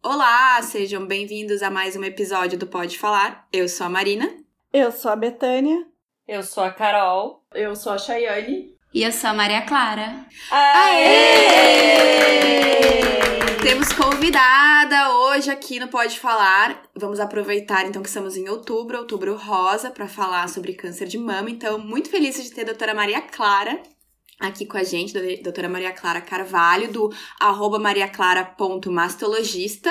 Olá, 0.00 0.62
sejam 0.62 1.04
bem-vindos 1.04 1.60
a 1.60 1.70
mais 1.70 1.96
um 1.96 2.04
episódio 2.04 2.56
do 2.56 2.68
Pode 2.68 2.96
Falar. 2.96 3.48
Eu 3.52 3.68
sou 3.68 3.84
a 3.84 3.90
Marina. 3.90 4.32
Eu 4.72 4.92
sou 4.92 5.10
a 5.10 5.16
Betânia. 5.16 5.84
Eu 6.26 6.44
sou 6.44 6.62
a 6.62 6.70
Carol. 6.70 7.44
Eu 7.52 7.74
sou 7.74 7.92
a 7.92 7.98
Chayane. 7.98 8.76
E 8.94 9.02
eu 9.02 9.10
sou 9.10 9.30
a 9.30 9.34
Maria 9.34 9.62
Clara. 9.62 10.24
Aê! 10.52 11.04
Aê! 12.20 12.58
Temos 13.60 13.92
convidada 13.92 15.16
hoje 15.16 15.50
aqui 15.50 15.80
no 15.80 15.88
Pode 15.88 16.20
Falar. 16.20 16.80
Vamos 16.94 17.18
aproveitar 17.18 17.84
então 17.84 18.00
que 18.00 18.08
estamos 18.08 18.36
em 18.36 18.48
outubro, 18.48 18.98
outubro 18.98 19.34
rosa, 19.36 19.90
para 19.90 20.06
falar 20.06 20.48
sobre 20.48 20.74
câncer 20.74 21.08
de 21.08 21.18
mama. 21.18 21.50
Então, 21.50 21.76
muito 21.76 22.08
feliz 22.08 22.40
de 22.40 22.52
ter 22.52 22.60
a 22.60 22.66
doutora 22.66 22.94
Maria 22.94 23.20
Clara 23.20 23.82
aqui 24.38 24.66
com 24.66 24.76
a 24.76 24.84
gente, 24.84 25.14
doutora 25.42 25.68
Maria 25.68 25.92
Clara 25.92 26.20
Carvalho, 26.20 26.92
do 26.92 27.12
arroba 27.40 27.78
mariaclara.mastologista. 27.78 29.90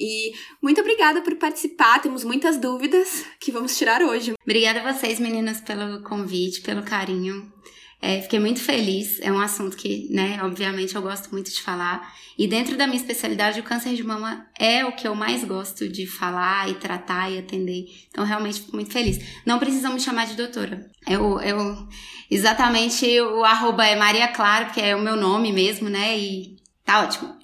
E 0.00 0.32
muito 0.62 0.80
obrigada 0.80 1.20
por 1.22 1.34
participar, 1.36 2.00
temos 2.00 2.22
muitas 2.22 2.56
dúvidas 2.56 3.26
que 3.40 3.50
vamos 3.50 3.76
tirar 3.76 4.00
hoje. 4.00 4.34
Obrigada 4.42 4.80
a 4.80 4.92
vocês, 4.92 5.18
meninas, 5.18 5.60
pelo 5.60 6.02
convite, 6.02 6.60
pelo 6.60 6.84
carinho. 6.84 7.52
É, 8.00 8.20
fiquei 8.22 8.38
muito 8.38 8.60
feliz, 8.60 9.18
é 9.20 9.32
um 9.32 9.40
assunto 9.40 9.76
que, 9.76 10.06
né, 10.10 10.40
obviamente 10.42 10.94
eu 10.94 11.02
gosto 11.02 11.30
muito 11.32 11.50
de 11.50 11.60
falar. 11.60 12.14
E 12.38 12.46
dentro 12.46 12.76
da 12.76 12.86
minha 12.86 12.98
especialidade, 12.98 13.58
o 13.58 13.64
câncer 13.64 13.94
de 13.94 14.04
mama 14.04 14.46
é 14.56 14.84
o 14.84 14.92
que 14.92 15.08
eu 15.08 15.16
mais 15.16 15.42
gosto 15.42 15.88
de 15.88 16.06
falar 16.06 16.70
e 16.70 16.74
tratar 16.74 17.28
e 17.28 17.38
atender. 17.38 17.86
Então, 18.08 18.24
realmente 18.24 18.60
fico 18.60 18.76
muito 18.76 18.92
feliz. 18.92 19.18
Não 19.44 19.58
precisam 19.58 19.92
me 19.92 20.00
chamar 20.00 20.26
de 20.26 20.36
doutora. 20.36 20.88
Eu, 21.08 21.40
eu 21.40 21.88
exatamente 22.30 23.20
o 23.20 23.42
arroba 23.42 23.84
é 23.84 23.96
Maria 23.96 24.28
porque 24.28 24.80
é 24.80 24.94
o 24.94 25.02
meu 25.02 25.16
nome 25.16 25.52
mesmo, 25.52 25.88
né? 25.88 26.16
E 26.16 26.56
tá 26.84 27.02
ótimo. 27.02 27.36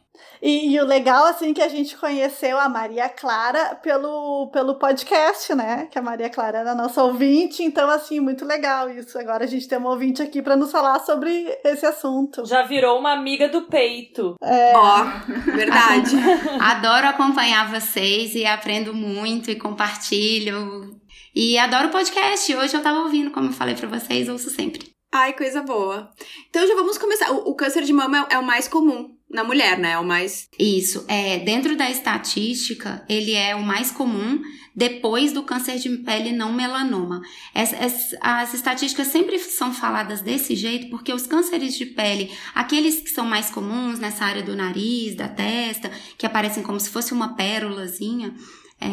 E, 0.44 0.74
e, 0.74 0.78
o 0.78 0.84
legal, 0.84 1.24
assim, 1.24 1.54
que 1.54 1.62
a 1.62 1.68
gente 1.68 1.96
conheceu 1.96 2.60
a 2.60 2.68
Maria 2.68 3.08
Clara 3.08 3.76
pelo, 3.76 4.50
pelo 4.52 4.74
podcast, 4.74 5.54
né? 5.54 5.88
Que 5.90 5.98
a 5.98 6.02
Maria 6.02 6.28
Clara 6.28 6.58
era 6.58 6.74
nossa 6.74 7.02
ouvinte, 7.02 7.62
então, 7.62 7.88
assim, 7.88 8.20
muito 8.20 8.44
legal 8.44 8.90
isso. 8.90 9.18
Agora 9.18 9.44
a 9.44 9.46
gente 9.46 9.66
tem 9.66 9.78
uma 9.78 9.88
ouvinte 9.88 10.20
aqui 10.20 10.42
para 10.42 10.54
nos 10.54 10.70
falar 10.70 11.00
sobre 11.00 11.58
esse 11.64 11.86
assunto. 11.86 12.44
Já 12.44 12.62
virou 12.62 12.98
uma 12.98 13.14
amiga 13.14 13.48
do 13.48 13.62
peito. 13.62 14.34
É. 14.42 14.76
Ó, 14.76 15.06
oh, 15.06 15.50
verdade. 15.52 16.14
Adoro 16.60 17.06
acompanhar 17.06 17.70
vocês 17.70 18.34
e 18.34 18.44
aprendo 18.44 18.92
muito 18.92 19.50
e 19.50 19.56
compartilho. 19.56 21.00
E 21.34 21.56
adoro 21.56 21.88
o 21.88 21.90
podcast. 21.90 22.54
Hoje 22.54 22.76
eu 22.76 22.82
tava 22.82 22.98
ouvindo, 22.98 23.30
como 23.30 23.48
eu 23.48 23.52
falei 23.54 23.74
para 23.74 23.88
vocês, 23.88 24.28
ouço 24.28 24.50
sempre. 24.50 24.90
Ai, 25.10 25.32
coisa 25.32 25.62
boa. 25.62 26.10
Então 26.50 26.66
já 26.66 26.74
vamos 26.74 26.98
começar. 26.98 27.32
O, 27.32 27.48
o 27.48 27.54
câncer 27.54 27.82
de 27.82 27.94
mama 27.94 28.26
é, 28.30 28.34
é 28.34 28.38
o 28.38 28.44
mais 28.44 28.68
comum 28.68 29.13
na 29.34 29.42
mulher, 29.42 29.78
né? 29.78 29.92
É 29.92 29.98
o 29.98 30.04
mais. 30.04 30.48
Isso. 30.56 31.04
É, 31.08 31.40
dentro 31.40 31.76
da 31.76 31.90
estatística, 31.90 33.04
ele 33.08 33.32
é 33.32 33.54
o 33.56 33.62
mais 33.62 33.90
comum 33.90 34.40
depois 34.74 35.32
do 35.32 35.42
câncer 35.42 35.76
de 35.78 35.88
pele 35.98 36.32
não 36.32 36.52
melanoma. 36.52 37.20
As, 37.52 37.72
as, 37.74 38.16
as, 38.20 38.54
estatísticas 38.54 39.08
sempre 39.08 39.38
são 39.40 39.74
faladas 39.74 40.20
desse 40.20 40.54
jeito 40.54 40.88
porque 40.88 41.12
os 41.12 41.26
cânceres 41.26 41.76
de 41.76 41.84
pele, 41.84 42.30
aqueles 42.54 43.00
que 43.00 43.10
são 43.10 43.24
mais 43.24 43.50
comuns 43.50 43.98
nessa 43.98 44.24
área 44.24 44.42
do 44.42 44.54
nariz, 44.54 45.16
da 45.16 45.28
testa, 45.28 45.90
que 46.16 46.26
aparecem 46.26 46.62
como 46.62 46.78
se 46.78 46.90
fosse 46.90 47.12
uma 47.12 47.34
pérolazinha, 47.34 48.34
é, 48.80 48.86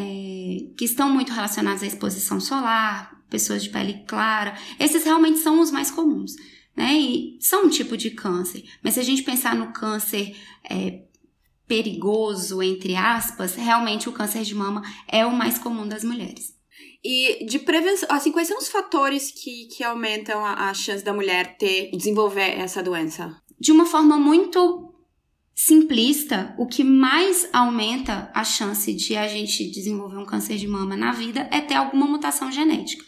que 0.76 0.86
estão 0.86 1.10
muito 1.10 1.32
relacionados 1.32 1.84
à 1.84 1.86
exposição 1.88 2.40
solar, 2.40 3.12
pessoas 3.30 3.64
de 3.64 3.70
pele 3.70 4.04
clara, 4.08 4.56
esses 4.80 5.04
realmente 5.04 5.40
são 5.40 5.62
os 5.62 5.72
mais 5.72 5.92
comuns 5.92 6.36
né? 6.76 6.94
E 6.94 7.38
são 7.40 7.66
um 7.66 7.70
tipo 7.70 7.98
de 7.98 8.12
câncer. 8.12 8.64
Mas 8.84 8.96
se 8.96 9.00
a 9.00 9.04
gente 9.04 9.24
pensar 9.24 9.56
no 9.56 9.74
câncer 9.74 10.36
é, 10.70 11.04
perigoso, 11.68 12.62
entre 12.62 12.96
aspas, 12.96 13.56
realmente 13.56 14.10
o 14.10 14.12
câncer 14.12 14.44
de 14.44 14.56
mama 14.56 14.82
é 15.08 15.26
o 15.26 15.36
mais 15.36 15.58
comum 15.58 15.88
das 15.88 16.04
mulheres. 16.04 16.54
E 17.04 17.46
de 17.46 17.60
prevenção, 17.60 18.08
assim, 18.12 18.32
quais 18.32 18.48
são 18.48 18.58
os 18.58 18.70
fatores 18.70 19.32
que, 19.32 19.68
que 19.76 19.84
aumentam 19.84 20.46
a, 20.46 20.70
a 20.70 20.74
chance 20.74 21.04
da 21.04 21.14
mulher 21.14 21.58
ter, 21.58 21.90
desenvolver 21.92 22.60
essa 22.60 22.84
doença? 22.84 23.36
De 23.60 23.72
uma 23.72 23.86
forma 23.86 24.18
muito 24.18 24.94
simplista, 25.56 26.56
o 26.58 26.68
que 26.68 26.84
mais 26.84 27.48
aumenta 27.54 28.32
a 28.34 28.44
chance 28.44 28.94
de 28.94 29.16
a 29.16 29.28
gente 29.28 29.70
desenvolver 29.70 30.18
um 30.18 30.26
câncer 30.26 30.58
de 30.58 30.68
mama 30.68 30.96
na 30.96 31.12
vida 31.12 31.48
é 31.52 31.62
ter 31.62 31.76
alguma 31.76 32.08
mutação 32.08 32.52
genética. 32.52 33.04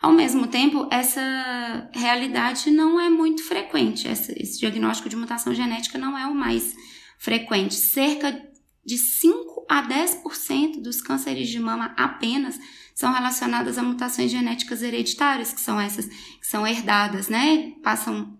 Ao 0.00 0.12
mesmo 0.12 0.46
tempo, 0.46 0.88
essa 0.90 1.90
realidade 1.92 2.70
não 2.70 3.00
é 3.00 3.08
muito 3.08 3.42
frequente. 3.42 4.06
Esse 4.06 4.58
diagnóstico 4.58 5.08
de 5.08 5.16
mutação 5.16 5.54
genética 5.54 5.98
não 5.98 6.16
é 6.16 6.26
o 6.26 6.34
mais 6.34 6.74
frequente. 7.18 7.74
Cerca 7.74 8.40
de 8.84 8.98
5 8.98 9.66
a 9.68 9.82
10% 9.82 10.80
dos 10.80 11.00
cânceres 11.00 11.48
de 11.48 11.58
mama 11.58 11.94
apenas 11.96 12.58
são 12.94 13.12
relacionadas 13.12 13.78
a 13.78 13.82
mutações 13.82 14.30
genéticas 14.30 14.82
hereditárias, 14.82 15.52
que 15.52 15.60
são 15.60 15.80
essas 15.80 16.06
que 16.06 16.46
são 16.46 16.66
herdadas, 16.66 17.28
né? 17.28 17.72
Passam 17.82 18.38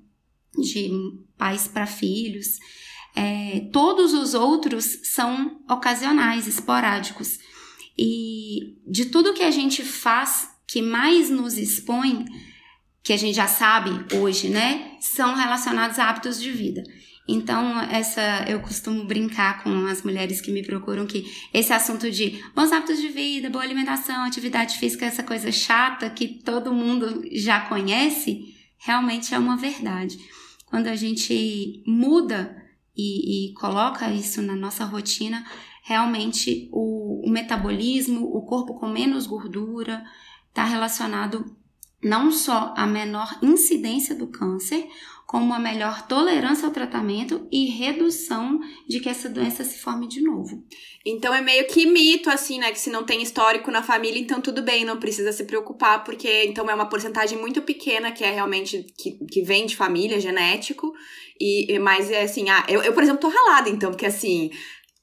de 0.57 0.91
pais 1.37 1.67
para 1.69 1.87
filhos. 1.87 2.59
É, 3.15 3.69
todos 3.73 4.13
os 4.13 4.35
outros 4.35 4.85
são 5.03 5.61
ocasionais, 5.69 6.47
esporádicos. 6.47 7.39
E 7.99 8.79
de 8.87 9.07
tudo 9.07 9.35
que 9.35 9.43
a 9.43 9.51
gente 9.51 9.83
faz 9.83 10.51
que 10.67 10.83
mais 10.83 11.31
nos 11.31 11.57
expõe, 11.57 12.25
que 13.03 13.13
a 13.13 13.17
gente 13.17 13.37
já 13.37 13.47
sabe 13.47 13.91
hoje, 14.17 14.49
né, 14.49 14.97
são 15.01 15.35
relacionados 15.35 15.99
a 15.99 16.09
hábitos 16.09 16.41
de 16.41 16.51
vida. 16.51 16.83
Então, 17.29 17.81
essa 17.83 18.45
eu 18.49 18.61
costumo 18.61 19.05
brincar 19.05 19.63
com 19.63 19.87
as 19.87 20.03
mulheres 20.03 20.41
que 20.41 20.53
me 20.53 20.63
procuram 20.63 21.07
que 21.07 21.27
esse 21.53 21.73
assunto 21.73 22.11
de 22.11 22.41
bons 22.55 22.71
hábitos 22.71 23.01
de 23.01 23.09
vida, 23.09 23.51
boa 23.51 23.65
alimentação, 23.65 24.25
atividade 24.25 24.79
física, 24.79 25.07
essa 25.07 25.25
coisa 25.25 25.51
chata 25.51 26.09
que 26.09 26.29
todo 26.29 26.73
mundo 26.73 27.25
já 27.33 27.61
conhece, 27.63 28.55
realmente 28.79 29.35
é 29.35 29.39
uma 29.39 29.57
verdade. 29.57 30.17
Quando 30.67 30.87
a 30.87 30.95
gente 30.95 31.83
muda 31.85 32.57
e, 32.97 33.51
e 33.51 33.55
coloca 33.55 34.09
isso 34.13 34.41
na 34.41 34.55
nossa 34.55 34.85
rotina, 34.85 35.45
realmente 35.83 36.69
o, 36.73 37.27
o 37.27 37.31
metabolismo, 37.31 38.25
o 38.25 38.43
corpo 38.43 38.75
com 38.75 38.89
menos 38.89 39.27
gordura, 39.27 40.05
está 40.57 40.65
relacionado 40.65 41.45
não 42.03 42.33
só 42.33 42.73
à 42.75 42.87
menor 42.87 43.39
incidência 43.43 44.15
do 44.15 44.29
câncer, 44.29 44.89
como 45.27 45.53
a 45.53 45.59
melhor 45.59 46.07
tolerância 46.07 46.67
ao 46.67 46.73
tratamento 46.73 47.47
e 47.51 47.67
redução 47.67 48.61
de 48.89 49.01
que 49.01 49.09
essa 49.09 49.29
doença 49.29 49.65
se 49.65 49.79
forme 49.79 50.07
de 50.07 50.23
novo. 50.23 50.65
Então 51.05 51.35
é 51.35 51.41
meio 51.43 51.67
que 51.67 51.85
mito, 51.85 52.31
assim, 52.31 52.59
né? 52.59 52.71
Que 52.71 52.79
se 52.79 52.91
não 52.91 53.05
tem 53.05 53.23
histórico 53.23 53.71
na 53.71 53.83
família, 53.83 54.21
então 54.21 54.41
tudo 54.41 54.63
bem, 54.63 54.85
não 54.85 54.99
precisa 54.99 55.33
se 55.33 55.45
preocupar, 55.45 56.05
porque 56.05 56.45
então 56.45 56.71
é 56.71 56.75
uma 56.75 56.89
porcentagem 56.89 57.39
muito 57.39 57.61
pequena 57.61 58.13
que 58.13 58.25
é 58.25 58.31
realmente 58.31 58.87
que, 58.97 59.19
que 59.27 59.43
vem 59.43 59.67
de 59.67 59.77
família, 59.77 60.21
genético. 60.21 60.95
E, 61.39 61.79
mas 61.81 62.11
é 62.11 62.23
assim, 62.23 62.49
ah, 62.49 62.65
eu, 62.69 62.83
eu, 62.83 62.95
por 62.95 63.03
exemplo, 63.03 63.21
tô 63.21 63.29
ralada, 63.29 63.69
então, 63.69 63.91
porque 63.91 64.07
assim, 64.07 64.51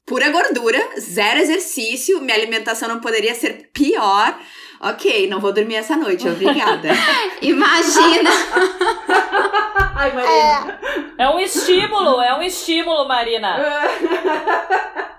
pura 0.06 0.30
gordura, 0.30 0.80
zero 1.00 1.40
exercício, 1.40 2.22
minha 2.22 2.36
alimentação 2.36 2.88
não 2.88 3.02
poderia 3.02 3.36
ser 3.36 3.70
pior. 3.74 4.40
Ok, 4.84 5.30
não 5.30 5.40
vou 5.40 5.54
dormir 5.54 5.76
essa 5.76 5.96
noite, 5.96 6.28
obrigada. 6.28 6.90
Imagina! 7.42 8.30
Ai, 9.96 10.12
Marina. 10.12 10.80
É. 11.18 11.24
é 11.24 11.30
um 11.30 11.40
estímulo, 11.40 12.22
é 12.22 12.38
um 12.38 12.42
estímulo, 12.42 13.08
Marina. 13.08 13.58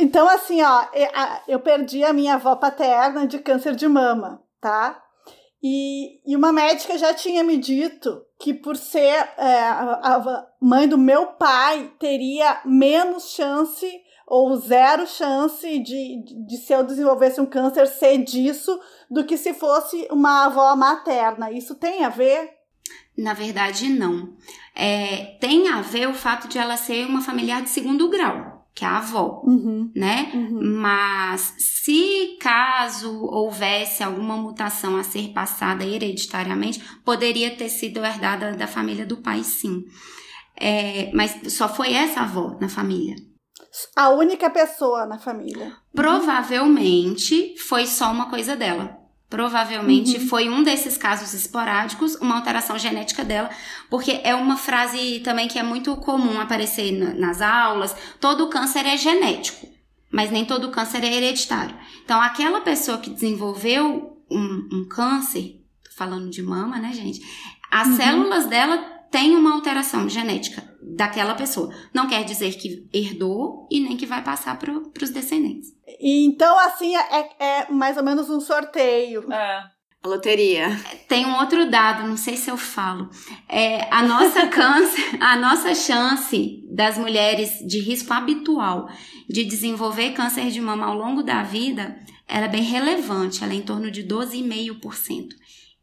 Então, 0.00 0.28
assim, 0.28 0.62
ó, 0.62 0.84
eu 1.48 1.58
perdi 1.58 2.04
a 2.04 2.12
minha 2.12 2.34
avó 2.34 2.54
paterna 2.54 3.26
de 3.26 3.40
câncer 3.40 3.74
de 3.74 3.88
mama, 3.88 4.40
tá? 4.60 4.96
E, 5.60 6.20
e 6.24 6.36
uma 6.36 6.52
médica 6.52 6.96
já 6.96 7.12
tinha 7.12 7.42
me 7.42 7.56
dito 7.56 8.22
que 8.38 8.54
por 8.54 8.76
ser 8.76 9.28
é, 9.36 9.58
a 9.58 10.46
mãe 10.62 10.86
do 10.86 10.96
meu 10.96 11.26
pai 11.32 11.92
teria 11.98 12.60
menos 12.64 13.34
chance 13.34 13.90
ou 14.30 14.54
zero 14.56 15.06
chance 15.06 15.78
de, 15.78 16.22
de 16.46 16.56
se 16.58 16.72
eu 16.72 16.84
desenvolvesse 16.84 17.40
um 17.40 17.46
câncer 17.46 17.86
ser 17.86 18.18
disso 18.18 18.78
do 19.10 19.24
que 19.24 19.38
se 19.38 19.54
fosse 19.54 20.06
uma 20.10 20.44
avó 20.44 20.76
materna. 20.76 21.50
Isso 21.50 21.74
tem 21.74 22.04
a 22.04 22.10
ver? 22.10 22.50
Na 23.16 23.32
verdade, 23.32 23.88
não. 23.88 24.36
É, 24.74 25.38
tem 25.40 25.68
a 25.68 25.80
ver 25.80 26.08
o 26.08 26.14
fato 26.14 26.46
de 26.46 26.58
ela 26.58 26.76
ser 26.76 27.06
uma 27.06 27.22
familiar 27.22 27.62
de 27.62 27.70
segundo 27.70 28.08
grau, 28.10 28.68
que 28.74 28.84
é 28.84 28.88
a 28.88 28.98
avó, 28.98 29.42
uhum, 29.44 29.90
né? 29.96 30.30
Uhum. 30.34 30.60
Mas 30.62 31.54
se 31.58 32.36
caso 32.38 33.10
houvesse 33.24 34.04
alguma 34.04 34.36
mutação 34.36 34.96
a 34.96 35.02
ser 35.02 35.32
passada 35.32 35.84
hereditariamente, 35.84 36.82
poderia 37.02 37.50
ter 37.56 37.70
sido 37.70 38.04
herdada 38.04 38.52
da 38.52 38.66
família 38.66 39.06
do 39.06 39.16
pai, 39.16 39.42
sim. 39.42 39.84
É, 40.60 41.10
mas 41.14 41.52
só 41.52 41.68
foi 41.68 41.94
essa 41.94 42.20
avó 42.20 42.56
na 42.60 42.68
família 42.68 43.16
a 43.94 44.10
única 44.10 44.48
pessoa 44.50 45.06
na 45.06 45.18
família. 45.18 45.72
Provavelmente 45.94 47.56
foi 47.58 47.86
só 47.86 48.10
uma 48.10 48.30
coisa 48.30 48.56
dela. 48.56 48.98
Provavelmente 49.28 50.16
uhum. 50.16 50.26
foi 50.26 50.48
um 50.48 50.62
desses 50.62 50.96
casos 50.96 51.34
esporádicos, 51.34 52.14
uma 52.14 52.36
alteração 52.36 52.78
genética 52.78 53.22
dela, 53.22 53.50
porque 53.90 54.22
é 54.24 54.34
uma 54.34 54.56
frase 54.56 55.20
também 55.20 55.46
que 55.46 55.58
é 55.58 55.62
muito 55.62 55.94
comum 55.96 56.40
aparecer 56.40 56.92
nas 56.92 57.42
aulas: 57.42 57.94
todo 58.18 58.48
câncer 58.48 58.86
é 58.86 58.96
genético, 58.96 59.68
mas 60.10 60.30
nem 60.30 60.46
todo 60.46 60.70
câncer 60.70 61.04
é 61.04 61.14
hereditário. 61.14 61.76
Então, 62.02 62.18
aquela 62.18 62.62
pessoa 62.62 62.96
que 62.96 63.10
desenvolveu 63.10 64.18
um, 64.30 64.68
um 64.72 64.88
câncer, 64.88 65.60
falando 65.94 66.30
de 66.30 66.42
mama, 66.42 66.78
né, 66.78 66.94
gente? 66.94 67.20
As 67.70 67.88
uhum. 67.88 67.96
células 67.96 68.46
dela 68.46 68.97
têm 69.10 69.36
uma 69.36 69.54
alteração 69.54 70.08
genética 70.08 70.62
daquela 70.82 71.34
pessoa. 71.34 71.72
Não 71.92 72.08
quer 72.08 72.24
dizer 72.24 72.54
que 72.54 72.88
herdou 72.92 73.68
e 73.70 73.80
nem 73.80 73.96
que 73.96 74.06
vai 74.06 74.22
passar 74.22 74.58
para 74.58 74.72
os 74.72 75.10
descendentes. 75.10 75.72
Então, 76.00 76.58
assim, 76.60 76.96
é, 76.96 77.30
é 77.38 77.72
mais 77.72 77.96
ou 77.96 78.04
menos 78.04 78.30
um 78.30 78.40
sorteio. 78.40 79.30
É. 79.32 79.78
A 80.00 80.08
loteria. 80.08 80.68
Tem 81.08 81.26
um 81.26 81.36
outro 81.38 81.68
dado, 81.68 82.06
não 82.06 82.16
sei 82.16 82.36
se 82.36 82.48
eu 82.48 82.56
falo. 82.56 83.10
É, 83.48 83.92
a 83.92 84.02
nossa 84.02 84.46
câncer, 84.48 85.18
a 85.20 85.36
nossa 85.36 85.74
chance 85.74 86.64
das 86.70 86.96
mulheres 86.96 87.58
de 87.66 87.80
risco 87.80 88.12
habitual 88.12 88.88
de 89.28 89.44
desenvolver 89.44 90.12
câncer 90.12 90.50
de 90.50 90.60
mama 90.60 90.86
ao 90.86 90.94
longo 90.94 91.22
da 91.22 91.42
vida, 91.42 91.98
ela 92.28 92.46
é 92.46 92.48
bem 92.48 92.62
relevante, 92.62 93.42
ela 93.42 93.52
é 93.52 93.56
em 93.56 93.62
torno 93.62 93.90
de 93.90 94.04
12,5%. 94.04 95.30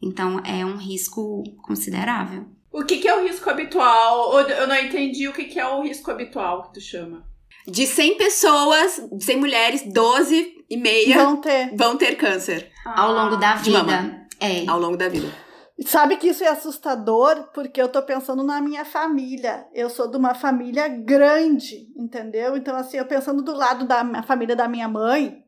Então, 0.01 0.39
é 0.45 0.65
um 0.65 0.77
risco 0.77 1.43
considerável. 1.61 2.47
O 2.75 2.83
que, 2.83 2.97
que 2.97 3.07
é 3.07 3.15
o 3.15 3.23
risco 3.23 3.49
habitual? 3.49 4.37
Eu 4.37 4.67
não 4.67 4.75
entendi 4.75 5.29
o 5.29 5.33
que, 5.33 5.45
que 5.45 5.57
é 5.57 5.65
o 5.65 5.81
risco 5.81 6.11
habitual 6.11 6.63
que 6.63 6.73
tu 6.73 6.81
chama. 6.81 7.25
De 7.65 7.87
100 7.87 8.17
pessoas, 8.17 9.01
100 9.17 9.37
mulheres, 9.37 9.81
12 9.93 10.65
e 10.69 10.75
meia 10.75 11.15
vão 11.15 11.37
ter, 11.37 11.73
vão 11.73 11.95
ter 11.95 12.17
câncer. 12.17 12.69
Ah, 12.85 13.03
ao 13.03 13.13
longo 13.13 13.37
da 13.37 13.55
vida. 13.55 14.27
É. 14.41 14.67
Ao 14.67 14.77
longo 14.77 14.97
da 14.97 15.07
vida. 15.07 15.31
Sabe 15.85 16.17
que 16.17 16.27
isso 16.27 16.43
é 16.43 16.49
assustador 16.49 17.49
porque 17.53 17.81
eu 17.81 17.87
tô 17.87 18.01
pensando 18.01 18.43
na 18.43 18.59
minha 18.59 18.83
família. 18.83 19.65
Eu 19.73 19.89
sou 19.89 20.11
de 20.11 20.17
uma 20.17 20.35
família 20.35 20.89
grande, 20.89 21.87
entendeu? 21.95 22.57
Então, 22.57 22.75
assim, 22.75 22.97
eu 22.97 23.05
pensando 23.05 23.41
do 23.41 23.55
lado 23.55 23.87
da 23.87 24.21
família 24.23 24.55
da 24.55 24.67
minha 24.67 24.89
mãe, 24.89 25.41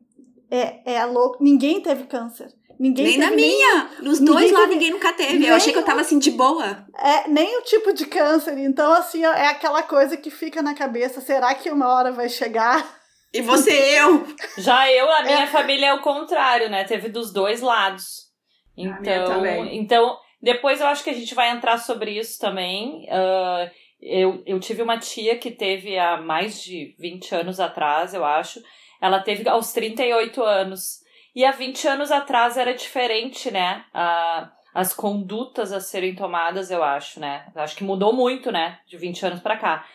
é, 0.50 0.94
é 0.94 1.04
louco. 1.04 1.44
Ninguém 1.44 1.82
teve 1.82 2.04
câncer. 2.04 2.57
Ninguém 2.78 3.04
nem 3.04 3.18
na 3.18 3.30
minha. 3.32 3.90
Nos 4.00 4.20
dois 4.20 4.52
lá 4.52 4.66
ninguém 4.66 4.90
nunca 4.90 5.12
teve. 5.12 5.44
Eu 5.44 5.54
achei 5.56 5.72
que 5.72 5.78
eu 5.78 5.84
tava 5.84 6.00
assim 6.00 6.18
de 6.18 6.30
boa. 6.30 6.86
É, 6.96 7.28
nem 7.28 7.58
o 7.58 7.62
tipo 7.62 7.92
de 7.92 8.06
câncer. 8.06 8.56
Então, 8.58 8.92
assim, 8.92 9.24
é 9.24 9.48
aquela 9.48 9.82
coisa 9.82 10.16
que 10.16 10.30
fica 10.30 10.62
na 10.62 10.74
cabeça. 10.74 11.20
Será 11.20 11.52
que 11.54 11.70
uma 11.70 11.88
hora 11.92 12.12
vai 12.12 12.28
chegar? 12.28 12.98
E 13.32 13.42
você 13.42 13.72
eu. 13.98 14.26
Já 14.58 14.90
eu, 14.90 15.10
a 15.10 15.22
minha 15.22 15.42
é. 15.42 15.46
família 15.46 15.88
é 15.88 15.94
o 15.94 16.02
contrário, 16.02 16.70
né? 16.70 16.84
Teve 16.84 17.08
dos 17.08 17.32
dois 17.32 17.60
lados. 17.60 18.28
Então, 18.76 19.44
então, 19.72 20.16
depois 20.40 20.80
eu 20.80 20.86
acho 20.86 21.02
que 21.02 21.10
a 21.10 21.14
gente 21.14 21.34
vai 21.34 21.50
entrar 21.50 21.78
sobre 21.78 22.16
isso 22.16 22.38
também. 22.38 23.06
Uh, 23.06 23.70
eu, 24.00 24.42
eu 24.46 24.60
tive 24.60 24.82
uma 24.82 24.98
tia 24.98 25.36
que 25.36 25.50
teve 25.50 25.98
há 25.98 26.16
mais 26.16 26.62
de 26.62 26.94
20 26.98 27.34
anos 27.34 27.58
atrás, 27.58 28.14
eu 28.14 28.24
acho. 28.24 28.62
Ela 29.00 29.20
teve 29.20 29.48
aos 29.48 29.72
38 29.72 30.42
anos. 30.42 30.97
E 31.38 31.44
há 31.44 31.52
20 31.52 31.86
anos 31.86 32.10
atrás 32.10 32.56
era 32.56 32.74
diferente, 32.74 33.48
né? 33.48 33.84
A, 33.94 34.50
as 34.74 34.92
condutas 34.92 35.70
a 35.70 35.78
serem 35.78 36.16
tomadas, 36.16 36.68
eu 36.68 36.82
acho, 36.82 37.20
né? 37.20 37.46
Eu 37.54 37.62
acho 37.62 37.76
que 37.76 37.84
mudou 37.84 38.12
muito, 38.12 38.50
né? 38.50 38.80
De 38.88 38.96
20 38.96 39.24
anos 39.24 39.40
para 39.40 39.56
cá. 39.56 39.86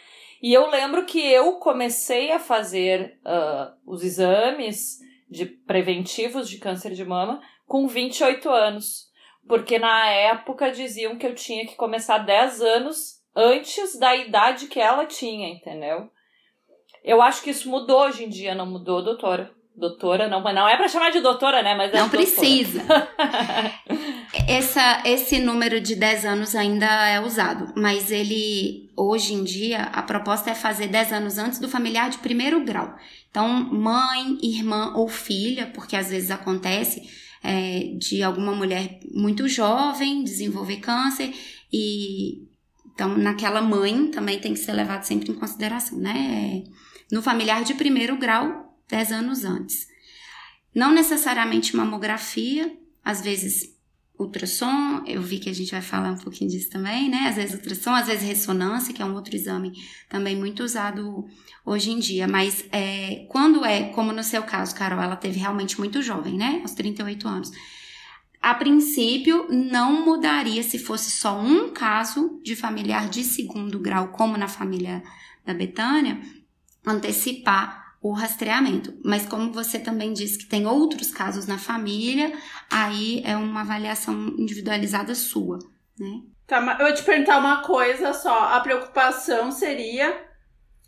E 0.41 0.53
eu 0.53 0.69
lembro 0.69 1.05
que 1.05 1.19
eu 1.19 1.57
comecei 1.57 2.31
a 2.31 2.39
fazer 2.39 3.19
uh, 3.25 3.75
os 3.85 4.05
exames 4.05 4.99
de 5.29 5.45
preventivos 5.45 6.49
de 6.49 6.59
câncer 6.59 6.93
de 6.93 7.03
mama 7.03 7.41
com 7.67 7.89
28 7.89 8.49
anos. 8.49 9.11
Porque 9.45 9.77
na 9.77 10.07
época 10.11 10.71
diziam 10.71 11.17
que 11.17 11.27
eu 11.27 11.35
tinha 11.35 11.67
que 11.67 11.75
começar 11.75 12.19
10 12.19 12.61
anos 12.61 13.21
antes 13.35 13.99
da 13.99 14.15
idade 14.15 14.67
que 14.67 14.79
ela 14.79 15.05
tinha, 15.05 15.49
entendeu? 15.49 16.09
Eu 17.03 17.21
acho 17.21 17.43
que 17.43 17.49
isso 17.49 17.69
mudou 17.69 17.99
hoje 18.03 18.23
em 18.23 18.29
dia, 18.29 18.55
não 18.55 18.65
mudou, 18.65 19.03
doutora? 19.03 19.53
Doutora, 19.75 20.27
não, 20.27 20.41
não 20.41 20.69
é 20.69 20.77
para 20.77 20.87
chamar 20.87 21.09
de 21.09 21.19
doutora, 21.19 21.63
né? 21.63 21.73
Mas 21.75 21.91
é 21.93 21.97
não 21.97 22.07
precisa. 22.07 22.83
Essa, 24.47 25.01
esse 25.05 25.39
número 25.39 25.79
de 25.79 25.95
10 25.95 26.25
anos 26.25 26.55
ainda 26.55 26.85
é 27.07 27.19
usado, 27.19 27.71
mas 27.75 28.11
ele, 28.11 28.91
hoje 28.95 29.33
em 29.33 29.43
dia, 29.43 29.83
a 29.83 30.01
proposta 30.01 30.49
é 30.49 30.55
fazer 30.55 30.87
10 30.87 31.13
anos 31.13 31.37
antes 31.37 31.59
do 31.59 31.69
familiar 31.69 32.09
de 32.09 32.17
primeiro 32.17 32.63
grau. 32.65 32.95
Então, 33.29 33.47
mãe, 33.47 34.37
irmã 34.41 34.93
ou 34.95 35.07
filha, 35.07 35.67
porque 35.67 35.95
às 35.95 36.09
vezes 36.09 36.31
acontece 36.31 37.03
é, 37.43 37.93
de 37.97 38.23
alguma 38.23 38.53
mulher 38.53 38.99
muito 39.13 39.47
jovem 39.47 40.23
desenvolver 40.23 40.77
câncer 40.77 41.33
e 41.71 42.47
então 42.93 43.17
naquela 43.17 43.61
mãe 43.61 44.07
também 44.07 44.39
tem 44.39 44.53
que 44.53 44.59
ser 44.59 44.73
levado 44.73 45.03
sempre 45.03 45.31
em 45.31 45.35
consideração, 45.35 45.97
né? 45.97 46.63
No 47.11 47.21
familiar 47.21 47.63
de 47.63 47.73
primeiro 47.73 48.17
grau 48.17 48.62
10 48.87 49.11
anos 49.11 49.43
antes. 49.43 49.87
Não 50.73 50.91
necessariamente 50.91 51.75
mamografia, 51.75 52.75
às 53.03 53.21
vezes 53.21 53.73
ultrassom, 54.17 55.03
eu 55.05 55.21
vi 55.21 55.39
que 55.39 55.49
a 55.49 55.53
gente 55.53 55.71
vai 55.71 55.81
falar 55.81 56.11
um 56.11 56.17
pouquinho 56.17 56.49
disso 56.49 56.69
também, 56.69 57.09
né? 57.09 57.27
Às 57.27 57.35
vezes 57.35 57.55
ultrassom, 57.55 57.91
às 57.91 58.07
vezes 58.07 58.27
ressonância, 58.27 58.93
que 58.93 59.01
é 59.01 59.05
um 59.05 59.15
outro 59.15 59.35
exame 59.35 59.73
também 60.07 60.35
muito 60.35 60.63
usado 60.63 61.25
hoje 61.65 61.91
em 61.91 61.99
dia. 61.99 62.27
Mas 62.27 62.65
é, 62.71 63.25
quando 63.29 63.65
é, 63.65 63.89
como 63.89 64.11
no 64.11 64.23
seu 64.23 64.43
caso, 64.43 64.75
Carol, 64.75 65.01
ela 65.01 65.15
teve 65.15 65.39
realmente 65.39 65.79
muito 65.79 66.01
jovem, 66.01 66.35
né? 66.35 66.59
Aos 66.61 66.73
38 66.73 67.27
anos. 67.27 67.51
A 68.41 68.53
princípio, 68.53 69.47
não 69.49 70.05
mudaria 70.05 70.61
se 70.63 70.77
fosse 70.77 71.11
só 71.11 71.39
um 71.39 71.69
caso 71.69 72.41
de 72.43 72.55
familiar 72.55 73.09
de 73.09 73.23
segundo 73.23 73.79
grau, 73.79 74.09
como 74.09 74.37
na 74.37 74.49
família 74.49 75.01
da 75.45 75.53
Betânia, 75.53 76.19
antecipar 76.85 77.82
o 78.03 78.11
rastreamento. 78.11 78.93
Mas 79.01 79.25
como 79.25 79.53
você 79.53 79.79
também 79.79 80.11
disse 80.11 80.37
que 80.37 80.45
tem 80.45 80.67
outros 80.67 81.09
casos 81.09 81.47
na 81.47 81.57
família, 81.57 82.37
aí 82.69 83.23
é 83.25 83.37
uma 83.37 83.61
avaliação 83.61 84.13
individualizada 84.37 85.15
sua, 85.15 85.57
né? 85.97 86.21
Tá, 86.45 86.59
eu 86.77 86.85
vou 86.85 86.93
te 86.93 87.01
perguntar 87.01 87.37
uma 87.37 87.63
coisa 87.63 88.13
só. 88.13 88.53
A 88.53 88.59
preocupação 88.59 89.49
seria, 89.49 90.11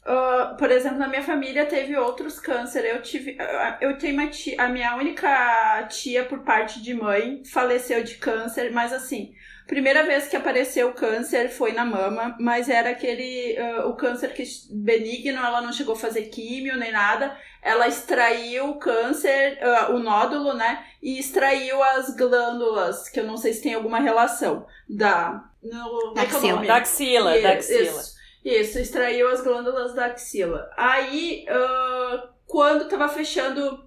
uh, 0.06 0.58
por 0.58 0.70
exemplo, 0.70 1.00
na 1.00 1.08
minha 1.08 1.24
família 1.24 1.66
teve 1.66 1.96
outros 1.96 2.38
cânceres. 2.38 2.92
Eu 2.92 3.02
tive, 3.02 3.38
eu 3.80 3.98
tenho 3.98 4.14
uma 4.16 4.28
tia, 4.28 4.62
a 4.62 4.68
minha 4.68 4.94
única 4.98 5.88
tia 5.90 6.26
por 6.26 6.40
parte 6.40 6.82
de 6.82 6.94
mãe 6.94 7.42
faleceu 7.46 8.04
de 8.04 8.16
câncer, 8.16 8.74
mas 8.74 8.92
assim, 8.92 9.34
Primeira 9.68 10.04
vez 10.04 10.28
que 10.28 10.36
apareceu 10.36 10.90
o 10.90 10.94
câncer 10.94 11.50
foi 11.50 11.72
na 11.72 11.84
mama, 11.84 12.36
mas 12.40 12.70
era 12.70 12.92
aquele 12.92 13.58
uh, 13.60 13.90
o 13.90 13.96
câncer 13.96 14.32
que 14.32 14.44
benigno, 14.70 15.44
ela 15.44 15.60
não 15.60 15.74
chegou 15.74 15.96
a 15.96 16.00
fazer 16.00 16.24
químio 16.24 16.78
nem 16.78 16.92
nada. 16.92 17.36
Ela 17.64 17.88
extraiu 17.88 18.70
o 18.70 18.80
câncer, 18.80 19.58
uh, 19.58 19.94
o 19.94 20.00
nódulo, 20.00 20.54
né? 20.54 20.86
E 21.02 21.18
extraiu 21.18 21.82
as 21.82 22.16
glândulas, 22.16 23.10
que 23.10 23.20
eu 23.20 23.26
não 23.26 23.38
sei 23.38 23.54
se 23.54 23.64
tem 23.64 23.74
alguma 23.74 24.00
relação 24.00 24.68
da 24.88 25.44
no, 25.64 26.14
da 26.14 26.22
axila, 26.22 26.66
da 26.66 26.76
axila, 26.76 27.42
da 27.42 27.52
axila. 27.54 27.82
Isso, 27.82 28.16
isso, 28.44 28.80
extraiu 28.80 29.28
as 29.30 29.42
glândulas 29.42 29.96
da 29.96 30.06
axila. 30.06 30.70
Aí, 30.78 31.44
uh, 31.50 32.30
quando 32.46 32.88
tava 32.88 33.10
fechando, 33.10 33.84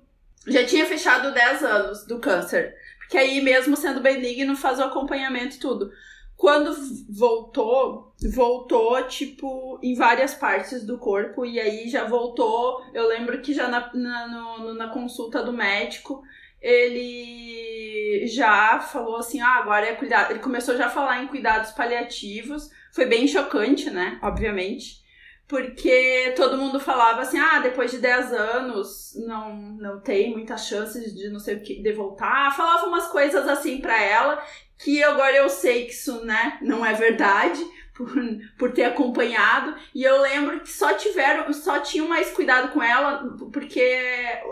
já 0.48 0.66
tinha 0.66 0.84
fechado 0.86 1.32
10 1.32 1.62
anos 1.62 2.04
do 2.04 2.18
câncer 2.18 2.74
que 3.08 3.16
aí 3.16 3.40
mesmo 3.40 3.76
sendo 3.76 4.00
benigno 4.00 4.56
faz 4.56 4.78
o 4.78 4.84
acompanhamento 4.84 5.56
e 5.56 5.58
tudo. 5.58 5.90
Quando 6.36 6.72
voltou, 7.10 8.14
voltou, 8.32 9.02
tipo, 9.04 9.80
em 9.82 9.94
várias 9.94 10.34
partes 10.34 10.86
do 10.86 10.96
corpo, 10.96 11.44
e 11.44 11.58
aí 11.58 11.88
já 11.88 12.04
voltou. 12.04 12.80
Eu 12.94 13.08
lembro 13.08 13.40
que 13.42 13.52
já 13.52 13.66
na, 13.66 13.92
na, 13.92 14.28
no, 14.28 14.74
na 14.74 14.88
consulta 14.88 15.42
do 15.42 15.52
médico, 15.52 16.22
ele 16.62 18.24
já 18.28 18.78
falou 18.78 19.16
assim: 19.16 19.40
ah, 19.40 19.56
agora 19.56 19.86
é 19.86 19.96
cuidado. 19.96 20.30
Ele 20.30 20.38
começou 20.38 20.76
já 20.76 20.86
a 20.86 20.90
falar 20.90 21.24
em 21.24 21.26
cuidados 21.26 21.72
paliativos. 21.72 22.70
Foi 22.92 23.06
bem 23.06 23.26
chocante, 23.26 23.90
né? 23.90 24.20
Obviamente 24.22 25.07
porque 25.48 26.34
todo 26.36 26.58
mundo 26.58 26.78
falava 26.78 27.22
assim, 27.22 27.38
ah, 27.38 27.58
depois 27.60 27.90
de 27.90 27.98
10 27.98 28.34
anos 28.34 29.14
não, 29.16 29.56
não 29.56 29.98
tem 29.98 30.30
muitas 30.30 30.66
chances 30.66 31.14
de 31.14 31.30
não 31.30 31.40
sei 31.40 31.56
o 31.56 31.62
que, 31.62 31.82
de 31.82 31.92
voltar. 31.92 32.54
Falava 32.54 32.86
umas 32.86 33.08
coisas 33.08 33.48
assim 33.48 33.80
para 33.80 33.98
ela, 34.00 34.44
que 34.76 35.02
agora 35.02 35.34
eu 35.34 35.48
sei 35.48 35.86
que 35.86 35.92
isso, 35.92 36.22
né, 36.22 36.58
não 36.60 36.84
é 36.84 36.92
verdade, 36.92 37.64
por, 37.96 38.12
por 38.58 38.72
ter 38.72 38.84
acompanhado. 38.84 39.74
E 39.94 40.04
eu 40.04 40.20
lembro 40.20 40.60
que 40.60 40.70
só 40.70 40.92
tiveram, 40.92 41.50
só 41.54 41.80
tinham 41.80 42.06
mais 42.06 42.30
cuidado 42.30 42.70
com 42.70 42.82
ela, 42.82 43.34
porque 43.50 43.80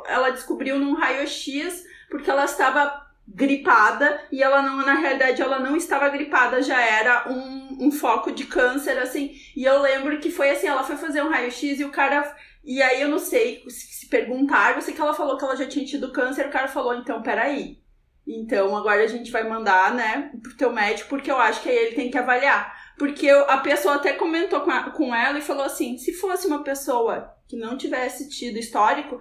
ela 0.07 0.31
descobriu 0.31 0.79
num 0.79 0.95
raio-x, 0.95 1.85
porque 2.09 2.31
ela 2.31 2.47
estava 2.47 3.06
gripada 3.29 4.21
e 4.31 4.43
ela 4.43 4.63
não, 4.63 4.77
na 4.77 4.95
realidade, 4.95 5.43
ela 5.43 5.59
não 5.59 5.77
estava 5.77 6.09
gripada, 6.09 6.63
já 6.63 6.81
era 6.81 7.29
um, 7.29 7.87
um 7.87 7.91
foco 7.91 8.31
de 8.31 8.45
câncer, 8.45 8.99
assim. 8.99 9.35
E 9.57 9.65
eu 9.65 9.81
lembro 9.81 10.19
que 10.21 10.31
foi 10.31 10.51
assim, 10.51 10.69
ela 10.69 10.85
foi 10.85 10.97
fazer 10.97 11.23
um 11.23 11.29
raio-x 11.29 11.81
e 11.81 11.85
o 11.85 11.91
cara. 11.91 12.37
E 12.65 12.83
aí 12.83 13.01
eu 13.01 13.09
não 13.09 13.19
sei 13.19 13.65
se, 13.69 14.09
perguntaram, 14.09 14.77
eu 14.77 14.83
sei 14.83 14.95
que 14.95 15.01
ela 15.01 15.15
falou 15.15 15.37
que 15.37 15.45
ela 15.45 15.57
já 15.57 15.67
tinha 15.67 15.85
tido 15.85 16.13
câncer, 16.13 16.47
o 16.47 16.51
cara 16.51 16.69
falou, 16.69 16.95
então, 16.95 17.23
peraí. 17.23 17.79
Então 18.27 18.77
agora 18.77 19.03
a 19.03 19.07
gente 19.07 19.31
vai 19.31 19.49
mandar, 19.49 19.95
né, 19.95 20.31
pro 20.43 20.57
teu 20.57 20.73
médico, 20.73 21.09
porque 21.09 21.31
eu 21.31 21.37
acho 21.37 21.63
que 21.63 21.69
aí 21.69 21.77
ele 21.77 21.97
tem 21.97 22.11
que 22.11 22.19
avaliar. 22.19 22.75
Porque 22.99 23.29
a 23.29 23.59
pessoa 23.59 23.97
até 23.97 24.15
comentou 24.15 24.63
com, 24.63 24.71
a, 24.71 24.91
com 24.91 25.15
ela 25.15 25.39
e 25.39 25.43
falou 25.43 25.65
assim: 25.65 25.99
se 25.99 26.13
fosse 26.13 26.47
uma 26.47 26.65
pessoa 26.65 27.37
que 27.47 27.57
não 27.57 27.77
tivesse 27.77 28.29
tido 28.29 28.59
histórico, 28.59 29.21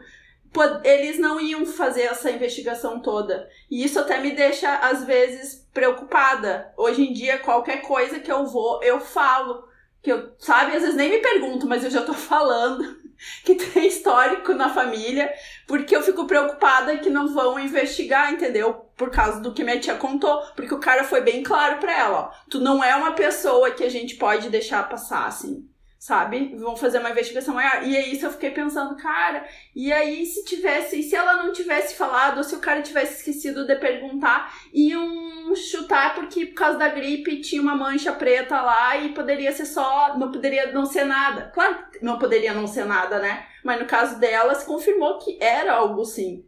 eles 0.83 1.19
não 1.19 1.39
iam 1.39 1.65
fazer 1.65 2.03
essa 2.03 2.31
investigação 2.31 2.99
toda. 2.99 3.49
E 3.69 3.83
isso 3.83 3.99
até 3.99 4.19
me 4.19 4.31
deixa, 4.31 4.73
às 4.77 5.03
vezes, 5.03 5.67
preocupada. 5.73 6.73
Hoje 6.77 7.03
em 7.03 7.13
dia, 7.13 7.39
qualquer 7.39 7.81
coisa 7.81 8.19
que 8.19 8.31
eu 8.31 8.45
vou, 8.45 8.81
eu 8.83 8.99
falo. 8.99 9.67
Que 10.01 10.11
eu, 10.11 10.33
sabe, 10.37 10.75
às 10.75 10.81
vezes 10.81 10.95
nem 10.95 11.09
me 11.09 11.17
pergunto, 11.17 11.67
mas 11.67 11.83
eu 11.83 11.89
já 11.89 12.01
tô 12.01 12.13
falando 12.15 13.03
que 13.43 13.55
tem 13.55 13.87
histórico 13.87 14.53
na 14.53 14.69
família, 14.69 15.33
porque 15.65 15.95
eu 15.95 16.03
fico 16.03 16.27
preocupada 16.27 16.97
que 16.97 17.09
não 17.09 17.33
vão 17.33 17.57
investigar, 17.57 18.31
entendeu? 18.31 18.85
Por 18.95 19.09
causa 19.09 19.39
do 19.39 19.53
que 19.53 19.63
minha 19.63 19.79
tia 19.79 19.95
contou, 19.95 20.41
porque 20.55 20.73
o 20.73 20.79
cara 20.79 21.03
foi 21.03 21.21
bem 21.21 21.41
claro 21.41 21.79
para 21.79 21.97
ela, 21.97 22.19
ó, 22.19 22.31
tu 22.49 22.59
não 22.59 22.83
é 22.83 22.95
uma 22.95 23.13
pessoa 23.13 23.71
que 23.71 23.83
a 23.83 23.89
gente 23.89 24.15
pode 24.15 24.49
deixar 24.49 24.87
passar 24.87 25.27
assim 25.27 25.67
sabe? 26.05 26.55
Vão 26.55 26.77
fazer 26.77 26.99
uma 26.99 27.09
investigação 27.09 27.55
maior. 27.55 27.83
E 27.83 27.97
aí 27.97 28.13
isso 28.13 28.27
eu 28.27 28.31
fiquei 28.31 28.51
pensando, 28.51 28.95
cara, 28.95 29.43
e 29.75 29.91
aí 29.91 30.23
se 30.23 30.45
tivesse, 30.45 30.99
e 30.99 31.03
se 31.03 31.15
ela 31.15 31.41
não 31.41 31.51
tivesse 31.51 31.95
falado, 31.95 32.37
ou 32.37 32.43
se 32.43 32.53
o 32.53 32.59
cara 32.59 32.83
tivesse 32.83 33.15
esquecido 33.15 33.65
de 33.65 33.75
perguntar, 33.77 34.53
iam 34.71 35.55
chutar 35.55 36.13
porque 36.13 36.45
por 36.45 36.53
causa 36.53 36.77
da 36.77 36.89
gripe 36.89 37.41
tinha 37.41 37.59
uma 37.59 37.75
mancha 37.75 38.13
preta 38.13 38.61
lá 38.61 38.95
e 38.97 39.13
poderia 39.13 39.51
ser 39.51 39.65
só, 39.65 40.15
não 40.15 40.31
poderia 40.31 40.71
não 40.71 40.85
ser 40.85 41.05
nada. 41.05 41.49
Claro 41.51 41.89
que 41.91 42.05
não 42.05 42.19
poderia 42.19 42.53
não 42.53 42.67
ser 42.67 42.85
nada, 42.85 43.17
né? 43.17 43.47
Mas 43.63 43.79
no 43.79 43.87
caso 43.87 44.19
dela, 44.19 44.53
se 44.53 44.63
confirmou 44.63 45.17
que 45.17 45.39
era 45.41 45.73
algo 45.73 46.05
sim 46.05 46.45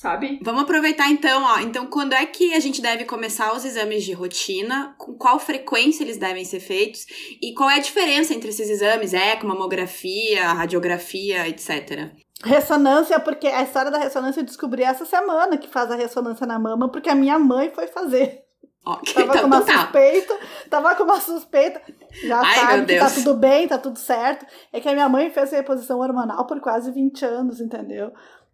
sabe? 0.00 0.40
Vamos 0.42 0.62
aproveitar 0.62 1.10
então, 1.10 1.42
ó. 1.44 1.58
Então, 1.58 1.86
quando 1.86 2.14
é 2.14 2.24
que 2.24 2.54
a 2.54 2.60
gente 2.60 2.80
deve 2.80 3.04
começar 3.04 3.52
os 3.54 3.66
exames 3.66 4.02
de 4.02 4.14
rotina? 4.14 4.94
Com 4.96 5.12
qual 5.12 5.38
frequência 5.38 6.02
eles 6.02 6.16
devem 6.16 6.42
ser 6.42 6.58
feitos? 6.58 7.04
E 7.42 7.52
qual 7.52 7.68
é 7.68 7.74
a 7.74 7.80
diferença 7.80 8.32
entre 8.32 8.48
esses 8.48 8.70
exames? 8.70 9.12
Eco, 9.12 9.46
mamografia, 9.46 10.54
radiografia, 10.54 11.46
etc. 11.46 12.12
Ressonância, 12.42 13.20
porque 13.20 13.46
a 13.46 13.62
história 13.62 13.90
da 13.90 13.98
ressonância 13.98 14.40
eu 14.40 14.44
descobri 14.44 14.82
essa 14.82 15.04
semana 15.04 15.58
que 15.58 15.68
faz 15.68 15.90
a 15.90 15.96
ressonância 15.96 16.46
na 16.46 16.58
mama, 16.58 16.88
porque 16.88 17.10
a 17.10 17.14
minha 17.14 17.38
mãe 17.38 17.70
foi 17.70 17.86
fazer. 17.86 18.42
Okay, 18.82 19.12
tava 19.26 19.32
então, 19.32 19.40
com 19.42 19.46
uma 19.48 19.60
tá. 19.60 19.82
suspeita, 19.82 20.38
tava 20.70 20.94
com 20.94 21.02
uma 21.02 21.20
suspeita, 21.20 21.82
já 22.24 22.40
Ai, 22.40 22.58
sabe 22.58 22.86
que 22.86 22.98
tá 22.98 23.10
tudo 23.10 23.34
bem, 23.34 23.68
tá 23.68 23.76
tudo 23.76 23.98
certo. 23.98 24.46
É 24.72 24.80
que 24.80 24.88
a 24.88 24.94
minha 24.94 25.10
mãe 25.10 25.30
fez 25.30 25.52
reposição 25.52 25.98
hormonal 26.00 26.46
por 26.46 26.58
quase 26.60 26.90
20 26.90 27.22
anos, 27.26 27.60
entendeu? 27.60 28.10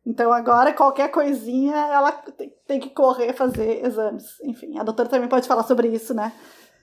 Então 0.07 0.33
agora 0.33 0.73
qualquer 0.73 1.11
coisinha 1.11 1.75
ela 1.75 2.13
tem 2.67 2.79
que 2.79 2.91
correr 2.91 3.33
fazer 3.33 3.85
exames. 3.85 4.25
Enfim, 4.45 4.79
a 4.79 4.85
doutora 4.85 5.09
também 5.09 5.29
pode 5.29 5.49
falar 5.49 5.65
sobre 5.65 5.89
isso, 5.89 6.15
né? 6.15 6.33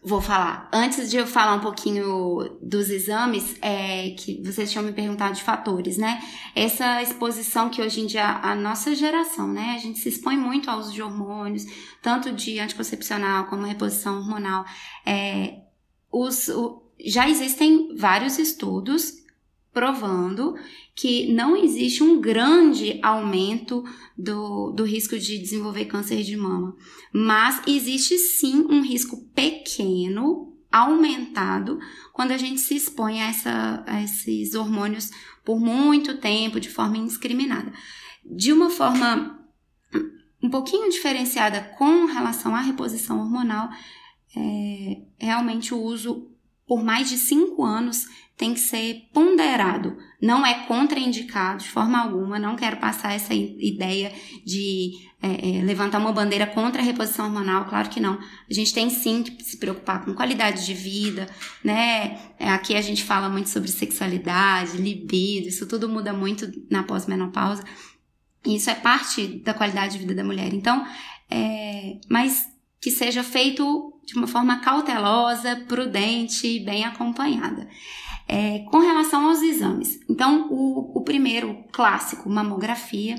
Vou 0.06 0.20
falar. 0.20 0.70
Antes 0.74 1.10
de 1.10 1.16
eu 1.16 1.26
falar 1.26 1.54
um 1.54 1.62
pouquinho 1.62 2.58
dos 2.62 2.90
exames, 2.90 3.56
é, 3.62 4.10
que 4.10 4.44
vocês 4.44 4.70
tinham 4.70 4.84
me 4.84 4.92
perguntado 4.92 5.34
de 5.34 5.42
fatores, 5.42 5.98
né? 5.98 6.22
Essa 6.54 7.02
exposição 7.02 7.70
que 7.70 7.82
hoje 7.82 8.02
em 8.02 8.06
dia 8.06 8.42
a 8.44 8.54
nossa 8.54 8.94
geração, 8.94 9.48
né? 9.48 9.76
A 9.78 9.80
gente 9.80 10.00
se 10.00 10.10
expõe 10.10 10.36
muito 10.36 10.70
ao 10.70 10.80
uso 10.80 10.92
de 10.92 11.02
hormônios, 11.02 11.64
tanto 12.02 12.34
de 12.34 12.60
anticoncepcional 12.60 13.46
como 13.46 13.66
reposição 13.66 14.18
hormonal. 14.18 14.66
É, 15.06 15.62
os, 16.12 16.50
o, 16.50 16.84
já 17.00 17.30
existem 17.30 17.96
vários 17.96 18.38
estudos 18.38 19.24
provando 19.72 20.56
que 20.96 21.32
não 21.34 21.56
existe 21.56 22.04
um 22.04 22.22
grande 22.22 23.00
aumento 23.02 23.84
do, 24.18 24.72
do 24.72 24.84
risco 24.84 25.18
de 25.18 25.40
desenvolver 25.40 25.86
câncer 25.86 26.22
de 26.24 26.38
mama, 26.38 26.76
mas 27.12 27.62
existe 27.68 28.18
sim 28.18 28.66
um 28.70 28.82
risco 28.82 29.18
pequeno, 29.34 30.54
aumentado, 30.72 31.80
quando 32.12 32.32
a 32.32 32.38
gente 32.38 32.60
se 32.60 32.76
expõe 32.76 33.22
a, 33.22 33.30
essa, 33.30 33.84
a 33.88 34.04
esses 34.04 34.56
hormônios 34.56 35.12
por 35.44 35.60
muito 35.60 36.18
tempo, 36.18 36.60
de 36.60 36.70
forma 36.70 36.98
indiscriminada. 36.98 37.72
De 38.26 38.52
uma 38.52 38.70
forma 38.70 39.40
um 40.42 40.50
pouquinho 40.50 40.90
diferenciada 40.90 41.62
com 41.78 42.06
relação 42.06 42.56
à 42.56 42.60
reposição 42.60 43.20
hormonal, 43.20 43.70
é, 44.36 45.02
realmente 45.18 45.74
o 45.74 45.82
uso 45.82 46.30
por 46.68 46.84
mais 46.84 47.10
de 47.10 47.18
cinco 47.18 47.64
anos 47.64 48.08
tem 48.38 48.54
que 48.54 48.60
ser 48.60 49.08
ponderado. 49.14 49.98
Não 50.22 50.46
é 50.46 50.66
contraindicado 50.66 51.64
de 51.64 51.70
forma 51.70 52.00
alguma. 52.00 52.40
Não 52.40 52.56
quero 52.56 52.78
passar 52.78 53.14
essa 53.14 53.34
ideia 53.34 54.12
de 54.46 54.92
é, 55.22 55.60
é, 55.60 55.64
levantar 55.64 56.00
uma 56.00 56.12
bandeira 56.12 56.48
contra 56.48 56.82
a 56.82 56.86
reposição 56.86 57.26
hormonal. 57.26 57.66
Claro 57.66 57.90
que 57.90 58.00
não. 58.00 58.20
A 58.50 58.54
gente 58.54 58.74
tem 58.74 58.90
sim 58.90 59.24
que 59.24 59.44
se 59.44 59.58
preocupar 59.58 60.04
com 60.04 60.14
qualidade 60.14 60.66
de 60.66 60.74
vida, 60.74 61.28
né? 61.64 62.20
É, 62.40 62.50
aqui 62.50 62.76
a 62.76 62.82
gente 62.82 63.04
fala 63.04 63.30
muito 63.30 63.50
sobre 63.50 63.70
sexualidade, 63.70 64.78
libido. 64.78 65.48
Isso 65.48 65.68
tudo 65.68 65.88
muda 65.88 66.12
muito 66.12 66.52
na 66.70 66.84
pós-menopausa. 66.84 67.64
Isso 68.46 68.70
é 68.70 68.76
parte 68.76 69.28
da 69.28 69.54
qualidade 69.54 69.94
de 69.94 70.00
vida 70.00 70.16
da 70.16 70.24
mulher. 70.24 70.54
Então, 70.54 70.86
é, 71.30 71.98
mas 72.10 72.48
que 72.82 72.92
seja 72.92 73.24
feito 73.24 73.94
de 74.06 74.16
uma 74.16 74.28
forma 74.28 74.60
cautelosa, 74.60 75.56
prudente 75.68 76.46
e 76.46 76.60
bem 76.60 76.84
acompanhada. 76.84 77.70
É, 78.28 78.60
com 78.72 78.80
relação 78.80 79.28
aos 79.30 79.42
exames, 79.42 80.00
então 80.10 80.48
o, 80.50 80.98
o 80.98 81.02
primeiro 81.04 81.58
clássico, 81.72 82.30
mamografia, 82.30 83.16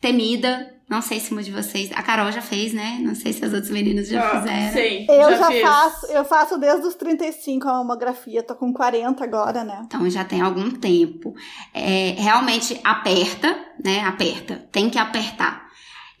temida, 0.00 0.72
não 0.88 1.02
sei 1.02 1.18
se 1.18 1.32
uma 1.32 1.42
de 1.42 1.50
vocês, 1.50 1.90
a 1.92 2.00
Carol 2.02 2.30
já 2.30 2.40
fez, 2.40 2.72
né? 2.72 2.98
Não 3.02 3.14
sei 3.14 3.32
se 3.32 3.44
as 3.44 3.52
outras 3.52 3.70
meninas 3.72 4.08
já 4.08 4.22
Ah, 4.24 4.40
fizeram. 4.40 4.72
Sim, 4.72 5.06
Eu 5.08 5.30
já, 5.32 5.36
já, 5.38 5.46
fiz. 5.48 5.62
faço, 5.62 6.06
eu 6.06 6.24
faço 6.24 6.58
desde 6.58 6.86
os 6.86 6.94
35 6.94 7.68
a 7.68 7.72
mamografia, 7.72 8.42
tô 8.42 8.54
com 8.54 8.72
40 8.72 9.24
agora, 9.24 9.64
né? 9.64 9.82
Então 9.84 10.08
já 10.08 10.24
tem 10.24 10.40
algum 10.40 10.70
tempo. 10.70 11.34
É, 11.74 12.14
realmente 12.16 12.78
aperta, 12.84 13.58
né? 13.84 14.00
Aperta. 14.04 14.68
Tem 14.70 14.88
que 14.88 14.98
apertar. 14.98 15.66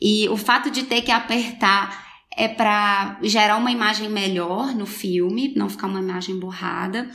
E 0.02 0.28
o 0.30 0.36
fato 0.36 0.68
de 0.68 0.82
ter 0.82 1.02
que 1.02 1.12
apertar 1.12 2.04
é 2.36 2.48
para 2.48 3.18
gerar 3.22 3.56
uma 3.58 3.70
imagem 3.70 4.08
melhor 4.10 4.74
no 4.74 4.84
filme, 4.84 5.54
não 5.56 5.68
ficar 5.70 5.86
uma 5.86 6.00
imagem 6.00 6.40
borrada. 6.40 7.08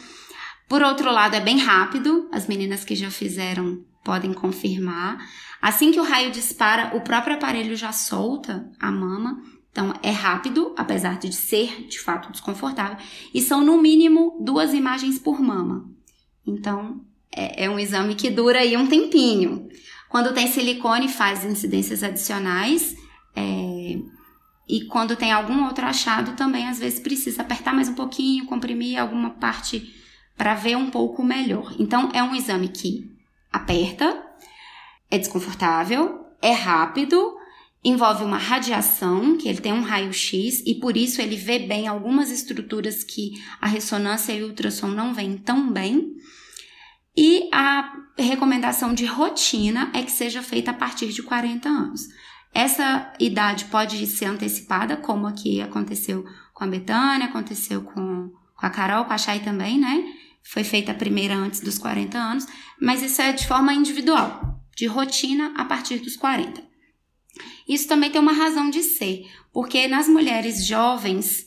Por 0.71 0.81
outro 0.81 1.11
lado, 1.11 1.35
é 1.35 1.41
bem 1.41 1.57
rápido, 1.57 2.29
as 2.31 2.47
meninas 2.47 2.85
que 2.85 2.95
já 2.95 3.11
fizeram 3.11 3.83
podem 4.05 4.31
confirmar. 4.31 5.17
Assim 5.61 5.91
que 5.91 5.99
o 5.99 6.03
raio 6.03 6.31
dispara, 6.31 6.95
o 6.95 7.01
próprio 7.01 7.35
aparelho 7.35 7.75
já 7.75 7.91
solta 7.91 8.65
a 8.79 8.89
mama. 8.89 9.43
Então, 9.69 9.93
é 10.01 10.11
rápido, 10.11 10.73
apesar 10.77 11.19
de 11.19 11.35
ser 11.35 11.87
de 11.89 11.99
fato 11.99 12.31
desconfortável. 12.31 12.95
E 13.33 13.41
são 13.41 13.61
no 13.65 13.81
mínimo 13.81 14.37
duas 14.39 14.73
imagens 14.73 15.19
por 15.19 15.41
mama. 15.41 15.89
Então, 16.47 17.01
é, 17.35 17.65
é 17.65 17.69
um 17.69 17.77
exame 17.77 18.15
que 18.15 18.29
dura 18.29 18.59
aí 18.59 18.77
um 18.77 18.87
tempinho. 18.87 19.67
Quando 20.07 20.33
tem 20.33 20.47
silicone, 20.47 21.09
faz 21.09 21.43
incidências 21.43 22.01
adicionais. 22.01 22.95
É, 23.35 23.97
e 24.69 24.85
quando 24.85 25.17
tem 25.17 25.33
algum 25.33 25.65
outro 25.65 25.85
achado, 25.85 26.31
também 26.37 26.69
às 26.69 26.79
vezes 26.79 27.01
precisa 27.01 27.41
apertar 27.41 27.73
mais 27.73 27.89
um 27.89 27.93
pouquinho, 27.93 28.45
comprimir 28.45 28.97
alguma 28.97 29.31
parte 29.31 29.99
para 30.41 30.55
ver 30.55 30.75
um 30.75 30.89
pouco 30.89 31.23
melhor. 31.23 31.71
Então, 31.77 32.09
é 32.15 32.23
um 32.23 32.33
exame 32.33 32.67
que 32.67 33.15
aperta, 33.53 34.25
é 35.07 35.19
desconfortável, 35.19 36.25
é 36.41 36.51
rápido, 36.51 37.37
envolve 37.83 38.23
uma 38.23 38.39
radiação, 38.39 39.37
que 39.37 39.47
ele 39.47 39.61
tem 39.61 39.71
um 39.71 39.83
raio-x, 39.83 40.63
e 40.65 40.73
por 40.73 40.97
isso 40.97 41.21
ele 41.21 41.35
vê 41.35 41.59
bem 41.59 41.87
algumas 41.87 42.31
estruturas 42.31 43.03
que 43.03 43.33
a 43.61 43.67
ressonância 43.67 44.33
e 44.33 44.41
o 44.41 44.47
ultrassom 44.47 44.87
não 44.87 45.13
veem 45.13 45.37
tão 45.37 45.71
bem. 45.71 46.11
E 47.15 47.47
a 47.53 47.93
recomendação 48.17 48.95
de 48.95 49.05
rotina 49.05 49.91
é 49.93 50.01
que 50.01 50.11
seja 50.11 50.41
feita 50.41 50.71
a 50.71 50.73
partir 50.73 51.09
de 51.09 51.21
40 51.21 51.69
anos. 51.69 52.01
Essa 52.51 53.13
idade 53.19 53.65
pode 53.65 54.07
ser 54.07 54.25
antecipada, 54.25 54.97
como 54.97 55.27
aqui 55.27 55.61
aconteceu 55.61 56.25
com 56.51 56.63
a 56.63 56.67
Betânia, 56.67 57.27
aconteceu 57.27 57.83
com, 57.83 58.31
com 58.55 58.65
a 58.65 58.71
Carol, 58.71 59.05
com 59.05 59.13
a 59.13 59.19
Chay 59.19 59.41
também, 59.41 59.79
né? 59.79 60.20
Foi 60.43 60.63
feita 60.63 60.91
a 60.91 60.95
primeira 60.95 61.35
antes 61.35 61.59
dos 61.59 61.77
40 61.77 62.17
anos, 62.17 62.47
mas 62.79 63.01
isso 63.01 63.21
é 63.21 63.31
de 63.31 63.47
forma 63.47 63.73
individual, 63.73 64.59
de 64.75 64.85
rotina 64.85 65.53
a 65.55 65.65
partir 65.65 65.99
dos 65.99 66.15
40. 66.15 66.61
Isso 67.67 67.87
também 67.87 68.09
tem 68.09 68.19
uma 68.19 68.33
razão 68.33 68.69
de 68.69 68.83
ser, 68.83 69.25
porque 69.53 69.87
nas 69.87 70.07
mulheres 70.07 70.65
jovens 70.65 71.45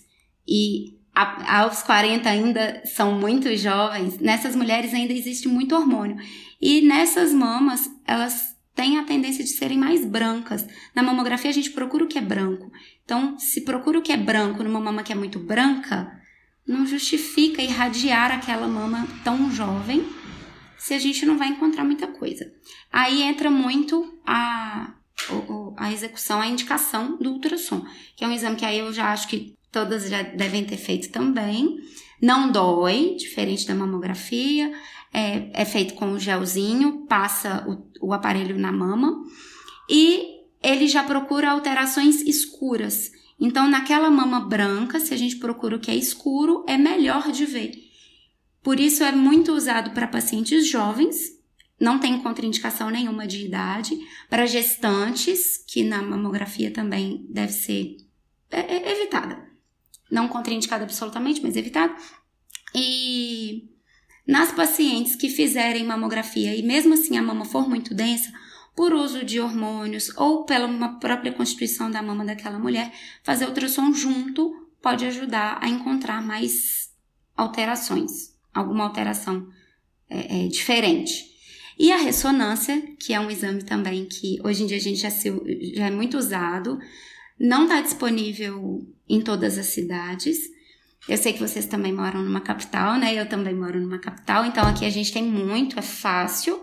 e 0.48 0.94
a, 1.14 1.60
aos 1.60 1.82
40 1.82 2.28
ainda 2.28 2.82
são 2.86 3.18
muito 3.18 3.54
jovens, 3.56 4.18
nessas 4.18 4.56
mulheres 4.56 4.92
ainda 4.92 5.12
existe 5.12 5.48
muito 5.48 5.74
hormônio. 5.74 6.16
E 6.60 6.80
nessas 6.80 7.32
mamas, 7.32 7.90
elas 8.06 8.54
têm 8.74 8.98
a 8.98 9.04
tendência 9.04 9.44
de 9.44 9.50
serem 9.50 9.78
mais 9.78 10.04
brancas. 10.04 10.66
Na 10.94 11.02
mamografia 11.02 11.50
a 11.50 11.54
gente 11.54 11.70
procura 11.70 12.04
o 12.04 12.08
que 12.08 12.18
é 12.18 12.22
branco. 12.22 12.70
Então, 13.04 13.38
se 13.38 13.60
procura 13.60 13.98
o 13.98 14.02
que 14.02 14.12
é 14.12 14.16
branco 14.16 14.64
numa 14.64 14.80
mama 14.80 15.02
que 15.02 15.12
é 15.12 15.16
muito 15.16 15.38
branca, 15.38 16.10
não 16.66 16.86
justifica 16.86 17.62
irradiar 17.62 18.32
aquela 18.32 18.66
mama 18.66 19.06
tão 19.22 19.50
jovem 19.50 20.06
se 20.78 20.94
a 20.94 20.98
gente 20.98 21.24
não 21.24 21.38
vai 21.38 21.48
encontrar 21.48 21.84
muita 21.84 22.06
coisa. 22.06 22.50
Aí 22.92 23.22
entra 23.22 23.50
muito 23.50 24.18
a, 24.26 24.94
a 25.76 25.92
execução, 25.92 26.40
a 26.40 26.46
indicação 26.46 27.16
do 27.18 27.32
ultrassom, 27.32 27.84
que 28.16 28.24
é 28.24 28.28
um 28.28 28.32
exame 28.32 28.56
que 28.56 28.64
aí 28.64 28.78
eu 28.78 28.92
já 28.92 29.12
acho 29.12 29.28
que 29.28 29.54
todas 29.72 30.08
já 30.08 30.22
devem 30.22 30.64
ter 30.64 30.76
feito 30.76 31.10
também. 31.10 31.78
Não 32.20 32.50
dói, 32.50 33.16
diferente 33.18 33.66
da 33.66 33.74
mamografia, 33.74 34.72
é, 35.12 35.62
é 35.62 35.64
feito 35.64 35.94
com 35.94 36.12
o 36.12 36.18
gelzinho, 36.18 37.06
passa 37.06 37.66
o, 37.68 38.08
o 38.08 38.12
aparelho 38.12 38.58
na 38.58 38.72
mama 38.72 39.22
e 39.88 40.34
ele 40.62 40.86
já 40.86 41.02
procura 41.02 41.50
alterações 41.50 42.22
escuras. 42.22 43.10
Então, 43.38 43.68
naquela 43.68 44.10
mama 44.10 44.40
branca, 44.40 45.00
se 45.00 45.12
a 45.12 45.16
gente 45.16 45.36
procura 45.36 45.76
o 45.76 45.80
que 45.80 45.90
é 45.90 45.96
escuro, 45.96 46.64
é 46.68 46.76
melhor 46.76 47.30
de 47.32 47.44
ver. 47.44 47.72
Por 48.62 48.80
isso, 48.80 49.02
é 49.02 49.12
muito 49.12 49.52
usado 49.52 49.90
para 49.90 50.06
pacientes 50.06 50.66
jovens, 50.66 51.34
não 51.78 51.98
tem 51.98 52.22
contraindicação 52.22 52.88
nenhuma 52.90 53.26
de 53.26 53.44
idade, 53.44 53.98
para 54.30 54.46
gestantes, 54.46 55.58
que 55.66 55.82
na 55.82 56.00
mamografia 56.00 56.70
também 56.70 57.26
deve 57.28 57.52
ser 57.52 57.96
é, 58.50 58.60
é, 58.60 58.92
evitada. 58.92 59.44
Não 60.10 60.28
contraindicada 60.28 60.84
absolutamente, 60.84 61.42
mas 61.42 61.56
evitada. 61.56 61.94
E 62.74 63.68
nas 64.26 64.52
pacientes 64.52 65.16
que 65.16 65.28
fizerem 65.28 65.84
mamografia 65.84 66.56
e 66.56 66.62
mesmo 66.62 66.94
assim 66.94 67.18
a 67.18 67.22
mama 67.22 67.44
for 67.44 67.68
muito 67.68 67.94
densa, 67.94 68.32
por 68.74 68.92
uso 68.92 69.24
de 69.24 69.40
hormônios 69.40 70.10
ou 70.16 70.44
pela 70.44 70.66
uma 70.66 70.98
própria 70.98 71.32
constituição 71.32 71.90
da 71.90 72.02
mama 72.02 72.24
daquela 72.24 72.58
mulher, 72.58 72.92
fazer 73.22 73.46
ultrassom 73.46 73.92
junto 73.92 74.68
pode 74.82 75.06
ajudar 75.06 75.58
a 75.62 75.68
encontrar 75.68 76.20
mais 76.20 76.90
alterações, 77.36 78.34
alguma 78.52 78.84
alteração 78.84 79.48
é, 80.10 80.44
é, 80.44 80.48
diferente. 80.48 81.32
E 81.78 81.90
a 81.90 81.96
ressonância, 81.96 82.80
que 82.98 83.12
é 83.12 83.18
um 83.18 83.30
exame 83.30 83.62
também 83.62 84.06
que 84.06 84.38
hoje 84.44 84.62
em 84.62 84.66
dia 84.66 84.76
a 84.76 84.80
gente 84.80 85.00
já, 85.00 85.10
se, 85.10 85.30
já 85.74 85.86
é 85.86 85.90
muito 85.90 86.16
usado, 86.16 86.78
não 87.38 87.64
está 87.64 87.80
disponível 87.80 88.86
em 89.08 89.20
todas 89.20 89.58
as 89.58 89.66
cidades. 89.66 90.38
Eu 91.08 91.16
sei 91.16 91.32
que 91.32 91.40
vocês 91.40 91.66
também 91.66 91.92
moram 91.92 92.22
numa 92.22 92.40
capital, 92.40 92.96
né? 92.96 93.14
Eu 93.14 93.28
também 93.28 93.54
moro 93.54 93.80
numa 93.80 93.98
capital, 93.98 94.44
então 94.46 94.64
aqui 94.64 94.84
a 94.84 94.90
gente 94.90 95.12
tem 95.12 95.24
muito, 95.24 95.78
é 95.78 95.82
fácil. 95.82 96.60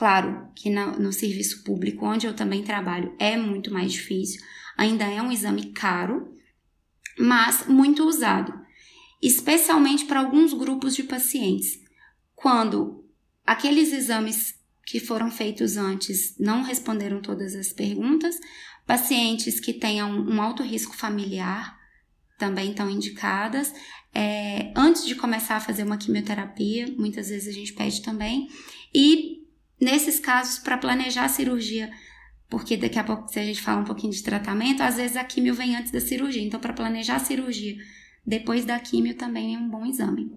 Claro 0.00 0.48
que 0.54 0.70
no, 0.70 0.92
no 0.92 1.12
serviço 1.12 1.62
público, 1.62 2.06
onde 2.06 2.26
eu 2.26 2.32
também 2.32 2.62
trabalho, 2.62 3.14
é 3.18 3.36
muito 3.36 3.70
mais 3.70 3.92
difícil. 3.92 4.42
Ainda 4.74 5.04
é 5.04 5.20
um 5.20 5.30
exame 5.30 5.72
caro, 5.72 6.34
mas 7.18 7.66
muito 7.66 8.08
usado, 8.08 8.58
especialmente 9.20 10.06
para 10.06 10.20
alguns 10.20 10.54
grupos 10.54 10.96
de 10.96 11.02
pacientes. 11.02 11.78
Quando 12.34 13.04
aqueles 13.44 13.92
exames 13.92 14.54
que 14.86 14.98
foram 14.98 15.30
feitos 15.30 15.76
antes 15.76 16.34
não 16.38 16.62
responderam 16.62 17.20
todas 17.20 17.54
as 17.54 17.70
perguntas, 17.70 18.40
pacientes 18.86 19.60
que 19.60 19.74
tenham 19.74 20.10
um 20.10 20.40
alto 20.40 20.62
risco 20.62 20.96
familiar 20.96 21.78
também 22.38 22.70
estão 22.70 22.88
indicadas. 22.88 23.70
É, 24.14 24.72
antes 24.74 25.04
de 25.04 25.14
começar 25.14 25.56
a 25.56 25.60
fazer 25.60 25.82
uma 25.82 25.98
quimioterapia, 25.98 26.86
muitas 26.96 27.28
vezes 27.28 27.48
a 27.48 27.52
gente 27.52 27.74
pede 27.74 28.00
também. 28.00 28.48
E 28.94 29.39
Nesses 29.80 30.20
casos, 30.20 30.58
para 30.58 30.76
planejar 30.76 31.24
a 31.24 31.28
cirurgia, 31.28 31.90
porque 32.48 32.76
daqui 32.76 32.98
a 32.98 33.04
pouco, 33.04 33.28
se 33.28 33.38
a 33.38 33.44
gente 33.44 33.62
fala 33.62 33.80
um 33.80 33.84
pouquinho 33.84 34.12
de 34.12 34.22
tratamento, 34.22 34.82
às 34.82 34.96
vezes 34.96 35.16
a 35.16 35.24
químio 35.24 35.54
vem 35.54 35.76
antes 35.76 35.92
da 35.92 36.00
cirurgia. 36.00 36.42
Então, 36.42 36.60
para 36.60 36.72
planejar 36.72 37.16
a 37.16 37.20
cirurgia 37.20 37.76
depois 38.26 38.64
da 38.64 38.78
químio 38.78 39.14
também 39.14 39.54
é 39.54 39.58
um 39.58 39.68
bom 39.68 39.86
exame. 39.86 40.30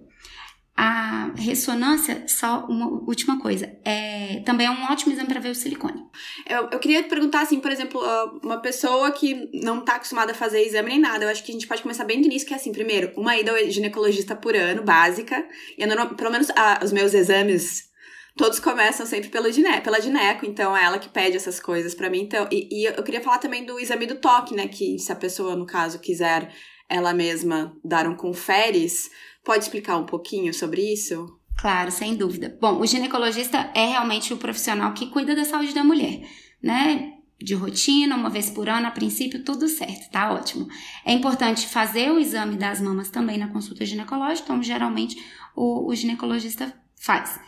A 0.75 1.31
ressonância, 1.35 2.23
só 2.27 2.65
uma 2.65 2.87
última 2.87 3.39
coisa, 3.39 3.71
é, 3.85 4.41
também 4.43 4.65
é 4.65 4.71
um 4.71 4.85
ótimo 4.85 5.11
exame 5.13 5.27
para 5.27 5.39
ver 5.39 5.49
o 5.49 5.55
silicone. 5.55 6.03
Eu, 6.49 6.69
eu 6.71 6.79
queria 6.79 7.03
perguntar, 7.03 7.41
assim, 7.41 7.59
por 7.59 7.71
exemplo, 7.71 8.01
uma 8.43 8.57
pessoa 8.57 9.11
que 9.11 9.51
não 9.53 9.79
está 9.79 9.95
acostumada 9.95 10.31
a 10.31 10.35
fazer 10.35 10.63
exame 10.63 10.89
nem 10.89 10.99
nada, 10.99 11.25
eu 11.25 11.29
acho 11.29 11.43
que 11.43 11.51
a 11.51 11.53
gente 11.53 11.67
pode 11.67 11.83
começar 11.83 12.05
bem 12.05 12.19
do 12.19 12.25
início, 12.25 12.47
que 12.47 12.53
é 12.55 12.57
assim, 12.57 12.71
primeiro, 12.71 13.11
uma 13.15 13.37
ida 13.37 13.51
ao 13.51 13.69
ginecologista 13.69 14.35
por 14.35 14.55
ano, 14.55 14.81
básica, 14.81 15.47
e 15.77 15.83
eu, 15.83 16.15
pelo 16.15 16.31
menos 16.31 16.49
a, 16.51 16.79
os 16.83 16.91
meus 16.91 17.13
exames 17.13 17.92
todos 18.35 18.59
começam 18.59 19.05
sempre 19.05 19.29
pela, 19.29 19.51
gine, 19.51 19.81
pela 19.81 20.01
gineco, 20.01 20.45
então 20.45 20.75
é 20.75 20.83
ela 20.83 20.99
que 20.99 21.09
pede 21.09 21.37
essas 21.37 21.59
coisas 21.59 21.93
para 21.93 22.09
mim. 22.09 22.21
Então, 22.21 22.47
e, 22.51 22.67
e, 22.71 22.85
eu 22.85 23.03
queria 23.03 23.21
falar 23.21 23.37
também 23.37 23.65
do 23.65 23.79
exame 23.79 24.05
do 24.05 24.15
toque, 24.15 24.55
né? 24.55 24.67
Que 24.67 24.97
se 24.97 25.11
a 25.11 25.15
pessoa, 25.15 25.55
no 25.55 25.65
caso, 25.65 25.99
quiser 25.99 26.51
ela 26.89 27.13
mesma 27.13 27.75
dar 27.83 28.07
um 28.07 28.15
conferes, 28.15 29.09
pode 29.43 29.63
explicar 29.63 29.97
um 29.97 30.05
pouquinho 30.05 30.53
sobre 30.53 30.81
isso? 30.81 31.39
Claro, 31.57 31.91
sem 31.91 32.15
dúvida. 32.15 32.57
Bom, 32.59 32.79
o 32.79 32.85
ginecologista 32.85 33.71
é 33.75 33.85
realmente 33.85 34.33
o 34.33 34.37
profissional 34.37 34.93
que 34.93 35.07
cuida 35.07 35.35
da 35.35 35.45
saúde 35.45 35.73
da 35.73 35.83
mulher, 35.83 36.21
né? 36.61 37.13
De 37.39 37.53
rotina, 37.53 38.15
uma 38.15 38.29
vez 38.29 38.49
por 38.49 38.69
ano, 38.69 38.87
a 38.87 38.91
princípio, 38.91 39.43
tudo 39.43 39.67
certo, 39.67 40.09
tá 40.11 40.31
ótimo. 40.31 40.67
É 41.05 41.11
importante 41.11 41.67
fazer 41.67 42.09
o 42.11 42.19
exame 42.19 42.55
das 42.55 42.79
mamas 42.79 43.09
também 43.09 43.37
na 43.37 43.49
consulta 43.49 43.85
ginecológica, 43.85 44.45
então, 44.45 44.63
geralmente, 44.63 45.17
o, 45.55 45.89
o 45.89 45.95
ginecologista 45.95 46.73
faz. 46.95 47.39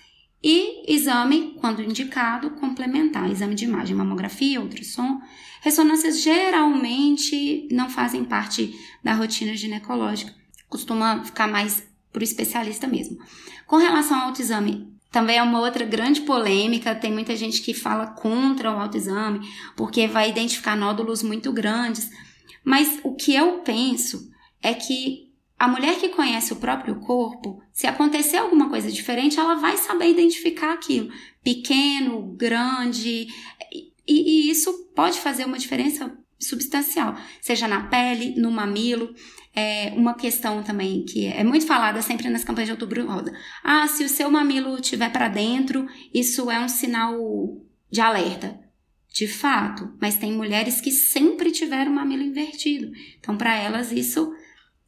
E 0.48 0.94
exame, 0.94 1.58
quando 1.60 1.82
indicado, 1.82 2.52
complementar. 2.52 3.32
Exame 3.32 3.56
de 3.56 3.66
imagem, 3.66 3.96
mamografia, 3.96 4.62
ultrassom. 4.62 5.20
Ressonâncias 5.60 6.22
geralmente 6.22 7.68
não 7.72 7.90
fazem 7.90 8.24
parte 8.24 8.80
da 9.04 9.16
rotina 9.16 9.58
ginecológica. 9.58 10.32
Costuma 10.70 11.24
ficar 11.24 11.48
mais 11.48 11.88
para 12.14 12.20
o 12.20 12.24
especialista 12.24 12.86
mesmo. 12.86 13.18
Com 13.66 13.78
relação 13.78 14.20
ao 14.20 14.28
autoexame, 14.28 14.88
também 15.12 15.38
é 15.38 15.42
uma 15.42 15.62
outra 15.62 15.84
grande 15.84 16.22
polêmica. 16.22 16.94
Tem 16.94 17.12
muita 17.12 17.36
gente 17.36 17.64
que 17.64 17.74
fala 17.74 18.06
contra 18.06 18.72
o 18.72 18.80
autoexame, 18.80 19.50
porque 19.76 20.08
vai 20.08 20.30
identificar 20.30 20.76
nódulos 20.76 21.24
muito 21.24 21.52
grandes. 21.52 22.12
Mas 22.64 23.00
o 23.04 23.16
que 23.16 23.34
eu 23.34 23.62
penso 23.64 24.30
é 24.62 24.76
que 24.76 25.25
a 25.66 25.68
mulher 25.68 26.00
que 26.00 26.10
conhece 26.10 26.54
o 26.54 26.58
próprio 26.58 27.00
corpo, 27.00 27.60
se 27.74 27.88
acontecer 27.88 28.38
alguma 28.38 28.70
coisa 28.70 28.92
diferente, 28.92 29.40
ela 29.40 29.56
vai 29.56 29.78
saber 29.78 30.12
identificar 30.12 30.74
aquilo. 30.74 31.12
Pequeno, 31.44 32.22
grande, 32.38 33.28
e, 33.72 33.92
e 34.08 34.52
isso 34.52 34.72
pode 34.96 35.20
fazer 35.20 35.44
uma 35.44 35.58
diferença 35.58 36.16
substancial, 36.40 37.16
seja 37.42 37.68
na 37.68 37.88
pele, 37.88 38.40
no 38.40 38.52
mamilo. 38.52 39.14
É 39.56 39.92
uma 39.96 40.14
questão 40.14 40.62
também 40.62 41.04
que 41.04 41.26
é 41.26 41.44
muito 41.44 41.66
falada 41.66 42.00
sempre 42.02 42.30
nas 42.30 42.44
campanhas 42.44 42.68
de 42.68 42.74
outubro 42.74 43.08
rosa. 43.08 43.34
Ah, 43.64 43.88
se 43.88 44.04
o 44.04 44.10
seu 44.10 44.30
mamilo 44.30 44.76
estiver 44.76 45.12
para 45.12 45.30
dentro, 45.30 45.88
isso 46.14 46.52
é 46.52 46.60
um 46.60 46.70
sinal 46.70 47.18
de 47.90 48.02
alerta. 48.02 48.60
De 49.12 49.28
fato, 49.28 49.98
mas 50.00 50.18
tem 50.18 50.32
mulheres 50.32 50.80
que 50.80 50.92
sempre 50.92 51.50
tiveram 51.52 51.92
mamilo 51.92 52.22
invertido. 52.22 52.92
Então, 53.18 53.36
para 53.36 53.56
elas, 53.56 53.92
isso 53.92 54.32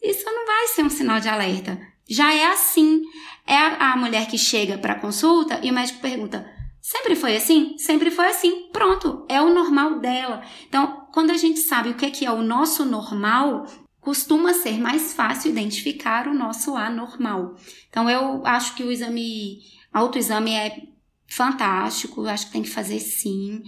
isso 0.01 0.25
não 0.25 0.45
vai 0.45 0.67
ser 0.67 0.83
um 0.83 0.89
sinal 0.89 1.19
de 1.19 1.29
alerta. 1.29 1.79
Já 2.09 2.33
é 2.33 2.47
assim. 2.47 3.01
É 3.45 3.55
a, 3.55 3.95
mulher 3.95 4.27
que 4.27 4.37
chega 4.37 4.77
para 4.77 4.99
consulta 4.99 5.59
e 5.63 5.69
o 5.69 5.73
médico 5.73 5.99
pergunta: 5.99 6.49
sempre 6.81 7.15
foi 7.15 7.35
assim? 7.35 7.77
Sempre 7.77 8.11
foi 8.11 8.27
assim. 8.27 8.69
Pronto, 8.71 9.25
é 9.27 9.41
o 9.41 9.53
normal 9.53 9.99
dela. 9.99 10.43
Então, 10.67 11.07
quando 11.13 11.31
a 11.31 11.37
gente 11.37 11.59
sabe 11.59 11.89
o 11.89 11.95
que 11.95 12.05
é, 12.05 12.11
que 12.11 12.25
é 12.25 12.31
o 12.31 12.41
nosso 12.41 12.85
normal, 12.85 13.65
costuma 13.99 14.53
ser 14.53 14.79
mais 14.79 15.13
fácil 15.13 15.51
identificar 15.51 16.27
o 16.27 16.33
nosso 16.33 16.75
anormal. 16.75 17.55
Então, 17.89 18.09
eu 18.09 18.45
acho 18.45 18.75
que 18.75 18.83
o 18.83 18.91
exame, 18.91 19.59
autoexame 19.91 20.53
é 20.53 20.87
fantástico, 21.27 22.25
acho 22.25 22.47
que 22.47 22.53
tem 22.53 22.63
que 22.63 22.69
fazer 22.69 22.99
sim. 22.99 23.63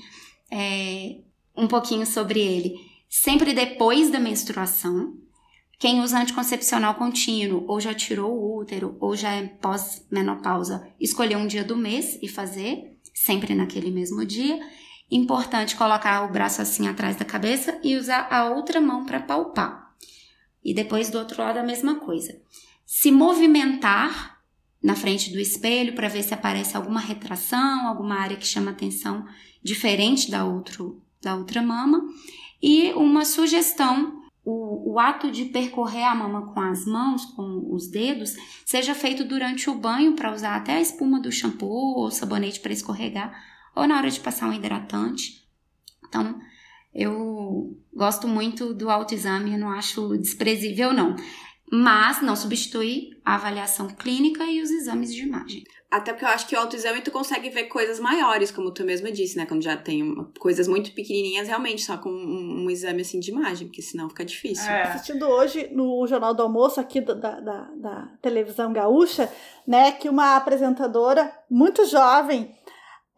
É, 0.51 1.17
um 1.55 1.67
pouquinho 1.67 2.05
sobre 2.05 2.39
ele. 2.39 2.75
Sempre 3.09 3.53
depois 3.53 4.09
da 4.09 4.19
menstruação, 4.19 5.13
quem 5.79 6.01
usa 6.01 6.19
anticoncepcional 6.19 6.95
contínuo, 6.95 7.63
ou 7.65 7.79
já 7.79 7.93
tirou 7.93 8.37
o 8.37 8.57
útero, 8.59 8.97
ou 8.99 9.15
já 9.15 9.31
é 9.31 9.47
pós-menopausa, 9.47 10.85
escolher 10.99 11.37
um 11.37 11.47
dia 11.47 11.63
do 11.63 11.77
mês 11.77 12.19
e 12.21 12.27
fazer, 12.27 12.99
sempre 13.13 13.55
naquele 13.55 13.89
mesmo 13.89 14.25
dia. 14.25 14.59
Importante 15.09 15.77
colocar 15.77 16.25
o 16.25 16.33
braço 16.33 16.61
assim 16.61 16.85
atrás 16.89 17.15
da 17.15 17.23
cabeça 17.23 17.79
e 17.81 17.95
usar 17.95 18.27
a 18.29 18.49
outra 18.49 18.81
mão 18.81 19.05
para 19.05 19.21
palpar. 19.21 19.95
E 20.61 20.73
depois 20.73 21.09
do 21.09 21.17
outro 21.17 21.41
lado 21.41 21.57
a 21.57 21.63
mesma 21.63 21.95
coisa. 21.95 22.37
Se 22.85 23.09
movimentar 23.09 24.37
na 24.83 24.95
frente 24.95 25.31
do 25.31 25.39
espelho 25.39 25.95
para 25.95 26.09
ver 26.09 26.23
se 26.23 26.33
aparece 26.33 26.75
alguma 26.75 26.99
retração, 26.99 27.87
alguma 27.87 28.15
área 28.15 28.35
que 28.35 28.45
chama 28.45 28.71
atenção 28.71 29.25
diferente 29.63 30.29
da, 30.29 30.43
outro, 30.43 31.01
da 31.21 31.37
outra 31.37 31.61
mama. 31.61 32.01
E 32.61 32.91
uma 32.91 33.23
sugestão 33.23 34.18
o, 34.43 34.93
o, 34.93 34.99
ato 34.99 35.29
de 35.29 35.45
percorrer 35.45 36.03
a 36.03 36.15
mama 36.15 36.53
com 36.53 36.59
as 36.59 36.85
mãos, 36.85 37.25
com 37.25 37.67
os 37.73 37.87
dedos, 37.89 38.35
seja 38.65 38.95
feito 38.95 39.23
durante 39.23 39.69
o 39.69 39.75
banho 39.75 40.15
para 40.15 40.33
usar 40.33 40.55
até 40.55 40.73
a 40.73 40.81
espuma 40.81 41.19
do 41.19 41.31
shampoo 41.31 41.97
ou 41.97 42.11
sabonete 42.11 42.59
para 42.59 42.73
escorregar, 42.73 43.33
ou 43.75 43.87
na 43.87 43.97
hora 43.97 44.09
de 44.09 44.19
passar 44.19 44.49
um 44.49 44.53
hidratante. 44.53 45.47
Então, 46.07 46.39
eu 46.93 47.77
gosto 47.93 48.27
muito 48.27 48.73
do 48.73 48.89
autoexame, 48.89 49.57
não 49.57 49.69
acho 49.69 50.17
desprezível, 50.17 50.93
não. 50.93 51.15
mas 51.71 52.21
não 52.21 52.35
substitui 52.35 53.09
a 53.23 53.35
avaliação 53.35 53.89
clínica 53.89 54.43
e 54.45 54.61
os 54.61 54.71
exames 54.71 55.13
de 55.13 55.21
imagem. 55.21 55.63
Até 55.91 56.13
porque 56.13 56.23
eu 56.23 56.29
acho 56.29 56.47
que 56.47 56.55
o 56.55 56.59
autoexame 56.59 57.01
tu 57.01 57.09
consegue 57.09 57.49
ver 57.49 57.63
coisas 57.63 57.99
maiores, 57.99 58.51
como 58.51 58.69
tu 58.71 58.83
mesma 58.83 59.11
disse, 59.11 59.35
né? 59.35 59.47
Quando 59.47 59.63
já 59.63 59.75
tem 59.75 60.03
uma, 60.03 60.31
coisas 60.37 60.67
muito 60.67 60.91
pequenininhas, 60.91 61.47
realmente, 61.47 61.81
só 61.81 61.97
com 61.97 62.11
um, 62.11 62.65
um, 62.65 62.69
exame 62.69 63.01
assim 63.01 63.19
de 63.19 63.31
imagem, 63.31 63.67
porque 63.67 63.81
senão 63.81 64.07
fica 64.07 64.23
difícil. 64.23 64.69
É. 64.69 64.83
Assistindo 64.83 65.27
hoje 65.27 65.67
no 65.71 66.05
Jornal 66.05 66.35
do 66.35 66.43
Almoço 66.43 66.79
aqui 66.79 67.01
da, 67.01 67.13
da, 67.15 67.61
da 67.75 68.07
televisão 68.21 68.71
gaúcha, 68.71 69.31
né, 69.65 69.91
que 69.91 70.07
uma 70.07 70.35
apresentadora 70.35 71.33
muito 71.49 71.83
jovem 71.85 72.55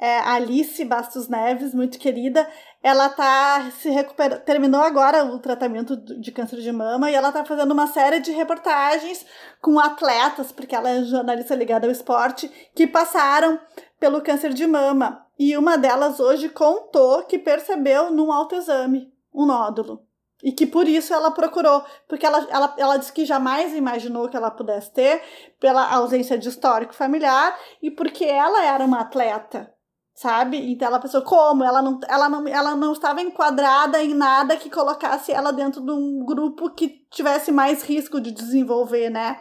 é, 0.01 0.17
Alice 0.21 0.83
Bastos 0.83 1.27
Neves, 1.27 1.75
muito 1.75 1.99
querida, 1.99 2.49
ela 2.81 3.07
tá 3.07 3.69
se 3.79 3.87
recuperando, 3.91 4.41
terminou 4.41 4.81
agora 4.81 5.23
o 5.23 5.37
tratamento 5.37 5.95
de 5.95 6.31
câncer 6.31 6.59
de 6.59 6.71
mama 6.71 7.11
e 7.11 7.13
ela 7.13 7.31
tá 7.31 7.45
fazendo 7.45 7.71
uma 7.71 7.85
série 7.85 8.19
de 8.19 8.31
reportagens 8.31 9.23
com 9.61 9.77
atletas, 9.77 10.51
porque 10.51 10.73
ela 10.73 10.89
é 10.89 11.03
jornalista 11.03 11.53
ligada 11.53 11.85
ao 11.85 11.91
esporte, 11.91 12.51
que 12.73 12.87
passaram 12.87 13.59
pelo 13.99 14.23
câncer 14.23 14.55
de 14.55 14.65
mama. 14.65 15.23
E 15.37 15.55
uma 15.55 15.77
delas 15.77 16.19
hoje 16.19 16.49
contou 16.49 17.21
que 17.23 17.37
percebeu 17.37 18.09
num 18.09 18.31
autoexame 18.31 19.13
um 19.31 19.45
nódulo. 19.45 20.01
E 20.43 20.51
que 20.51 20.65
por 20.65 20.87
isso 20.87 21.13
ela 21.13 21.29
procurou, 21.29 21.85
porque 22.07 22.25
ela, 22.25 22.47
ela, 22.49 22.75
ela 22.75 22.97
disse 22.97 23.13
que 23.13 23.23
jamais 23.23 23.75
imaginou 23.75 24.27
que 24.27 24.35
ela 24.35 24.49
pudesse 24.49 24.91
ter, 24.91 25.21
pela 25.59 25.93
ausência 25.93 26.39
de 26.39 26.49
histórico 26.49 26.95
familiar, 26.95 27.55
e 27.83 27.91
porque 27.91 28.25
ela 28.25 28.65
era 28.65 28.83
uma 28.83 29.01
atleta 29.01 29.71
sabe? 30.13 30.71
Então 30.71 30.87
ela 30.87 30.99
pensou 30.99 31.21
como 31.23 31.63
ela 31.63 31.81
não, 31.81 31.99
ela 32.07 32.29
não, 32.29 32.47
ela 32.47 32.75
não 32.75 32.93
estava 32.93 33.21
enquadrada 33.21 34.03
em 34.03 34.13
nada 34.13 34.57
que 34.57 34.69
colocasse 34.69 35.31
ela 35.31 35.51
dentro 35.51 35.81
de 35.81 35.91
um 35.91 36.23
grupo 36.25 36.69
que 36.73 37.05
tivesse 37.11 37.51
mais 37.51 37.83
risco 37.83 38.19
de 38.19 38.31
desenvolver, 38.31 39.09
né? 39.09 39.39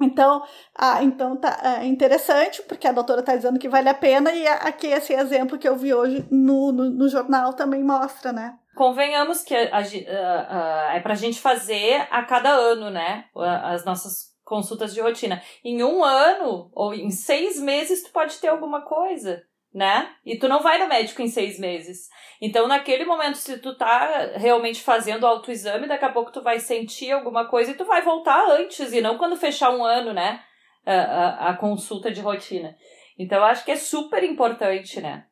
Então, 0.00 0.42
ah, 0.76 1.02
então 1.02 1.36
tá 1.36 1.58
é 1.80 1.86
interessante, 1.86 2.62
porque 2.62 2.86
a 2.86 2.92
doutora 2.92 3.20
está 3.20 3.34
dizendo 3.34 3.58
que 3.58 3.68
vale 3.68 3.88
a 3.88 3.94
pena, 3.94 4.30
e 4.30 4.46
aqui 4.46 4.88
esse 4.88 5.14
exemplo 5.14 5.58
que 5.58 5.66
eu 5.66 5.74
vi 5.74 5.94
hoje 5.94 6.26
no, 6.30 6.70
no, 6.70 6.90
no 6.90 7.08
jornal 7.08 7.54
também 7.54 7.82
mostra, 7.82 8.30
né? 8.30 8.54
Convenhamos 8.74 9.42
que 9.42 9.54
a, 9.54 9.74
a, 9.74 10.90
a, 10.90 10.96
é 10.96 11.00
para 11.00 11.14
a 11.14 11.16
gente 11.16 11.40
fazer 11.40 12.06
a 12.10 12.22
cada 12.24 12.50
ano, 12.50 12.90
né? 12.90 13.24
As 13.34 13.86
nossas 13.86 14.36
consultas 14.44 14.92
de 14.92 15.00
rotina. 15.00 15.42
Em 15.64 15.82
um 15.82 16.04
ano 16.04 16.70
ou 16.74 16.92
em 16.92 17.10
seis 17.10 17.58
meses, 17.58 18.02
tu 18.02 18.12
pode 18.12 18.36
ter 18.36 18.48
alguma 18.48 18.82
coisa 18.82 19.42
né? 19.76 20.10
E 20.24 20.38
tu 20.38 20.48
não 20.48 20.62
vai 20.62 20.78
no 20.78 20.88
médico 20.88 21.20
em 21.20 21.28
seis 21.28 21.58
meses. 21.58 22.08
Então, 22.40 22.66
naquele 22.66 23.04
momento, 23.04 23.36
se 23.36 23.58
tu 23.58 23.76
tá 23.76 24.32
realmente 24.34 24.80
fazendo 24.80 25.26
autoexame, 25.26 25.86
daqui 25.86 26.06
a 26.06 26.12
pouco 26.12 26.32
tu 26.32 26.42
vai 26.42 26.58
sentir 26.58 27.12
alguma 27.12 27.46
coisa 27.46 27.72
e 27.72 27.74
tu 27.74 27.84
vai 27.84 28.00
voltar 28.00 28.42
antes, 28.52 28.94
e 28.94 29.02
não 29.02 29.18
quando 29.18 29.36
fechar 29.36 29.70
um 29.70 29.84
ano, 29.84 30.14
né? 30.14 30.42
A, 30.86 30.94
a, 30.94 31.50
a 31.50 31.56
consulta 31.58 32.10
de 32.10 32.22
rotina. 32.22 32.74
Então, 33.18 33.44
acho 33.44 33.66
que 33.66 33.70
é 33.70 33.76
super 33.76 34.24
importante, 34.24 34.98
né? 34.98 35.26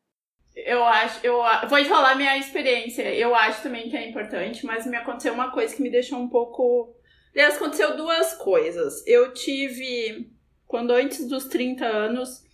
Eu 0.54 0.84
acho, 0.84 1.24
eu 1.24 1.42
vou 1.66 1.78
te 1.78 1.88
falar 1.88 2.14
minha 2.14 2.36
experiência. 2.36 3.02
Eu 3.14 3.34
acho 3.34 3.62
também 3.62 3.88
que 3.88 3.96
é 3.96 4.10
importante, 4.10 4.66
mas 4.66 4.84
me 4.84 4.98
aconteceu 4.98 5.32
uma 5.32 5.52
coisa 5.52 5.74
que 5.74 5.80
me 5.80 5.90
deixou 5.90 6.18
um 6.18 6.28
pouco. 6.28 6.94
Aliás, 7.32 7.56
aconteceu 7.56 7.96
duas 7.96 8.34
coisas. 8.34 9.06
Eu 9.06 9.32
tive, 9.32 10.30
quando 10.66 10.90
antes 10.92 11.26
dos 11.26 11.46
30 11.46 11.86
anos, 11.86 12.44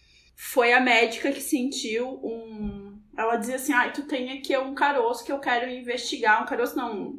foi 0.43 0.73
a 0.73 0.81
médica 0.81 1.31
que 1.31 1.41
sentiu 1.41 2.19
um. 2.25 2.99
Ela 3.17 3.37
dizia 3.37 3.57
assim: 3.57 3.75
ai, 3.75 3.89
ah, 3.89 3.93
tu 3.93 4.05
tem 4.05 4.39
aqui 4.39 4.57
um 4.57 4.75
caroço 4.75 5.23
que 5.23 5.31
eu 5.31 5.39
quero 5.39 5.69
investigar. 5.69 6.43
Um 6.43 6.47
caroço 6.47 6.75
não. 6.75 7.13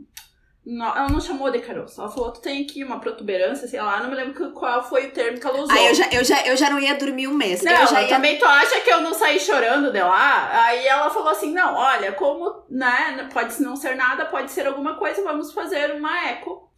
não 0.66 0.88
ela 0.88 1.08
não 1.08 1.22
chamou 1.22 1.52
de 1.52 1.60
caroço. 1.60 2.02
Ela 2.02 2.10
falou: 2.10 2.32
tu 2.32 2.42
tem 2.42 2.64
aqui 2.64 2.84
uma 2.84 3.00
protuberância, 3.00 3.68
sei 3.68 3.80
lá. 3.80 4.02
Não 4.02 4.10
me 4.10 4.16
lembro 4.16 4.52
qual 4.54 4.84
foi 4.84 5.06
o 5.06 5.12
termo 5.12 5.40
que 5.40 5.46
ela 5.46 5.62
usou. 5.62 5.78
Aí 5.78 5.86
eu 5.86 5.94
já, 5.94 6.10
eu 6.12 6.24
já, 6.24 6.48
eu 6.48 6.58
já 6.58 6.72
não 6.72 6.80
ia 6.80 6.96
dormir 6.96 7.28
um 7.28 7.36
mês. 7.36 7.62
Não, 7.62 7.72
eu 7.72 7.88
já 7.88 8.02
ia... 8.02 8.08
também 8.08 8.40
tu 8.40 8.46
acha 8.46 8.82
que 8.82 8.90
eu 8.90 9.02
não 9.02 9.14
saí 9.14 9.40
chorando 9.40 9.92
de 9.92 10.02
lá? 10.02 10.66
Aí 10.66 10.88
ela 10.88 11.12
falou 11.12 11.30
assim: 11.30 11.54
não, 11.54 11.76
olha, 11.76 12.14
como, 12.14 12.66
né, 12.72 13.30
pode 13.32 13.62
não 13.62 13.76
ser 13.76 13.96
nada, 13.96 14.26
pode 14.26 14.52
ser 14.52 14.66
alguma 14.66 14.96
coisa, 14.96 15.24
vamos 15.24 15.54
fazer 15.54 15.92
uma 15.92 16.28
eco. 16.28 16.72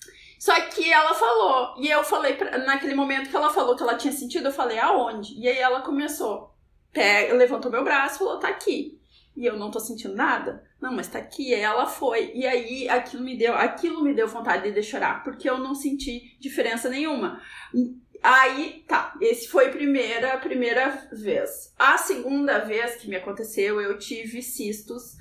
Só 0.44 0.60
que 0.60 0.92
ela 0.92 1.14
falou, 1.14 1.74
e 1.78 1.88
eu 1.90 2.04
falei, 2.04 2.34
pra, 2.34 2.58
naquele 2.58 2.94
momento 2.94 3.30
que 3.30 3.36
ela 3.36 3.50
falou 3.50 3.78
que 3.78 3.82
ela 3.82 3.96
tinha 3.96 4.12
sentido, 4.12 4.50
eu 4.50 4.52
falei, 4.52 4.78
aonde? 4.78 5.40
E 5.40 5.48
aí 5.48 5.58
ela 5.58 5.80
começou, 5.80 6.54
pega, 6.92 7.34
levantou 7.34 7.72
meu 7.72 7.82
braço 7.82 8.16
e 8.16 8.18
falou, 8.18 8.40
tá 8.40 8.50
aqui. 8.50 9.00
E 9.38 9.46
eu 9.46 9.58
não 9.58 9.72
tô 9.72 9.80
sentindo 9.80 10.14
nada. 10.14 10.62
Não, 10.82 10.92
mas 10.92 11.08
tá 11.08 11.18
aqui. 11.18 11.52
E 11.52 11.54
ela 11.54 11.86
foi. 11.86 12.34
E 12.36 12.46
aí 12.46 12.90
aquilo 12.90 13.24
me 13.24 13.38
deu, 13.38 13.54
aquilo 13.54 14.04
me 14.04 14.14
deu 14.14 14.28
vontade 14.28 14.70
de 14.70 14.84
chorar, 14.84 15.24
porque 15.24 15.50
eu 15.50 15.60
não 15.60 15.74
senti 15.74 16.36
diferença 16.42 16.90
nenhuma. 16.90 17.42
Aí, 18.22 18.84
tá, 18.86 19.16
esse 19.22 19.48
foi 19.48 19.68
a 19.68 19.72
primeira, 19.72 20.34
a 20.34 20.38
primeira 20.38 21.08
vez. 21.14 21.74
A 21.80 21.98
segunda 21.98 22.60
vez 22.60 22.98
que 22.98 23.08
me 23.08 23.16
aconteceu, 23.16 23.80
eu 23.80 23.98
tive 23.98 24.42
cistos 24.42 25.16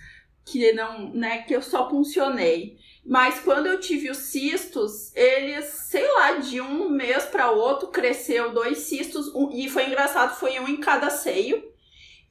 que 0.44 0.72
não, 0.72 1.10
né, 1.14 1.42
que 1.42 1.54
eu 1.54 1.62
só 1.62 1.88
funcionei. 1.88 2.76
Mas 3.04 3.40
quando 3.40 3.66
eu 3.66 3.80
tive 3.80 4.10
os 4.10 4.18
cistos, 4.18 5.14
eles, 5.16 5.64
sei 5.64 6.06
lá, 6.14 6.32
de 6.34 6.60
um 6.60 6.88
mês 6.88 7.24
para 7.24 7.50
outro 7.50 7.88
cresceu 7.88 8.52
dois 8.52 8.78
cistos 8.78 9.34
um, 9.34 9.50
e 9.50 9.68
foi 9.68 9.86
engraçado, 9.86 10.36
foi 10.36 10.58
um 10.60 10.68
em 10.68 10.76
cada 10.76 11.10
seio. 11.10 11.62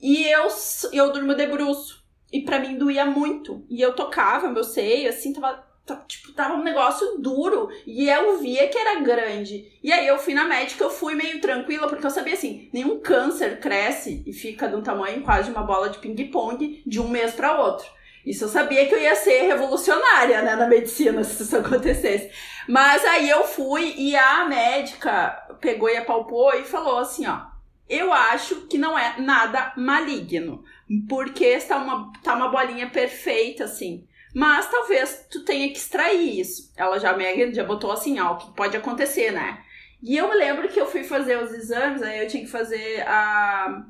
E 0.01 0.25
eu 0.27 0.47
eu 0.93 1.11
durmo 1.11 1.35
de 1.35 1.45
bruço. 1.45 2.01
E 2.31 2.41
para 2.41 2.59
mim 2.59 2.77
doía 2.77 3.05
muito. 3.05 3.65
E 3.69 3.81
eu 3.81 3.93
tocava 3.93 4.49
meu 4.49 4.63
seio, 4.63 5.09
assim, 5.09 5.33
tava, 5.33 5.61
tava, 5.85 6.05
tipo, 6.07 6.31
tava 6.31 6.55
um 6.55 6.63
negócio 6.63 7.17
duro. 7.17 7.69
E 7.85 8.07
eu 8.09 8.37
via 8.39 8.69
que 8.69 8.77
era 8.77 9.01
grande. 9.01 9.77
E 9.83 9.91
aí 9.91 10.07
eu 10.07 10.17
fui 10.17 10.33
na 10.33 10.45
médica, 10.45 10.85
eu 10.85 10.89
fui 10.89 11.13
meio 11.13 11.41
tranquila, 11.41 11.89
porque 11.89 12.05
eu 12.05 12.09
sabia 12.09 12.33
assim, 12.33 12.69
nenhum 12.73 13.01
câncer 13.01 13.59
cresce 13.59 14.23
e 14.25 14.31
fica 14.31 14.69
de 14.69 14.75
um 14.75 14.81
tamanho 14.81 15.21
quase 15.21 15.49
de 15.49 15.51
uma 15.51 15.63
bola 15.63 15.89
de 15.89 15.97
ping-pong 15.97 16.81
de 16.85 16.99
um 17.01 17.09
mês 17.09 17.33
para 17.33 17.61
outro. 17.61 17.85
Isso 18.25 18.43
eu 18.43 18.49
sabia 18.49 18.87
que 18.87 18.93
eu 18.93 19.01
ia 19.01 19.15
ser 19.15 19.41
revolucionária, 19.47 20.41
né, 20.41 20.55
na 20.55 20.67
medicina, 20.67 21.23
se 21.25 21.43
isso 21.43 21.57
acontecesse. 21.57 22.31
Mas 22.67 23.03
aí 23.05 23.29
eu 23.29 23.43
fui 23.43 23.93
e 23.97 24.15
a 24.15 24.45
médica 24.45 25.29
pegou 25.59 25.89
e 25.89 25.97
apalpou 25.97 26.53
e 26.53 26.63
falou 26.63 26.99
assim, 26.99 27.25
ó, 27.25 27.41
eu 27.89 28.13
acho 28.13 28.67
que 28.67 28.77
não 28.77 28.97
é 28.97 29.19
nada 29.19 29.73
maligno, 29.75 30.63
porque 31.09 31.45
está 31.45 31.77
uma, 31.77 32.11
tá 32.23 32.35
uma 32.35 32.49
bolinha 32.49 32.89
perfeita, 32.89 33.65
assim. 33.65 34.07
Mas 34.33 34.69
talvez 34.69 35.27
tu 35.29 35.43
tenha 35.43 35.67
que 35.69 35.77
extrair 35.77 36.39
isso. 36.39 36.71
Ela 36.77 36.99
já 36.99 37.13
já 37.51 37.63
botou 37.65 37.91
assim, 37.91 38.19
ó, 38.19 38.33
o 38.33 38.37
que 38.37 38.55
pode 38.55 38.77
acontecer, 38.77 39.31
né? 39.31 39.61
E 40.01 40.15
eu 40.15 40.29
me 40.29 40.35
lembro 40.35 40.69
que 40.69 40.79
eu 40.79 40.87
fui 40.87 41.03
fazer 41.03 41.37
os 41.43 41.51
exames, 41.51 42.01
aí 42.01 42.19
eu 42.19 42.27
tinha 42.27 42.43
que 42.43 42.49
fazer 42.49 43.01
a 43.01 43.85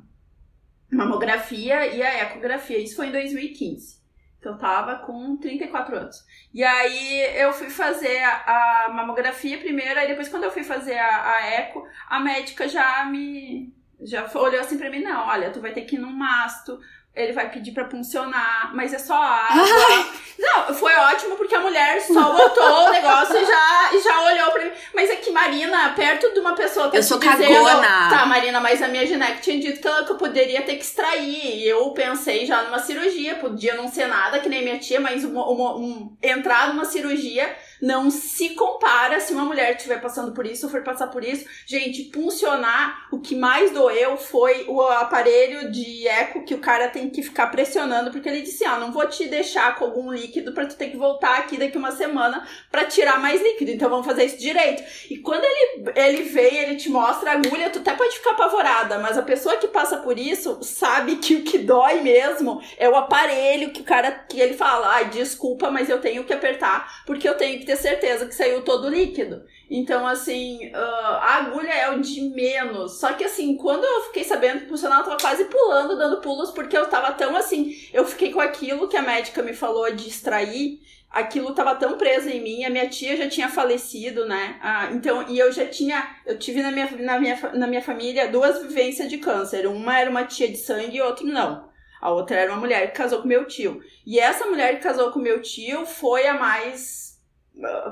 mamografia 0.91 1.85
e 1.87 2.01
a 2.01 2.23
ecografia. 2.23 2.79
Isso 2.79 2.95
foi 2.95 3.07
em 3.07 3.11
2015 3.11 4.00
que 4.41 4.47
eu 4.47 4.57
tava 4.57 4.95
com 4.95 5.37
34 5.37 5.95
anos. 5.95 6.25
E 6.53 6.63
aí 6.63 7.39
eu 7.39 7.53
fui 7.53 7.69
fazer 7.69 8.23
a, 8.23 8.85
a 8.85 8.89
mamografia 8.89 9.59
primeiro, 9.59 9.99
aí 9.99 10.07
depois 10.07 10.27
quando 10.27 10.45
eu 10.45 10.51
fui 10.51 10.63
fazer 10.63 10.97
a, 10.97 11.35
a 11.35 11.45
eco, 11.47 11.87
a 12.09 12.19
médica 12.19 12.67
já 12.67 13.05
me 13.05 13.73
já 14.03 14.27
olhou 14.33 14.59
assim 14.59 14.79
pra 14.79 14.89
mim, 14.89 15.01
não, 15.01 15.27
olha, 15.27 15.51
tu 15.51 15.61
vai 15.61 15.73
ter 15.73 15.81
que 15.81 15.95
ir 15.95 15.99
num 15.99 16.11
masto, 16.11 16.79
ele 17.15 17.33
vai 17.33 17.49
pedir 17.49 17.71
pra 17.71 17.89
funcionar, 17.89 18.71
mas 18.73 18.93
é 18.93 18.99
só 18.99 19.15
água. 19.21 20.21
Não, 20.39 20.73
foi 20.73 20.93
ótimo 20.95 21.35
porque 21.35 21.53
a 21.53 21.59
mulher 21.59 22.01
só 22.01 22.35
botou 22.35 22.87
o 22.87 22.89
negócio 22.89 23.37
e 23.37 23.45
já, 23.45 23.89
e 23.93 24.01
já 24.01 24.21
olhou 24.23 24.51
pra 24.51 24.65
mim. 24.65 24.71
Mas 24.93 25.09
é 25.09 25.17
que 25.17 25.29
Marina, 25.29 25.93
perto 25.95 26.33
de 26.33 26.39
uma 26.39 26.55
pessoa 26.55 26.89
tá 26.89 26.97
Eu 26.97 27.03
sou 27.03 27.19
dizendo, 27.19 27.63
cagona. 27.63 28.09
Tá, 28.09 28.25
Marina, 28.25 28.59
mas 28.59 28.81
a 28.81 28.87
minha 28.87 29.05
genética 29.05 29.41
tinha 29.41 29.59
dito 29.59 29.79
que, 29.79 29.87
ela, 29.87 30.03
que 30.03 30.11
eu 30.11 30.17
poderia 30.17 30.63
ter 30.63 30.75
que 30.75 30.83
extrair. 30.83 31.57
E 31.57 31.67
eu 31.67 31.91
pensei 31.91 32.45
já 32.45 32.63
numa 32.63 32.79
cirurgia, 32.79 33.35
podia 33.35 33.75
não 33.75 33.87
ser 33.87 34.07
nada, 34.07 34.39
que 34.39 34.49
nem 34.49 34.63
minha 34.63 34.79
tia, 34.79 34.99
mas 34.99 35.23
uma, 35.23 35.47
uma, 35.47 35.75
um, 35.75 36.17
entrar 36.23 36.69
numa 36.69 36.85
cirurgia 36.85 37.55
não 37.81 38.11
se 38.11 38.49
compara 38.49 39.19
se 39.19 39.33
uma 39.33 39.43
mulher 39.43 39.75
estiver 39.75 39.99
passando 39.99 40.31
por 40.33 40.45
isso 40.45 40.67
ou 40.67 40.71
for 40.71 40.83
passar 40.83 41.07
por 41.07 41.23
isso. 41.23 41.45
Gente, 41.65 42.03
puncionar, 42.05 43.07
o 43.11 43.19
que 43.19 43.35
mais 43.35 43.71
doeu 43.71 44.17
foi 44.17 44.65
o 44.67 44.81
aparelho 44.81 45.71
de 45.71 46.07
eco 46.07 46.45
que 46.45 46.53
o 46.53 46.59
cara 46.59 46.89
tem 46.89 47.09
que 47.09 47.23
ficar 47.23 47.47
pressionando, 47.47 48.11
porque 48.11 48.29
ele 48.29 48.41
disse: 48.41 48.63
Ah, 48.63 48.77
não 48.77 48.91
vou 48.91 49.07
te 49.07 49.27
deixar 49.27 49.75
com 49.75 49.85
algum 49.85 50.11
líquido 50.11 50.53
para 50.53 50.67
tu 50.67 50.75
ter 50.75 50.89
que 50.89 50.97
voltar 50.97 51.39
aqui 51.39 51.57
daqui 51.57 51.77
uma 51.77 51.91
semana 51.91 52.47
para 52.69 52.85
tirar 52.85 53.19
mais 53.19 53.41
líquido. 53.41 53.71
Então 53.71 53.89
vamos 53.89 54.05
fazer 54.05 54.25
isso 54.25 54.37
direito. 54.37 54.83
E 55.09 55.17
quando 55.17 55.43
ele, 55.43 55.91
ele 55.95 56.23
vem, 56.23 56.57
ele 56.57 56.75
te 56.75 56.89
mostra 56.89 57.31
a 57.31 57.33
agulha, 57.33 57.69
tu 57.69 57.79
até 57.79 57.93
pode 57.93 58.15
ficar 58.15 58.31
apavorada, 58.31 58.99
mas 58.99 59.17
a 59.17 59.23
pessoa 59.23 59.57
que 59.57 59.67
passa 59.67 59.97
por 59.97 60.19
isso 60.19 60.59
sabe 60.61 61.15
que 61.15 61.35
o 61.35 61.43
que 61.43 61.57
dói 61.57 62.01
mesmo 62.01 62.61
é 62.77 62.87
o 62.87 62.95
aparelho 62.95 63.71
que 63.71 63.81
o 63.81 63.85
cara 63.85 64.11
que 64.11 64.39
ele 64.39 64.53
fala: 64.53 64.95
Ai, 64.95 65.09
desculpa, 65.09 65.71
mas 65.71 65.89
eu 65.89 65.99
tenho 65.99 66.23
que 66.23 66.33
apertar 66.33 67.01
porque 67.05 67.27
eu 67.27 67.35
tenho 67.35 67.59
que 67.59 67.70
ter 67.71 67.77
certeza 67.77 68.25
que 68.25 68.35
saiu 68.35 68.63
todo 68.63 68.85
o 68.85 68.89
líquido. 68.89 69.43
Então, 69.69 70.05
assim, 70.05 70.67
uh, 70.67 70.75
a 70.75 71.35
agulha 71.35 71.69
é 71.69 71.91
o 71.91 72.01
de 72.01 72.21
menos. 72.21 72.99
Só 72.99 73.13
que, 73.13 73.23
assim, 73.23 73.55
quando 73.55 73.83
eu 73.85 74.03
fiquei 74.03 74.23
sabendo 74.23 74.59
que 74.59 74.65
o 74.65 74.69
funcionário 74.69 75.05
tava 75.05 75.17
quase 75.17 75.45
pulando, 75.45 75.97
dando 75.97 76.21
pulos, 76.21 76.51
porque 76.51 76.77
eu 76.77 76.87
tava 76.87 77.13
tão 77.13 77.35
assim. 77.35 77.73
Eu 77.93 78.05
fiquei 78.05 78.31
com 78.31 78.41
aquilo 78.41 78.87
que 78.87 78.97
a 78.97 79.01
médica 79.01 79.41
me 79.41 79.53
falou 79.53 79.89
de 79.91 80.07
extrair. 80.07 80.81
Aquilo 81.09 81.53
tava 81.53 81.75
tão 81.75 81.97
preso 81.97 82.29
em 82.29 82.41
mim, 82.41 82.63
a 82.63 82.69
minha 82.69 82.87
tia 82.87 83.17
já 83.17 83.27
tinha 83.27 83.49
falecido, 83.49 84.25
né? 84.25 84.57
Ah, 84.61 84.89
então, 84.93 85.27
e 85.27 85.37
eu 85.37 85.51
já 85.51 85.65
tinha. 85.65 86.15
Eu 86.25 86.39
tive 86.39 86.61
na 86.61 86.71
minha, 86.71 86.89
na, 86.99 87.19
minha, 87.19 87.39
na 87.53 87.67
minha 87.67 87.81
família 87.81 88.29
duas 88.29 88.61
vivências 88.61 89.09
de 89.09 89.17
câncer. 89.17 89.67
Uma 89.67 89.99
era 89.99 90.09
uma 90.09 90.23
tia 90.23 90.47
de 90.47 90.57
sangue 90.57 90.97
e 90.97 91.01
outra 91.01 91.25
não. 91.25 91.69
A 92.01 92.11
outra 92.11 92.37
era 92.37 92.51
uma 92.51 92.59
mulher 92.59 92.91
que 92.91 92.97
casou 92.97 93.21
com 93.21 93.27
meu 93.27 93.45
tio. 93.45 93.81
E 94.05 94.19
essa 94.19 94.45
mulher 94.45 94.77
que 94.77 94.83
casou 94.83 95.11
com 95.11 95.19
meu 95.19 95.41
tio 95.41 95.85
foi 95.85 96.27
a 96.27 96.33
mais 96.33 97.10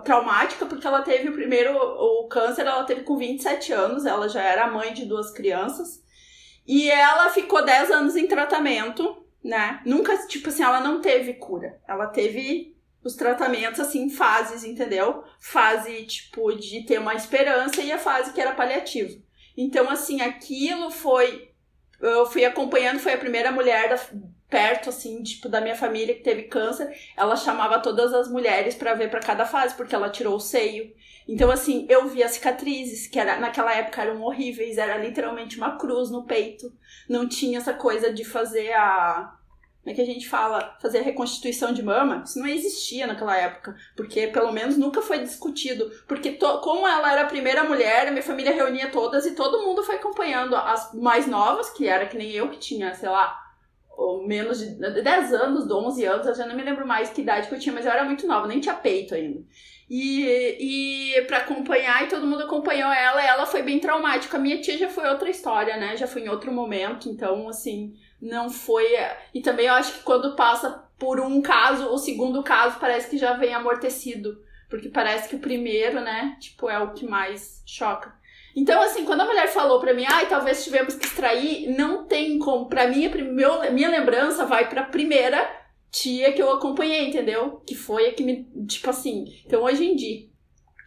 traumática, 0.03 0.65
porque 0.65 0.87
ela 0.87 1.01
teve 1.01 1.29
o 1.29 1.33
primeiro 1.33 1.75
o 1.75 2.27
câncer, 2.27 2.65
ela 2.65 2.83
teve 2.83 3.03
com 3.03 3.17
27 3.17 3.73
anos, 3.73 4.05
ela 4.05 4.27
já 4.27 4.41
era 4.41 4.71
mãe 4.71 4.93
de 4.93 5.05
duas 5.05 5.31
crianças. 5.31 6.03
E 6.65 6.89
ela 6.89 7.29
ficou 7.29 7.63
10 7.63 7.91
anos 7.91 8.15
em 8.15 8.27
tratamento, 8.27 9.25
né? 9.43 9.81
Nunca, 9.85 10.15
tipo 10.27 10.49
assim, 10.49 10.63
ela 10.63 10.79
não 10.79 11.01
teve 11.01 11.33
cura. 11.33 11.79
Ela 11.87 12.07
teve 12.07 12.75
os 13.03 13.15
tratamentos 13.15 13.79
assim, 13.79 14.09
fases, 14.09 14.63
entendeu? 14.63 15.23
Fase, 15.39 16.03
tipo, 16.05 16.51
de 16.53 16.85
ter 16.85 16.99
uma 16.99 17.15
esperança 17.15 17.81
e 17.81 17.91
a 17.91 17.97
fase 17.97 18.33
que 18.33 18.41
era 18.41 18.53
paliativo. 18.53 19.21
Então, 19.57 19.89
assim, 19.89 20.21
aquilo 20.21 20.91
foi 20.91 21.49
eu 21.99 22.25
fui 22.25 22.45
acompanhando, 22.45 22.99
foi 22.99 23.13
a 23.13 23.17
primeira 23.17 23.51
mulher 23.51 23.89
da, 23.89 23.99
perto, 24.49 24.89
assim, 24.89 25.21
tipo, 25.21 25.47
da 25.47 25.61
minha 25.61 25.75
família 25.75 26.15
que 26.15 26.23
teve 26.23 26.43
câncer. 26.43 26.89
Ela 27.15 27.35
chamava 27.35 27.79
todas 27.79 28.13
as 28.13 28.29
mulheres 28.29 28.75
para 28.75 28.93
ver 28.93 29.09
para 29.09 29.19
cada 29.19 29.45
fase, 29.45 29.75
porque 29.75 29.93
ela 29.93 30.09
tirou 30.09 30.35
o 30.35 30.39
seio. 30.39 30.91
Então, 31.27 31.51
assim, 31.51 31.85
eu 31.87 32.07
vi 32.07 32.23
as 32.23 32.31
cicatrizes, 32.31 33.07
que 33.07 33.19
era, 33.19 33.39
naquela 33.39 33.73
época 33.73 34.01
eram 34.01 34.21
horríveis, 34.21 34.77
era 34.77 34.97
literalmente 34.97 35.57
uma 35.57 35.77
cruz 35.77 36.09
no 36.09 36.25
peito. 36.25 36.73
Não 37.07 37.29
tinha 37.29 37.59
essa 37.59 37.73
coisa 37.73 38.11
de 38.11 38.23
fazer 38.23 38.73
a 38.73 39.35
como 39.81 39.93
é 39.93 39.95
que 39.95 40.01
a 40.01 40.05
gente 40.05 40.27
fala, 40.27 40.77
fazer 40.81 41.01
reconstituição 41.01 41.73
de 41.73 41.81
mama, 41.81 42.21
isso 42.25 42.37
não 42.37 42.45
existia 42.45 43.07
naquela 43.07 43.35
época, 43.35 43.75
porque 43.95 44.27
pelo 44.27 44.51
menos 44.51 44.77
nunca 44.77 45.01
foi 45.01 45.19
discutido, 45.19 45.89
porque 46.05 46.33
to, 46.33 46.59
como 46.59 46.85
ela 46.85 47.11
era 47.11 47.21
a 47.21 47.27
primeira 47.27 47.63
mulher, 47.63 48.07
a 48.07 48.11
minha 48.11 48.21
família 48.21 48.53
reunia 48.53 48.91
todas 48.91 49.25
e 49.25 49.35
todo 49.35 49.65
mundo 49.65 49.81
foi 49.81 49.95
acompanhando 49.95 50.55
as 50.55 50.93
mais 50.93 51.25
novas, 51.25 51.69
que 51.69 51.87
era 51.87 52.05
que 52.05 52.17
nem 52.17 52.29
eu, 52.29 52.49
que 52.49 52.59
tinha, 52.59 52.93
sei 52.93 53.07
lá, 53.07 53.48
menos 54.25 54.59
de 54.59 54.75
10 54.75 55.33
anos, 55.33 55.69
11 55.69 56.05
anos, 56.05 56.27
eu 56.27 56.35
já 56.35 56.45
não 56.45 56.55
me 56.55 56.63
lembro 56.63 56.87
mais 56.87 57.09
que 57.09 57.21
idade 57.21 57.47
que 57.47 57.55
eu 57.55 57.59
tinha, 57.59 57.73
mas 57.73 57.85
eu 57.85 57.91
era 57.91 58.03
muito 58.03 58.27
nova, 58.27 58.47
nem 58.47 58.59
tinha 58.59 58.75
peito 58.75 59.13
ainda. 59.13 59.43
E, 59.89 61.15
e 61.17 61.21
para 61.23 61.37
acompanhar, 61.37 62.03
e 62.03 62.07
todo 62.07 62.27
mundo 62.27 62.43
acompanhou 62.43 62.91
ela, 62.91 63.25
ela 63.25 63.45
foi 63.45 63.63
bem 63.63 63.79
traumática. 63.79 64.37
A 64.37 64.39
minha 64.39 64.61
tia 64.61 64.77
já 64.77 64.87
foi 64.87 65.09
outra 65.09 65.29
história, 65.29 65.77
né? 65.77 65.97
Já 65.97 66.05
foi 66.05 66.21
em 66.21 66.29
outro 66.29 66.51
momento, 66.51 67.09
então, 67.09 67.49
assim, 67.49 67.95
não 68.21 68.49
foi. 68.51 68.85
E 69.33 69.41
também 69.41 69.65
eu 69.65 69.73
acho 69.73 69.93
que 69.93 70.03
quando 70.03 70.35
passa 70.35 70.87
por 70.99 71.19
um 71.19 71.41
caso, 71.41 71.87
o 71.87 71.97
segundo 71.97 72.43
caso 72.43 72.79
parece 72.79 73.09
que 73.09 73.17
já 73.17 73.33
vem 73.33 73.53
amortecido. 73.53 74.39
Porque 74.69 74.89
parece 74.89 75.27
que 75.27 75.35
o 75.35 75.39
primeiro, 75.39 75.99
né, 75.99 76.37
tipo, 76.39 76.69
é 76.69 76.77
o 76.77 76.93
que 76.93 77.03
mais 77.03 77.63
choca. 77.65 78.13
Então, 78.55 78.81
assim, 78.81 79.05
quando 79.05 79.21
a 79.21 79.25
mulher 79.25 79.47
falou 79.47 79.79
pra 79.79 79.93
mim, 79.93 80.05
ai, 80.07 80.27
talvez 80.27 80.63
tivemos 80.63 80.95
que 80.95 81.05
extrair, 81.05 81.69
não 81.77 82.05
tem 82.05 82.37
como. 82.39 82.67
Pra 82.67 82.87
mim, 82.87 83.05
a 83.05 83.09
meu, 83.09 83.71
minha 83.71 83.89
lembrança 83.89 84.45
vai 84.45 84.67
pra 84.67 84.83
primeira 84.83 85.49
tia 85.91 86.33
que 86.33 86.41
eu 86.41 86.51
acompanhei, 86.51 87.07
entendeu? 87.07 87.61
Que 87.65 87.75
foi 87.75 88.07
a 88.07 88.13
que 88.13 88.23
me. 88.23 88.45
Tipo 88.67 88.89
assim. 88.89 89.25
Então, 89.45 89.63
hoje 89.63 89.85
em 89.85 89.95
dia, 89.95 90.27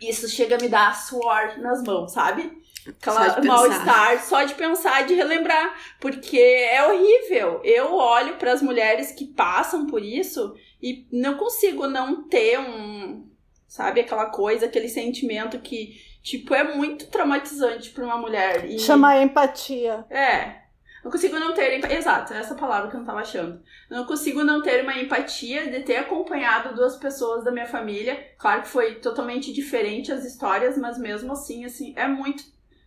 isso 0.01 0.29
chega 0.29 0.57
a 0.57 0.61
me 0.61 0.69
dar 0.69 0.95
suor 0.95 1.59
nas 1.59 1.83
mãos, 1.83 2.13
sabe? 2.13 2.63
Aquela 2.87 3.41
mal-estar 3.43 4.25
só 4.25 4.43
de 4.43 4.55
pensar, 4.55 5.07
de 5.07 5.15
relembrar, 5.15 5.73
porque 6.01 6.37
é 6.39 6.85
horrível. 6.85 7.61
Eu 7.63 7.95
olho 7.95 8.37
para 8.37 8.53
as 8.53 8.61
mulheres 8.61 9.13
que 9.13 9.27
passam 9.27 9.87
por 9.87 10.03
isso 10.03 10.55
e 10.83 11.07
não 11.13 11.37
consigo 11.37 11.87
não 11.87 12.29
ter 12.29 12.59
um, 12.59 13.25
sabe, 13.69 14.01
aquela 14.01 14.27
coisa, 14.27 14.67
aquele 14.67 14.89
sentimento 14.89 15.61
que, 15.61 15.95
tipo, 16.23 16.55
é 16.55 16.75
muito 16.75 17.07
traumatizante 17.07 17.91
para 17.91 18.05
uma 18.05 18.17
mulher. 18.17 18.65
E... 18.71 18.79
Chamar 18.79 19.21
empatia. 19.23 20.05
É. 20.09 20.63
Não 21.05 21.11
consigo 21.11 21.39
não 21.39 21.53
ter. 21.53 21.85
Exato, 21.91 22.33
essa 22.33 22.55
palavra 22.55 22.89
que 22.89 22.95
eu 22.95 23.01
não 23.01 23.07
tava 23.07 23.21
achando. 23.21 23.61
Não 23.91 24.07
consigo 24.07 24.45
não 24.45 24.63
ter 24.63 24.83
uma 24.83 24.97
empatia 24.97 25.69
de 25.69 25.81
ter 25.81 25.97
acompanhado 25.97 26.77
duas 26.77 26.97
pessoas 26.97 27.45
da 27.45 27.51
minha 27.51 27.67
família. 27.67 28.25
Claro 28.39 28.63
que 28.63 28.69
foi 28.69 28.97
totalmente 28.97 29.53
diferente 29.53 30.13
as 30.13 30.25
histórias, 30.25 30.79
mas 30.79 30.99
mesmo 30.99 31.33
assim, 31.33 31.65
assim, 31.65 31.93
é 31.97 32.07
muito 32.07 32.45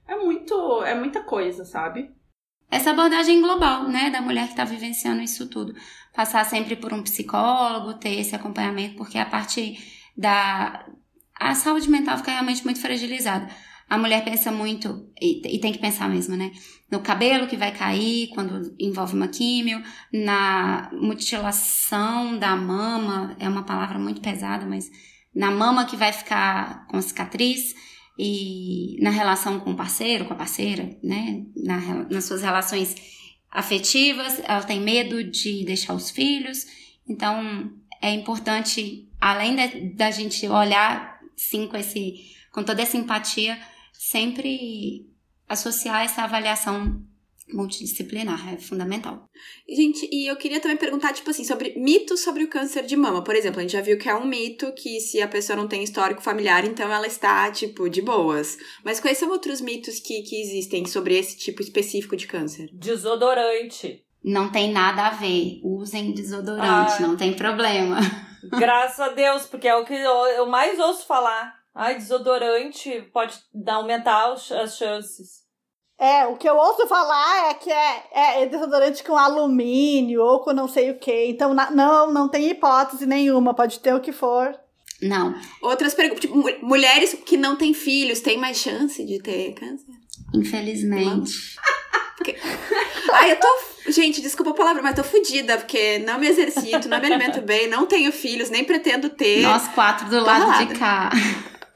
é 0.08 0.16
muito, 0.16 0.84
é 0.84 0.94
muita 0.96 1.24
coisa, 1.24 1.66
sabe? 1.66 2.12
Essa 2.70 2.92
abordagem 2.92 3.42
global, 3.42 3.88
né, 3.88 4.10
da 4.10 4.22
mulher 4.22 4.46
que 4.46 4.52
está 4.52 4.66
vivenciando 4.66 5.22
isso 5.22 5.48
tudo. 5.48 5.74
Passar 6.14 6.46
sempre 6.46 6.76
por 6.76 6.94
um 6.94 7.04
psicólogo, 7.04 7.96
ter 7.96 8.20
esse 8.20 8.36
acompanhamento, 8.36 8.96
porque 8.96 9.18
a 9.18 9.26
parte 9.26 9.78
da. 10.18 10.86
A 11.46 11.54
saúde 11.54 11.88
mental 11.88 12.18
fica 12.18 12.32
realmente 12.32 12.64
muito 12.64 12.82
fragilizada. 12.82 13.48
A 13.88 14.00
mulher 14.00 14.24
pensa 14.24 14.52
muito, 14.52 15.08
e, 15.22 15.56
e, 15.56 15.60
tem 15.60 15.72
que 15.72 15.78
pensar 15.78 16.10
mesmo, 16.10 16.36
né? 16.36 16.52
No 16.90 17.02
cabelo 17.02 17.46
que 17.46 17.56
vai 17.56 17.72
cair 17.72 18.30
quando 18.30 18.76
envolve 18.80 19.14
uma 19.14 19.28
químio, 19.28 19.84
na 20.12 20.90
mutilação 20.92 22.40
da 22.40 22.56
mama, 22.56 23.36
é 23.40 23.48
uma 23.48 23.62
palavra 23.62 24.00
muito 24.00 24.22
pesada, 24.22 24.66
mas 24.66 24.90
na 25.36 25.52
mama 25.52 25.86
que 25.86 25.96
vai 25.96 26.12
ficar 26.12 26.88
com 26.88 27.00
cicatriz 27.00 27.76
e 28.18 28.98
na 29.00 29.12
relação 29.12 29.60
com 29.60 29.74
o 29.74 29.76
parceiro, 29.76 30.26
com 30.26 30.34
a 30.34 30.38
parceira, 30.38 30.98
né? 31.04 31.44
Na, 31.56 31.78
nas 32.10 32.24
suas 32.24 32.42
relações 32.42 32.96
afetivas, 33.52 34.42
ela 34.46 34.64
tem 34.64 34.82
medo 34.82 35.24
de 35.24 35.64
deixar 35.64 35.94
os 35.94 36.10
filhos. 36.10 36.66
Então, 37.08 37.72
é 38.02 38.12
importante, 38.12 39.08
além 39.22 39.56
da, 39.56 39.64
da 39.94 40.12
gente 40.12 40.48
olhar, 40.48 41.15
sim, 41.36 41.68
com, 41.68 41.78
esse, 41.78 42.36
com 42.52 42.64
toda 42.64 42.82
essa 42.82 42.98
empatia, 42.98 43.58
sempre 43.94 45.08
associar 45.48 46.04
essa 46.04 46.24
avaliação 46.24 47.04
multidisciplinar, 47.54 48.54
é 48.54 48.58
fundamental. 48.58 49.30
Gente, 49.70 50.08
e 50.12 50.28
eu 50.30 50.36
queria 50.36 50.60
também 50.60 50.78
perguntar, 50.78 51.14
tipo 51.14 51.30
assim, 51.30 51.44
sobre 51.44 51.76
mitos 51.78 52.22
sobre 52.22 52.44
o 52.44 52.48
câncer 52.48 52.86
de 52.86 52.96
mama. 52.96 53.24
Por 53.24 53.36
exemplo, 53.36 53.60
a 53.60 53.62
gente 53.62 53.74
já 53.74 53.82
viu 53.82 53.98
que 53.98 54.10
é 54.10 54.16
um 54.16 54.26
mito 54.26 54.72
que 54.74 55.00
se 55.00 55.22
a 55.22 55.28
pessoa 55.28 55.56
não 55.56 55.68
tem 55.68 55.84
histórico 55.84 56.22
familiar, 56.22 56.66
então 56.66 56.92
ela 56.92 57.06
está, 57.06 57.52
tipo, 57.52 57.90
de 57.90 58.02
boas. 58.02 58.58
Mas 58.84 59.00
quais 59.00 59.18
são 59.18 59.30
outros 59.30 59.62
mitos 59.62 60.00
que, 60.00 60.24
que 60.24 60.42
existem 60.42 60.86
sobre 60.86 61.16
esse 61.18 61.38
tipo 61.38 61.62
específico 61.62 62.18
de 62.18 62.26
câncer? 62.26 62.70
Desodorante. 62.74 64.04
Não 64.24 64.52
tem 64.52 64.72
nada 64.72 65.08
a 65.08 65.12
ver. 65.12 65.60
Usem 65.64 66.12
desodorante, 66.12 66.94
ah, 66.94 67.00
não 67.02 67.16
tem 67.16 67.34
problema. 67.34 68.00
Graças 68.50 69.00
a 69.00 69.10
Deus, 69.10 69.46
porque 69.46 69.68
é 69.68 69.76
o 69.76 69.86
que 69.86 69.94
eu, 69.94 70.46
mais 70.48 70.80
ouço 70.80 71.06
falar. 71.06 71.56
Ai, 71.74 71.96
desodorante 71.96 73.02
pode 73.14 73.38
dar, 73.54 73.76
aumentar 73.76 74.32
as 74.34 74.78
chances. 74.78 75.46
É, 75.98 76.26
o 76.26 76.36
que 76.36 76.48
eu 76.48 76.56
ouço 76.56 76.88
falar 76.88 77.50
é 77.50 77.54
que 77.54 77.72
é, 77.72 78.04
é, 78.12 78.44
é 78.44 78.46
desodorante 78.46 79.04
com 79.04 79.18
alumínio 79.18 80.22
ou 80.22 80.42
com 80.42 80.52
não 80.52 80.68
sei 80.68 80.92
o 80.92 81.00
que. 81.00 81.28
Então, 81.28 81.54
na, 81.54 81.72
não, 81.72 82.12
não 82.12 82.28
tem 82.28 82.50
hipótese 82.50 83.06
nenhuma, 83.06 83.54
pode 83.54 83.80
ter 83.80 83.94
o 83.94 84.02
que 84.02 84.12
for. 84.12 84.58
Não. 85.02 85.34
Outras 85.62 85.94
perguntas. 85.94 86.22
Tipo, 86.22 86.66
mulheres 86.66 87.14
que 87.26 87.38
não 87.38 87.56
têm 87.56 87.74
filhos 87.74 88.22
têm 88.22 88.38
mais 88.38 88.58
chance 88.58 89.04
de 89.06 89.20
ter 89.20 89.54
câncer? 89.54 89.94
Infelizmente. 90.34 91.56
Ai, 93.12 93.32
eu 93.32 93.36
tô. 93.38 93.48
Gente, 93.88 94.22
desculpa 94.22 94.52
a 94.52 94.56
palavra, 94.56 94.82
mas 94.82 94.96
tô 94.96 95.04
fodida, 95.04 95.58
porque 95.58 96.00
não 96.00 96.18
me 96.18 96.28
exercito, 96.28 96.90
não 96.90 97.00
me 97.00 97.06
alimento 97.06 97.42
bem, 97.46 97.68
não 97.68 97.86
tenho 97.86 98.12
filhos, 98.12 98.50
nem 98.50 98.64
pretendo 98.64 99.10
ter. 99.10 99.42
Nós 99.42 99.68
quatro 99.68 100.10
do 100.10 100.24
lado 100.24 100.46
ralada. 100.46 100.66
de 100.66 100.80
cá. 100.80 101.10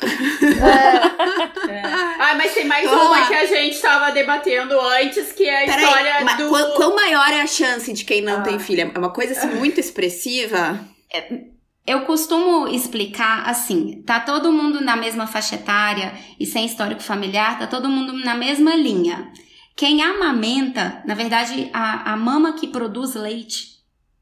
É. 0.01 1.69
É. 1.69 1.81
Ah, 2.19 2.33
mas 2.35 2.53
tem 2.53 2.65
mais 2.65 2.89
Vamos 2.89 3.05
uma 3.07 3.19
lá. 3.19 3.27
que 3.27 3.33
a 3.33 3.45
gente 3.45 3.79
tava 3.81 4.11
debatendo 4.11 4.79
antes, 4.79 5.33
que 5.33 5.43
é 5.43 5.63
a 5.63 5.67
Pera 5.67 5.81
história 5.81 6.15
aí, 6.15 6.37
do. 6.37 6.49
Quão, 6.49 6.71
quão, 6.75 6.95
maior 6.95 7.29
é 7.29 7.41
a 7.41 7.47
chance 7.47 7.91
de 7.91 8.05
quem 8.05 8.21
não 8.21 8.37
ah. 8.37 8.41
tem 8.41 8.59
filha? 8.59 8.89
É 8.93 8.97
uma 8.97 9.11
coisa 9.11 9.33
assim 9.33 9.47
muito 9.55 9.79
expressiva. 9.79 10.79
É, 11.11 11.41
eu 11.85 12.01
costumo 12.01 12.67
explicar 12.67 13.49
assim: 13.49 14.01
tá 14.05 14.19
todo 14.19 14.51
mundo 14.51 14.79
na 14.79 14.95
mesma 14.95 15.27
faixa 15.27 15.55
etária 15.55 16.13
e 16.39 16.45
sem 16.45 16.65
histórico 16.65 17.01
familiar, 17.01 17.59
tá 17.59 17.67
todo 17.67 17.89
mundo 17.89 18.13
na 18.13 18.35
mesma 18.35 18.75
linha. 18.75 19.31
Quem 19.79 20.03
amamenta, 20.03 21.01
na 21.05 21.15
verdade, 21.15 21.69
a, 21.71 22.11
a 22.11 22.17
mama 22.17 22.51
que 22.51 22.67
produz 22.67 23.15
leite, 23.15 23.77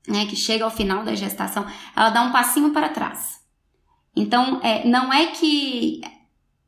né, 0.07 0.27
que 0.27 0.35
chega 0.35 0.63
ao 0.63 0.69
final 0.69 1.03
da 1.03 1.15
gestação, 1.15 1.65
ela 1.95 2.11
dá 2.11 2.21
um 2.21 2.31
passinho 2.31 2.69
para 2.69 2.89
trás. 2.89 3.39
Então, 4.15 4.61
é, 4.63 4.87
não 4.87 5.11
é 5.11 5.25
que 5.31 5.99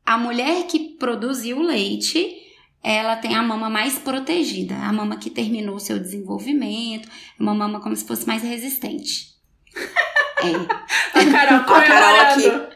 a 0.04 0.18
mulher 0.18 0.66
que 0.66 0.96
produziu 0.98 1.58
o 1.58 1.62
leite 1.62 2.36
ela 2.82 3.14
tem 3.14 3.36
a 3.36 3.42
mama 3.44 3.70
mais 3.70 3.96
protegida, 3.96 4.74
a 4.74 4.92
mama 4.92 5.18
que 5.18 5.30
terminou 5.30 5.76
o 5.76 5.80
seu 5.80 5.96
desenvolvimento, 5.96 7.08
uma 7.38 7.54
mama 7.54 7.78
como 7.78 7.94
se 7.94 8.04
fosse 8.04 8.26
mais 8.26 8.42
resistente. 8.42 9.36
É. 10.42 11.18
A 11.18 11.30
Carol, 11.30 11.76
a 11.76 11.82
Carol 11.82 12.20
aqui. 12.20 12.70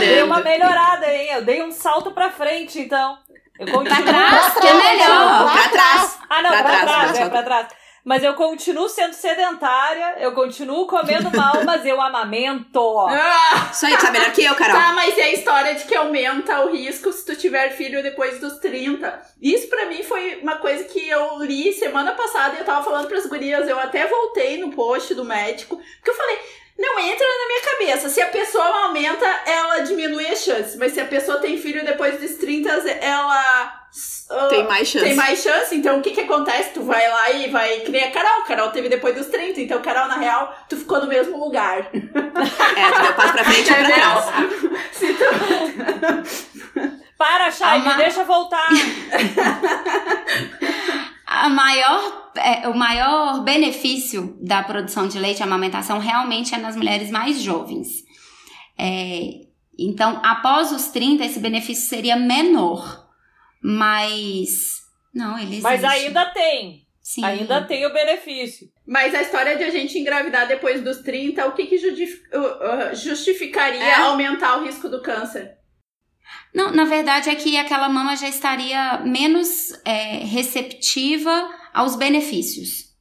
Dei 0.00 0.22
uma 0.22 0.40
melhorada, 0.40 1.14
hein? 1.14 1.28
Eu 1.32 1.44
dei 1.44 1.62
um 1.62 1.70
salto 1.70 2.10
pra 2.12 2.30
frente, 2.30 2.78
então. 2.78 3.18
Eu 3.58 3.66
continuo... 3.70 4.02
Pra 4.02 4.12
trás, 4.12 4.54
que 4.54 4.66
é 4.66 4.74
melhor. 4.74 5.52
Pra 5.52 5.68
trás. 5.68 6.18
Ah, 6.28 6.42
não, 6.42 6.50
pra, 6.50 6.62
pra, 6.62 6.70
trás, 6.70 6.84
trás, 6.84 7.12
pra 7.12 7.26
é, 7.26 7.28
pra 7.30 7.42
trás. 7.42 7.66
Mas 8.04 8.24
eu 8.24 8.34
continuo 8.34 8.88
sendo 8.88 9.12
sedentária, 9.12 10.16
eu 10.18 10.32
continuo 10.32 10.88
comendo 10.88 11.30
mal, 11.36 11.52
mas 11.64 11.86
eu 11.86 12.00
amamento. 12.00 12.98
Ah, 12.98 13.68
Isso 13.70 13.86
aí, 13.86 13.96
tá 13.96 14.10
melhor 14.10 14.32
que 14.32 14.42
eu, 14.42 14.56
Carol. 14.56 14.76
tá, 14.76 14.92
mas 14.92 15.16
e 15.16 15.20
a 15.20 15.32
história 15.32 15.74
de 15.76 15.84
que 15.84 15.94
aumenta 15.94 16.62
o 16.62 16.72
risco 16.72 17.12
se 17.12 17.24
tu 17.24 17.36
tiver 17.36 17.70
filho 17.70 18.02
depois 18.02 18.40
dos 18.40 18.58
30? 18.58 19.22
Isso 19.40 19.68
pra 19.68 19.86
mim 19.86 20.02
foi 20.02 20.40
uma 20.42 20.56
coisa 20.56 20.82
que 20.84 21.08
eu 21.08 21.38
li 21.44 21.72
semana 21.72 22.10
passada 22.12 22.56
e 22.56 22.58
eu 22.58 22.64
tava 22.64 22.84
falando 22.84 23.06
pras 23.06 23.26
gurias. 23.26 23.68
Eu 23.68 23.78
até 23.78 24.06
voltei 24.08 24.58
no 24.58 24.72
post 24.72 25.14
do 25.14 25.24
médico, 25.24 25.76
porque 25.76 26.10
eu 26.10 26.16
falei. 26.16 26.38
Não 26.78 26.98
entra 26.98 27.26
na 27.26 27.46
minha 27.46 27.60
cabeça. 27.62 28.08
Se 28.08 28.20
a 28.20 28.26
pessoa 28.28 28.64
aumenta, 28.84 29.24
ela 29.46 29.78
diminui 29.80 30.26
as 30.26 30.42
chances. 30.42 30.74
Mas 30.76 30.92
se 30.92 31.00
a 31.00 31.04
pessoa 31.04 31.38
tem 31.38 31.56
filho 31.58 31.84
depois 31.84 32.18
dos 32.20 32.36
30, 32.38 32.68
ela. 32.70 33.82
uh, 34.30 34.48
Tem 34.48 34.66
mais 34.66 34.88
chance. 34.88 35.04
Tem 35.04 35.14
mais 35.14 35.42
chance, 35.42 35.74
então 35.76 35.98
o 35.98 36.02
que 36.02 36.10
que 36.12 36.22
acontece? 36.22 36.70
Tu 36.70 36.82
vai 36.82 37.06
lá 37.08 37.30
e 37.30 37.48
vai. 37.50 37.82
A 38.04 38.10
Carol. 38.10 38.42
Carol 38.42 38.70
teve 38.70 38.88
depois 38.88 39.14
dos 39.14 39.26
30, 39.26 39.60
então 39.60 39.80
Carol, 39.82 40.08
na 40.08 40.16
real, 40.16 40.56
tu 40.68 40.76
ficou 40.76 41.00
no 41.00 41.06
mesmo 41.06 41.38
lugar. 41.38 41.88
É, 42.74 42.90
tu 42.90 43.02
deu 43.02 43.12
passo 43.14 43.32
pra 43.34 43.44
frente 43.44 43.70
e 43.70 43.74
pra 43.74 43.82
Entendeu? 43.82 44.00
trás. 44.00 44.24
Se 44.92 45.12
tu... 45.14 45.24
Para, 47.18 47.50
Chay, 47.52 47.78
Ama- 47.80 47.94
deixa 47.94 48.24
voltar. 48.24 48.66
A 51.34 51.48
maior, 51.48 52.32
é, 52.36 52.68
o 52.68 52.74
maior 52.76 53.42
benefício 53.42 54.36
da 54.40 54.62
produção 54.62 55.08
de 55.08 55.18
leite 55.18 55.40
e 55.40 55.42
amamentação 55.42 55.98
realmente 55.98 56.54
é 56.54 56.58
nas 56.58 56.76
mulheres 56.76 57.10
mais 57.10 57.40
jovens. 57.40 58.04
É, 58.78 59.40
então, 59.78 60.20
após 60.22 60.70
os 60.72 60.88
30, 60.88 61.24
esse 61.24 61.40
benefício 61.40 61.88
seria 61.88 62.16
menor. 62.16 63.08
Mas. 63.62 64.82
Não, 65.14 65.38
ele 65.38 65.56
existe. 65.56 65.62
Mas 65.62 65.84
ainda 65.84 66.26
tem. 66.26 66.86
Sim. 67.00 67.24
Ainda 67.24 67.62
tem 67.62 67.84
o 67.86 67.92
benefício. 67.92 68.68
Mas 68.86 69.14
a 69.14 69.22
história 69.22 69.56
de 69.56 69.64
a 69.64 69.70
gente 69.70 69.98
engravidar 69.98 70.46
depois 70.46 70.82
dos 70.82 70.98
30, 70.98 71.46
o 71.46 71.52
que, 71.52 71.66
que 71.66 71.78
justificaria 72.94 73.82
É. 73.82 73.94
aumentar 73.94 74.58
o 74.58 74.64
risco 74.64 74.88
do 74.88 75.02
câncer? 75.02 75.56
Não, 76.54 76.70
na 76.70 76.84
verdade 76.84 77.30
é 77.30 77.34
que 77.34 77.56
aquela 77.56 77.88
mama 77.88 78.14
já 78.16 78.28
estaria 78.28 78.98
menos 79.04 79.72
é, 79.84 80.18
receptiva 80.24 81.48
aos 81.72 81.96
benefícios. 81.96 82.92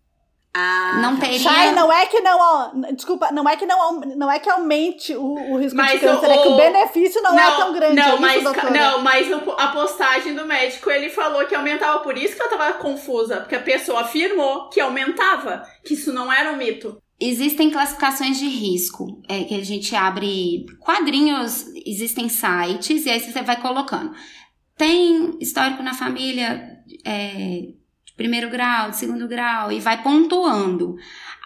Ah, 0.54 1.00
não 1.02 1.16
tá. 1.16 1.22
teria. 1.22 1.40
Chay, 1.40 1.72
não 1.72 1.92
é 1.92 2.06
que 2.08 2.20
não, 2.20 2.38
ó, 2.38 2.72
desculpa, 2.94 3.32
não 3.32 3.48
é 3.48 3.56
que 3.56 3.66
não, 3.66 4.02
não 4.02 4.30
é 4.30 4.38
que 4.38 4.50
aumente 4.50 5.16
o, 5.16 5.54
o 5.54 5.58
risco 5.58 5.78
Mas 5.78 5.92
de 5.92 6.00
câncer, 6.00 6.28
o- 6.28 6.32
é 6.32 6.38
que 6.42 6.48
o 6.50 6.58
benefício 6.58 7.22
não, 7.22 7.40
é 7.40 7.56
tão 7.56 7.74
grande. 7.74 8.00
é 8.00 8.04
Não, 8.04 8.14
isso, 8.14 8.22
mas, 8.22 8.44
não, 8.72 9.02
mas 9.02 9.28
a 9.58 9.68
postagem 9.70 10.36
do 10.36 10.46
médico 10.46 10.90
ele 10.92 11.10
falou 11.10 11.46
que 11.46 11.56
aumentava. 11.56 12.00
Por 12.00 12.18
isso 12.18 12.36
que 12.36 12.44
eu 12.44 12.50
tava 12.50 12.74
confusa. 12.74 13.38
Porque 13.38 13.56
a 13.56 13.62
pessoa 13.62 14.02
afirmou 14.02 14.68
que 14.70 14.82
aumentava, 14.82 15.66
que 15.86 15.94
isso 15.94 16.12
não 16.12 16.32
era 16.32 16.52
um 16.52 16.58
mito. 16.58 17.02
Existem 17.24 17.70
classificações 17.70 18.40
de 18.40 18.48
risco, 18.48 19.22
é, 19.30 19.44
que 19.44 19.54
a 19.54 19.64
gente 19.64 19.96
abre 19.96 20.66
quadrinhos, 20.80 21.68
existem 21.86 22.28
sites, 22.28 23.06
e 23.06 23.12
aí 23.12 23.20
você 23.20 23.44
vai 23.44 23.62
colocando. 23.62 24.12
Tem 24.76 25.38
histórico 25.40 25.84
na 25.84 25.94
família 25.94 26.80
é, 27.06 27.74
de 28.04 28.14
primeiro 28.18 28.50
grau, 28.50 28.90
de 28.90 28.98
segundo 28.98 29.28
grau, 29.28 29.72
e 29.72 29.80
vai 29.80 30.02
pontuando. 30.02 30.96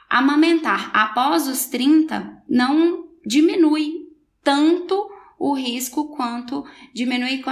Amamentar 0.10 0.92
após 0.94 1.46
os 1.46 1.66
30 1.66 2.42
não 2.48 3.10
diminui 3.26 4.08
tanto 4.42 5.10
o 5.38 5.54
risco 5.54 6.16
quanto 6.16 6.64
diminui 6.94 7.44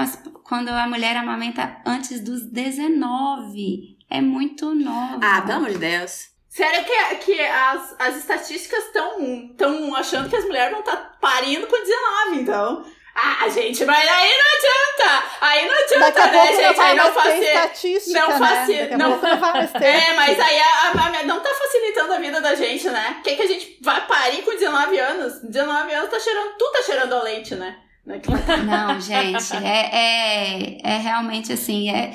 quando 0.43 0.69
a 0.69 0.87
mulher 0.87 1.17
amamenta 1.17 1.81
antes 1.85 2.21
dos 2.21 2.49
19. 2.49 3.97
É 4.09 4.21
muito 4.21 4.73
nova. 4.73 5.19
Ah, 5.21 5.41
pelo 5.41 5.57
amor 5.57 5.71
de 5.71 5.79
Deus. 5.79 6.32
Sério 6.55 6.83
que, 6.85 7.15
que 7.25 7.39
as, 7.41 7.95
as 7.97 8.15
estatísticas 8.17 8.83
estão 8.85 9.47
tão 9.57 9.95
achando 9.95 10.29
que 10.29 10.35
as 10.35 10.45
mulheres 10.45 10.69
vão 10.71 10.81
estar 10.81 11.17
parindo 11.19 11.65
com 11.65 11.75
19, 11.79 12.41
então. 12.41 12.85
Ah, 13.15 13.47
gente, 13.49 13.83
mas 13.85 14.07
aí 14.07 14.31
não 14.31 14.45
adianta! 14.57 15.23
Aí 15.41 15.67
não 15.67 15.75
Daqui 15.75 15.93
adianta, 15.95 16.21
a 16.21 16.25
né, 16.27 16.31
pouco 16.31 16.47
gente? 16.61 16.79
Aí 16.79 16.95
não 16.95 17.13
estatística, 17.43 18.19
não 18.19 18.39
né? 18.39 18.47
faci- 18.47 18.77
Daqui 18.77 18.93
a 18.93 18.97
não- 18.97 19.09
não 19.09 19.19
vai 19.19 19.37
mais 19.53 19.71
ter. 19.71 19.83
É, 19.85 20.13
mas 20.15 20.39
aí 20.39 20.59
a, 20.59 20.65
a- 20.65 21.19
a- 21.19 21.23
não 21.23 21.39
tá 21.39 21.49
facilitando 21.49 22.13
a 22.13 22.17
vida 22.19 22.39
da 22.41 22.55
gente, 22.55 22.87
né? 22.89 23.19
Quer 23.23 23.35
que 23.35 23.41
a 23.41 23.47
gente 23.47 23.77
vai 23.81 24.05
parir 24.07 24.41
com 24.43 24.51
19 24.51 24.99
anos? 24.99 25.41
19 25.43 25.93
anos 25.93 26.09
tá 26.09 26.19
cheirando, 26.19 26.55
tu 26.57 26.71
tá 26.71 26.81
cheirando 26.83 27.13
a 27.13 27.23
leite, 27.23 27.55
né? 27.55 27.77
Não, 28.05 28.99
gente, 28.99 29.55
é, 29.65 29.89
é, 29.95 30.77
é 30.83 30.97
realmente 30.97 31.53
assim, 31.53 31.89
é, 31.89 32.11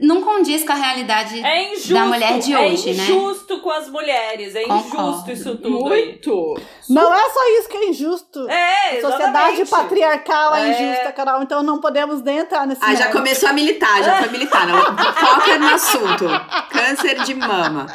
não 0.00 0.22
condiz 0.22 0.64
com 0.64 0.72
a 0.72 0.76
realidade 0.76 1.44
É 1.44 1.72
injusto. 1.72 1.94
da 1.94 2.04
mulher 2.06 2.38
de 2.38 2.56
hoje, 2.56 2.90
é 2.90 2.94
né? 2.94 3.02
injusto 3.04 3.60
com 3.60 3.70
as 3.70 3.88
mulheres. 3.88 4.54
É 4.54 4.62
Concordo. 4.64 5.10
injusto 5.10 5.30
isso 5.32 5.56
tudo 5.56 5.92
aí. 5.92 6.06
Muito! 6.06 6.60
Não 6.88 7.14
é 7.14 7.28
só 7.30 7.48
isso 7.58 7.68
que 7.68 7.76
é 7.76 7.88
injusto. 7.88 8.48
É, 8.48 8.98
A 8.98 9.00
sociedade 9.00 9.64
patriarcal 9.66 10.54
é, 10.54 10.68
É. 10.70 10.82
injusta, 10.92 11.12
Carol, 11.12 11.42
então 11.42 11.62
não 11.62 11.80
podemos 11.80 12.22
nem 12.22 12.38
entrar 12.38 12.66
nesse 12.66 12.82
Ah, 12.82 12.92
já 12.94 12.98
mérito. 13.06 13.16
começou 13.18 13.48
a 13.48 13.52
militar, 13.52 14.02
já 14.02 14.18
foi 14.18 14.28
militar. 14.30 14.66
Não. 14.66 14.78
Foca 15.14 15.58
no 15.58 15.68
assunto. 15.68 16.24
Câncer 16.70 17.22
de 17.24 17.34
mama. 17.34 17.86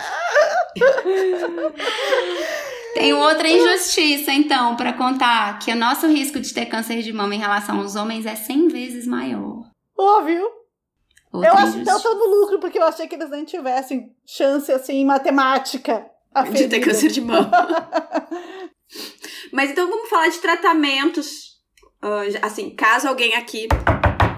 Tem 2.94 3.14
outra 3.14 3.48
injustiça, 3.50 4.32
então, 4.32 4.76
para 4.76 4.94
contar 4.94 5.58
que 5.60 5.72
o 5.72 5.76
nosso 5.76 6.08
risco 6.08 6.40
de 6.40 6.54
ter 6.54 6.68
câncer 6.68 7.02
de 7.02 7.12
mama 7.12 7.34
em 7.34 7.40
relação 7.40 7.80
aos 7.80 7.96
homens 7.96 8.26
é 8.26 8.36
100 8.36 8.68
vezes 8.68 9.08
maior. 9.08 9.64
Óbvio. 9.98 10.48
Outra 11.34 11.50
Eu 11.50 11.56
acho 11.56 11.80
que 11.80 11.86
tô 11.86 12.14
no 12.14 12.42
lucro, 12.42 12.60
porque 12.60 12.78
eu 12.78 12.84
achei 12.84 13.08
que 13.08 13.16
eles 13.16 13.32
nem 13.32 13.44
tivessem 13.44 14.16
chance, 14.24 14.72
assim, 14.72 14.98
em 14.98 15.06
matemática. 15.06 15.94
De 15.94 16.00
ter 16.00 16.40
aferida. 16.40 16.80
câncer 16.80 17.10
de 17.10 17.22
mama. 17.22 17.50
Mas 19.52 19.72
então 19.72 19.90
vamos 19.90 20.10
falar 20.10 20.30
de 20.30 20.38
tratamentos. 20.38 21.58
Ah, 22.02 22.22
assim, 22.44 22.70
caso 22.76 23.08
alguém 23.08 23.34
aqui 23.34 23.68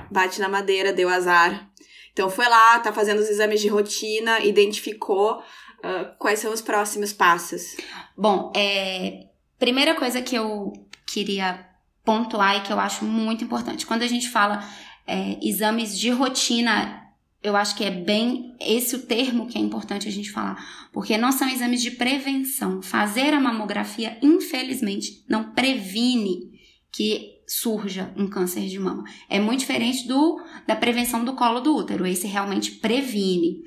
bate 0.10 0.40
na 0.40 0.48
madeira, 0.48 0.94
deu 0.94 1.10
azar. 1.10 1.70
Então 2.14 2.30
foi 2.30 2.48
lá, 2.48 2.80
tá 2.80 2.94
fazendo 2.94 3.20
os 3.20 3.30
exames 3.30 3.60
de 3.60 3.68
rotina, 3.68 4.40
identificou 4.40 5.44
ah, 5.84 6.16
quais 6.18 6.40
são 6.40 6.54
os 6.54 6.62
próximos 6.62 7.12
passos. 7.12 7.76
Bom, 8.18 8.54
é, 8.56 9.28
primeira 9.60 9.96
coisa 9.96 10.22
que 10.22 10.36
eu 10.36 10.72
queria 11.06 11.68
pontuar 12.06 12.58
e 12.58 12.62
que 12.62 12.72
eu 12.72 12.80
acho 12.80 13.04
muito 13.04 13.44
importante, 13.44 13.86
quando 13.86 14.04
a 14.04 14.08
gente 14.08 14.30
fala 14.30 14.64
é, 15.08 15.38
exames 15.41 15.98
de 15.98 16.10
rotina, 16.10 17.04
eu 17.44 17.56
acho 17.56 17.76
que 17.76 17.84
é 17.84 17.91
bem 17.91 18.56
esse 18.60 18.96
o 18.96 19.04
termo 19.04 19.48
que 19.48 19.58
é 19.58 19.62
importante 19.62 20.08
a 20.08 20.12
gente 20.12 20.32
falar, 20.32 20.89
porque 20.91 21.18
não 21.18 21.32
são 21.32 21.48
exames 21.48 21.82
de 21.82 21.91
prevenção. 21.91 22.82
Fazer 22.82 23.34
a 23.34 23.39
mamografia, 23.39 24.18
infelizmente, 24.22 25.24
não 25.30 25.52
previne 25.52 26.52
que 26.91 27.36
surja 27.48 28.12
um 28.18 28.28
câncer 28.28 28.68
de 28.68 28.80
mama. 28.80 29.04
É 29.30 29.39
muito 29.39 29.60
diferente 29.60 30.08
do 30.08 30.41
da 30.65 30.76
prevenção 30.76 31.24
do 31.24 31.34
colo 31.34 31.60
do 31.60 31.76
útero. 31.76 32.08
Esse 32.08 32.26
realmente 32.28 32.72
previne. 32.72 33.63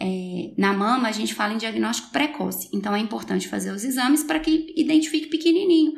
É, 0.00 0.52
na 0.58 0.72
mama, 0.72 1.06
a 1.06 1.12
gente 1.12 1.32
fala 1.32 1.54
em 1.54 1.58
diagnóstico 1.58 2.10
precoce. 2.10 2.68
Então, 2.72 2.94
é 2.94 2.98
importante 2.98 3.46
fazer 3.46 3.70
os 3.70 3.84
exames 3.84 4.24
para 4.24 4.40
que 4.40 4.74
identifique 4.76 5.28
pequenininho. 5.28 5.92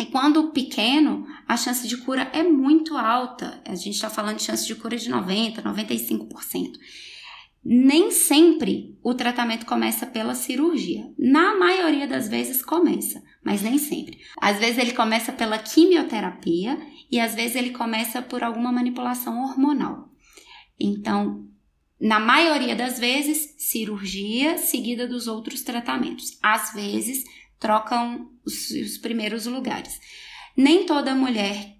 E 0.00 0.06
quando 0.06 0.50
pequeno, 0.50 1.26
a 1.46 1.58
chance 1.58 1.86
de 1.86 1.98
cura 1.98 2.30
é 2.32 2.42
muito 2.42 2.96
alta. 2.96 3.62
A 3.66 3.74
gente 3.74 3.96
está 3.96 4.08
falando 4.08 4.38
de 4.38 4.44
chance 4.44 4.66
de 4.66 4.74
cura 4.74 4.96
de 4.96 5.10
90%, 5.10 5.62
95%. 5.62 6.70
Nem 7.62 8.10
sempre 8.10 8.98
o 9.02 9.12
tratamento 9.12 9.66
começa 9.66 10.06
pela 10.06 10.34
cirurgia. 10.34 11.04
Na 11.18 11.54
maioria 11.58 12.08
das 12.08 12.28
vezes 12.28 12.62
começa, 12.62 13.22
mas 13.44 13.60
nem 13.60 13.76
sempre. 13.76 14.18
Às 14.40 14.58
vezes 14.58 14.78
ele 14.78 14.92
começa 14.92 15.32
pela 15.32 15.58
quimioterapia 15.58 16.80
e 17.12 17.20
às 17.20 17.34
vezes 17.34 17.56
ele 17.56 17.70
começa 17.70 18.22
por 18.22 18.42
alguma 18.42 18.72
manipulação 18.72 19.42
hormonal. 19.42 20.08
Então, 20.80 21.46
na 22.00 22.18
maioria 22.18 22.74
das 22.74 22.98
vezes, 22.98 23.54
cirurgia 23.58 24.56
seguida 24.56 25.06
dos 25.06 25.26
outros 25.26 25.60
tratamentos. 25.60 26.38
Às 26.42 26.72
vezes, 26.72 27.22
trocam 27.60 28.28
os, 28.44 28.70
os 28.70 28.98
primeiros 28.98 29.46
lugares. 29.46 30.00
Nem 30.56 30.84
toda 30.84 31.14
mulher 31.14 31.76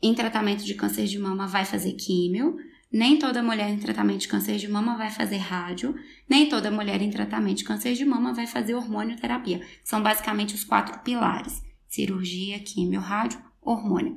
em 0.00 0.14
tratamento 0.14 0.64
de 0.64 0.74
câncer 0.74 1.06
de 1.06 1.18
mama 1.18 1.46
vai 1.46 1.64
fazer 1.64 1.92
químio, 1.92 2.56
nem 2.90 3.18
toda 3.18 3.42
mulher 3.42 3.68
em 3.68 3.78
tratamento 3.78 4.20
de 4.20 4.28
câncer 4.28 4.56
de 4.56 4.68
mama 4.68 4.96
vai 4.96 5.10
fazer 5.10 5.38
rádio, 5.38 5.94
nem 6.28 6.48
toda 6.48 6.70
mulher 6.70 7.02
em 7.02 7.10
tratamento 7.10 7.58
de 7.58 7.64
câncer 7.64 7.94
de 7.94 8.04
mama 8.04 8.32
vai 8.32 8.46
fazer 8.46 8.74
hormonioterapia. 8.74 9.60
São 9.82 10.00
basicamente 10.00 10.54
os 10.54 10.62
quatro 10.62 11.00
pilares: 11.00 11.60
cirurgia, 11.88 12.60
químio, 12.60 13.00
rádio, 13.00 13.42
hormônio. 13.60 14.16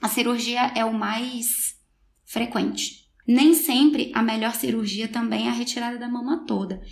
A 0.00 0.08
cirurgia 0.08 0.72
é 0.74 0.84
o 0.84 0.92
mais 0.92 1.74
frequente. 2.24 3.01
Nem 3.26 3.54
sempre 3.54 4.10
a 4.14 4.22
melhor 4.22 4.54
cirurgia 4.54 5.08
também 5.08 5.46
é 5.46 5.50
a 5.50 5.54
retirada 5.54 5.98
da 5.98 6.08
mama 6.08 6.44
toda. 6.46 6.82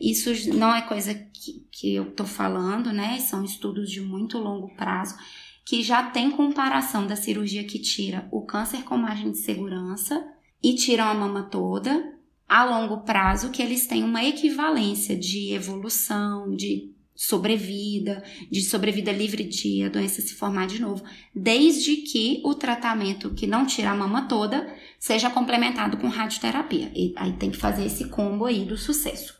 Isso 0.00 0.30
não 0.54 0.74
é 0.74 0.80
coisa 0.82 1.14
que, 1.14 1.66
que 1.70 1.94
eu 1.94 2.12
tô 2.12 2.24
falando, 2.24 2.92
né? 2.92 3.18
São 3.18 3.44
estudos 3.44 3.90
de 3.90 4.00
muito 4.00 4.38
longo 4.38 4.74
prazo 4.76 5.16
que 5.64 5.82
já 5.82 6.02
tem 6.02 6.30
comparação 6.30 7.06
da 7.06 7.14
cirurgia 7.14 7.62
que 7.62 7.78
tira 7.78 8.28
o 8.32 8.42
câncer 8.42 8.82
com 8.82 8.96
margem 8.96 9.30
de 9.30 9.38
segurança 9.38 10.26
e 10.60 10.74
tiram 10.74 11.04
a 11.04 11.14
mama 11.14 11.44
toda, 11.44 12.12
a 12.48 12.64
longo 12.64 13.04
prazo, 13.04 13.50
que 13.50 13.62
eles 13.62 13.86
têm 13.86 14.02
uma 14.02 14.24
equivalência 14.24 15.16
de 15.16 15.52
evolução, 15.52 16.54
de 16.56 16.92
sobrevida, 17.20 18.24
de 18.50 18.62
sobrevida 18.62 19.12
livre 19.12 19.44
de 19.44 19.82
a 19.82 19.90
doença 19.90 20.22
se 20.22 20.32
formar 20.32 20.66
de 20.66 20.80
novo, 20.80 21.04
desde 21.34 21.96
que 21.96 22.40
o 22.42 22.54
tratamento 22.54 23.34
que 23.34 23.46
não 23.46 23.66
tira 23.66 23.90
a 23.90 23.94
mama 23.94 24.22
toda 24.22 24.74
seja 24.98 25.28
complementado 25.28 25.98
com 25.98 26.08
radioterapia. 26.08 26.90
E 26.96 27.12
aí 27.16 27.34
tem 27.34 27.50
que 27.50 27.58
fazer 27.58 27.84
esse 27.84 28.08
combo 28.08 28.46
aí 28.46 28.64
do 28.64 28.78
sucesso. 28.78 29.38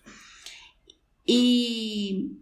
E 1.27 2.37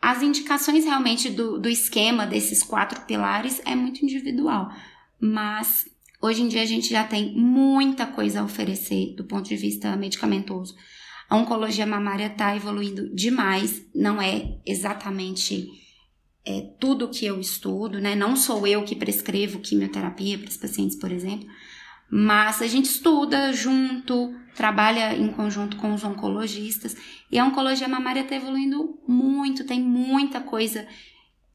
as 0.00 0.22
indicações 0.22 0.86
realmente 0.86 1.28
do, 1.28 1.58
do 1.58 1.68
esquema 1.68 2.26
desses 2.26 2.62
quatro 2.62 3.02
pilares 3.02 3.60
é 3.66 3.74
muito 3.74 4.02
individual, 4.02 4.72
mas 5.20 5.84
hoje 6.22 6.40
em 6.40 6.48
dia 6.48 6.62
a 6.62 6.66
gente 6.66 6.88
já 6.88 7.04
tem 7.04 7.34
muita 7.34 8.06
coisa 8.06 8.40
a 8.40 8.44
oferecer 8.44 9.14
do 9.14 9.24
ponto 9.24 9.46
de 9.50 9.56
vista 9.56 9.94
medicamentoso. 9.96 10.74
A 11.28 11.36
oncologia 11.36 11.86
mamária 11.86 12.26
está 12.26 12.56
evoluindo 12.56 13.14
demais, 13.14 13.84
não 13.94 14.20
é 14.20 14.58
exatamente 14.64 15.68
é, 16.44 16.62
tudo 16.80 17.10
que 17.10 17.26
eu 17.26 17.38
estudo, 17.38 18.00
né? 18.00 18.14
Não 18.14 18.34
sou 18.34 18.66
eu 18.66 18.82
que 18.82 18.96
prescrevo 18.96 19.60
quimioterapia 19.60 20.38
para 20.38 20.48
os 20.48 20.56
pacientes, 20.56 20.96
por 20.96 21.12
exemplo, 21.12 21.46
mas 22.10 22.62
a 22.62 22.66
gente 22.66 22.86
estuda 22.86 23.52
junto, 23.52 24.34
trabalha 24.54 25.14
em 25.14 25.28
conjunto 25.28 25.76
com 25.76 25.92
os 25.92 26.02
oncologistas 26.02 26.96
e 27.30 27.38
a 27.38 27.44
oncologia 27.44 27.86
mamária 27.86 28.22
está 28.22 28.34
evoluindo 28.34 28.98
muito, 29.06 29.66
tem 29.66 29.80
muita 29.80 30.40
coisa 30.40 30.86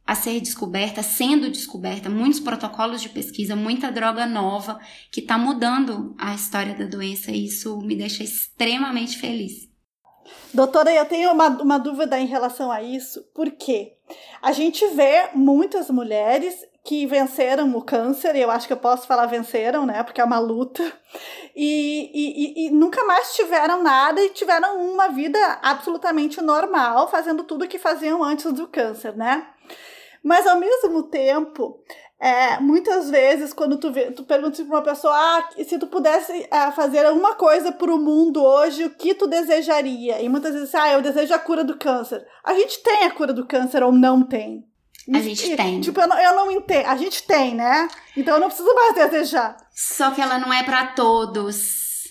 a 0.06 0.16
ser 0.16 0.40
descoberta, 0.42 1.02
sendo 1.02 1.50
descoberta, 1.50 2.10
muitos 2.10 2.40
protocolos 2.40 3.02
de 3.02 3.10
pesquisa, 3.10 3.56
muita 3.56 3.92
droga 3.92 4.26
nova 4.26 4.80
que 5.12 5.22
está 5.22 5.38
mudando 5.38 6.14
a 6.20 6.34
história 6.34 6.76
da 6.76 6.86
doença 6.86 7.32
e 7.32 7.46
isso 7.46 7.80
me 7.82 7.96
deixa 7.96 8.24
extremamente 8.24 9.18
feliz. 9.18 9.72
Doutora, 10.54 10.94
eu 10.94 11.06
tenho 11.06 11.32
uma, 11.32 11.48
uma 11.50 11.78
dúvida 11.78 12.20
em 12.20 12.28
relação 12.28 12.72
a 12.72 12.82
isso, 12.82 13.24
porque 13.34 13.94
a 14.42 14.52
gente 14.52 14.86
vê 14.90 15.30
muitas 15.34 15.90
mulheres 15.90 16.56
que 16.84 17.08
venceram 17.08 17.76
o 17.76 17.82
câncer, 17.82 18.36
e 18.36 18.42
eu 18.42 18.52
acho 18.52 18.68
que 18.68 18.74
eu 18.74 18.78
posso 18.78 19.08
falar 19.08 19.26
venceram, 19.26 19.86
né? 19.86 20.04
Porque 20.04 20.20
é 20.20 20.24
uma 20.24 20.38
luta, 20.38 20.84
e, 21.56 22.12
e, 22.14 22.68
e, 22.68 22.70
nunca 22.72 23.04
mais 23.06 23.34
tiveram 23.34 23.82
nada 23.82 24.22
e 24.22 24.32
tiveram 24.32 24.78
uma 24.92 25.08
vida 25.08 25.40
absolutamente 25.62 26.42
normal, 26.42 27.10
fazendo 27.10 27.44
tudo 27.44 27.64
o 27.64 27.68
que 27.68 27.80
faziam 27.80 28.22
antes 28.22 28.52
do 28.52 28.68
câncer, 28.68 29.16
né? 29.16 29.48
Mas 30.24 30.48
ao 30.48 30.60
mesmo 30.60 31.04
tempo, 31.04 31.84
é, 32.20 32.58
muitas 32.60 33.10
vezes, 33.10 33.52
quando 33.52 33.78
tu, 33.78 33.92
vê, 33.92 34.12
tu 34.12 34.24
pergunta 34.24 34.64
para 34.64 34.76
uma 34.76 34.82
pessoa, 34.82 35.14
ah, 35.14 35.50
se 35.64 35.78
tu 35.78 35.88
pudesse 35.88 36.48
é, 36.50 36.72
fazer 36.72 37.06
alguma 37.06 37.36
coisa 37.36 37.72
para 37.72 37.94
o 37.94 38.00
mundo 38.00 38.42
hoje, 38.42 38.86
o 38.86 38.90
que 38.90 39.14
tu 39.14 39.28
desejaria? 39.28 40.22
E 40.22 40.30
muitas 40.30 40.54
vezes, 40.54 40.74
ah, 40.74 40.94
eu 40.94 41.02
desejo 41.02 41.34
a 41.34 41.40
cura 41.40 41.66
do 41.66 41.78
câncer. 41.78 42.26
A 42.44 42.54
gente 42.54 42.82
tem 42.82 43.04
a 43.04 43.12
cura 43.12 43.34
do 43.34 43.46
câncer 43.46 43.84
ou 43.84 43.92
não 43.92 44.24
tem? 44.24 44.64
A 45.14 45.20
gente 45.20 45.56
tem. 45.56 45.82
Tipo, 45.82 46.00
eu 46.00 46.08
não, 46.08 46.18
eu 46.18 46.36
não 46.36 46.52
entendo. 46.52 46.86
A 46.86 46.96
gente 46.96 47.24
tem, 47.24 47.54
né? 47.54 47.90
Então 48.16 48.36
eu 48.36 48.40
não 48.40 48.48
preciso 48.48 48.74
mais 48.74 48.96
desejar. 48.96 49.58
Só 49.76 50.12
que 50.12 50.22
ela 50.22 50.40
não 50.40 50.54
é 50.54 50.64
para 50.64 50.88
todos, 50.88 52.04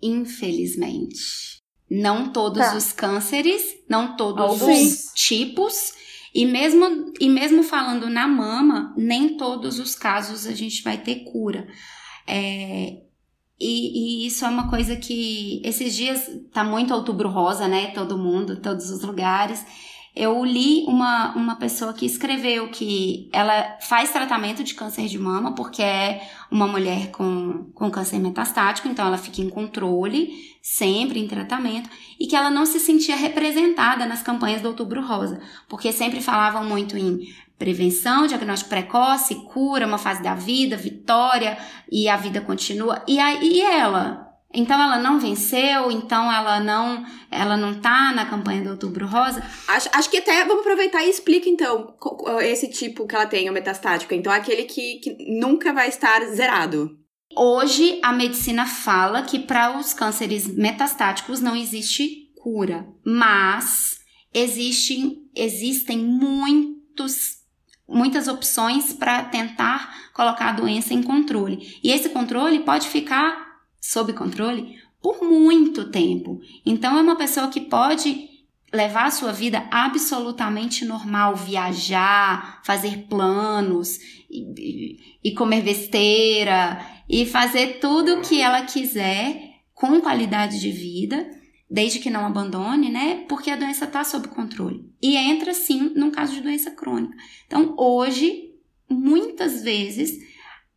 infelizmente. 0.00 1.58
Não 1.90 2.32
todos 2.32 2.62
tá. 2.62 2.76
os 2.76 2.92
cânceres, 2.92 3.62
não 3.88 4.16
todos 4.16 4.62
Alguns. 4.62 4.78
os 4.78 5.12
tipos. 5.14 5.92
E 6.34 6.44
mesmo, 6.44 7.12
e 7.20 7.28
mesmo 7.28 7.62
falando 7.62 8.08
na 8.08 8.28
mama, 8.28 8.94
nem 8.96 9.36
todos 9.36 9.78
os 9.78 9.94
casos 9.94 10.46
a 10.46 10.52
gente 10.52 10.82
vai 10.82 10.98
ter 10.98 11.24
cura. 11.24 11.66
É, 12.26 13.00
e, 13.60 14.24
e, 14.24 14.26
isso 14.26 14.44
é 14.44 14.48
uma 14.48 14.68
coisa 14.68 14.96
que 14.96 15.60
esses 15.64 15.96
dias 15.96 16.30
tá 16.52 16.62
muito 16.62 16.94
outubro 16.94 17.28
rosa, 17.28 17.66
né? 17.66 17.88
Todo 17.88 18.18
mundo, 18.18 18.60
todos 18.60 18.90
os 18.90 19.02
lugares 19.02 19.64
eu 20.18 20.44
li 20.44 20.84
uma, 20.88 21.32
uma 21.36 21.54
pessoa 21.54 21.92
que 21.92 22.04
escreveu 22.04 22.68
que 22.68 23.30
ela 23.32 23.78
faz 23.80 24.10
tratamento 24.10 24.64
de 24.64 24.74
câncer 24.74 25.06
de 25.06 25.18
mama 25.18 25.54
porque 25.54 25.80
é 25.80 26.28
uma 26.50 26.66
mulher 26.66 27.12
com, 27.12 27.70
com 27.72 27.88
câncer 27.88 28.18
metastático, 28.18 28.88
então 28.88 29.06
ela 29.06 29.16
fica 29.16 29.40
em 29.40 29.48
controle, 29.48 30.30
sempre 30.60 31.20
em 31.20 31.28
tratamento, 31.28 31.88
e 32.18 32.26
que 32.26 32.34
ela 32.34 32.50
não 32.50 32.66
se 32.66 32.80
sentia 32.80 33.14
representada 33.14 34.06
nas 34.06 34.20
campanhas 34.20 34.60
do 34.60 34.68
Outubro 34.68 35.06
Rosa, 35.06 35.40
porque 35.68 35.92
sempre 35.92 36.20
falavam 36.20 36.64
muito 36.64 36.98
em 36.98 37.20
prevenção, 37.56 38.26
diagnóstico 38.26 38.70
precoce, 38.70 39.34
cura, 39.52 39.86
uma 39.86 39.98
fase 39.98 40.22
da 40.22 40.34
vida, 40.34 40.76
vitória, 40.76 41.56
e 41.90 42.08
a 42.08 42.16
vida 42.16 42.40
continua. 42.40 43.02
E 43.06 43.18
aí 43.18 43.60
ela, 43.60 44.27
então 44.52 44.82
ela 44.82 44.98
não 44.98 45.20
venceu, 45.20 45.90
então 45.90 46.32
ela 46.32 46.58
não 46.58 47.04
ela 47.30 47.56
não 47.56 47.80
tá 47.80 48.12
na 48.12 48.24
campanha 48.24 48.64
do 48.64 48.70
Outubro 48.70 49.06
Rosa. 49.06 49.42
Acho, 49.68 49.90
acho 49.92 50.10
que 50.10 50.16
até 50.16 50.44
vamos 50.44 50.60
aproveitar 50.60 51.04
e 51.04 51.10
explica 51.10 51.48
então 51.48 51.94
esse 52.40 52.68
tipo 52.68 53.06
que 53.06 53.14
ela 53.14 53.26
tem, 53.26 53.48
o 53.50 53.52
metastático. 53.52 54.14
Então 54.14 54.32
aquele 54.32 54.64
que, 54.64 55.00
que 55.00 55.38
nunca 55.38 55.72
vai 55.72 55.88
estar 55.88 56.24
zerado. 56.28 56.98
Hoje 57.36 58.00
a 58.02 58.12
medicina 58.12 58.64
fala 58.64 59.22
que 59.22 59.38
para 59.38 59.78
os 59.78 59.92
cânceres 59.92 60.46
metastáticos 60.46 61.40
não 61.40 61.54
existe 61.54 62.32
cura, 62.40 62.86
mas 63.04 63.98
existem 64.32 65.28
existem 65.36 65.98
muitos 65.98 67.36
muitas 67.86 68.28
opções 68.28 68.92
para 68.92 69.24
tentar 69.24 70.10
colocar 70.12 70.48
a 70.48 70.52
doença 70.52 70.94
em 70.94 71.02
controle. 71.02 71.78
E 71.82 71.90
esse 71.90 72.08
controle 72.08 72.60
pode 72.60 72.88
ficar 72.88 73.47
sob 73.80 74.12
controle 74.12 74.76
por 75.00 75.22
muito 75.22 75.90
tempo. 75.90 76.40
Então 76.64 76.98
é 76.98 77.02
uma 77.02 77.16
pessoa 77.16 77.48
que 77.48 77.60
pode 77.60 78.28
levar 78.72 79.06
a 79.06 79.10
sua 79.10 79.32
vida 79.32 79.66
absolutamente 79.70 80.84
normal, 80.84 81.34
viajar, 81.34 82.60
fazer 82.64 83.06
planos 83.08 83.98
e, 84.30 84.98
e 85.24 85.32
comer 85.32 85.62
besteira 85.62 86.84
e 87.08 87.24
fazer 87.24 87.78
tudo 87.80 88.16
o 88.16 88.20
que 88.20 88.40
ela 88.40 88.62
quiser 88.62 89.48
com 89.72 90.00
qualidade 90.00 90.60
de 90.60 90.70
vida, 90.70 91.30
desde 91.70 92.00
que 92.00 92.10
não 92.10 92.26
abandone, 92.26 92.90
né? 92.90 93.24
Porque 93.28 93.50
a 93.50 93.56
doença 93.56 93.84
está 93.84 94.02
sob 94.04 94.28
controle. 94.28 94.84
E 95.00 95.16
entra 95.16 95.54
sim 95.54 95.92
num 95.94 96.10
caso 96.10 96.34
de 96.34 96.40
doença 96.40 96.70
crônica. 96.72 97.16
Então, 97.46 97.74
hoje, 97.78 98.54
muitas 98.90 99.62
vezes, 99.62 100.18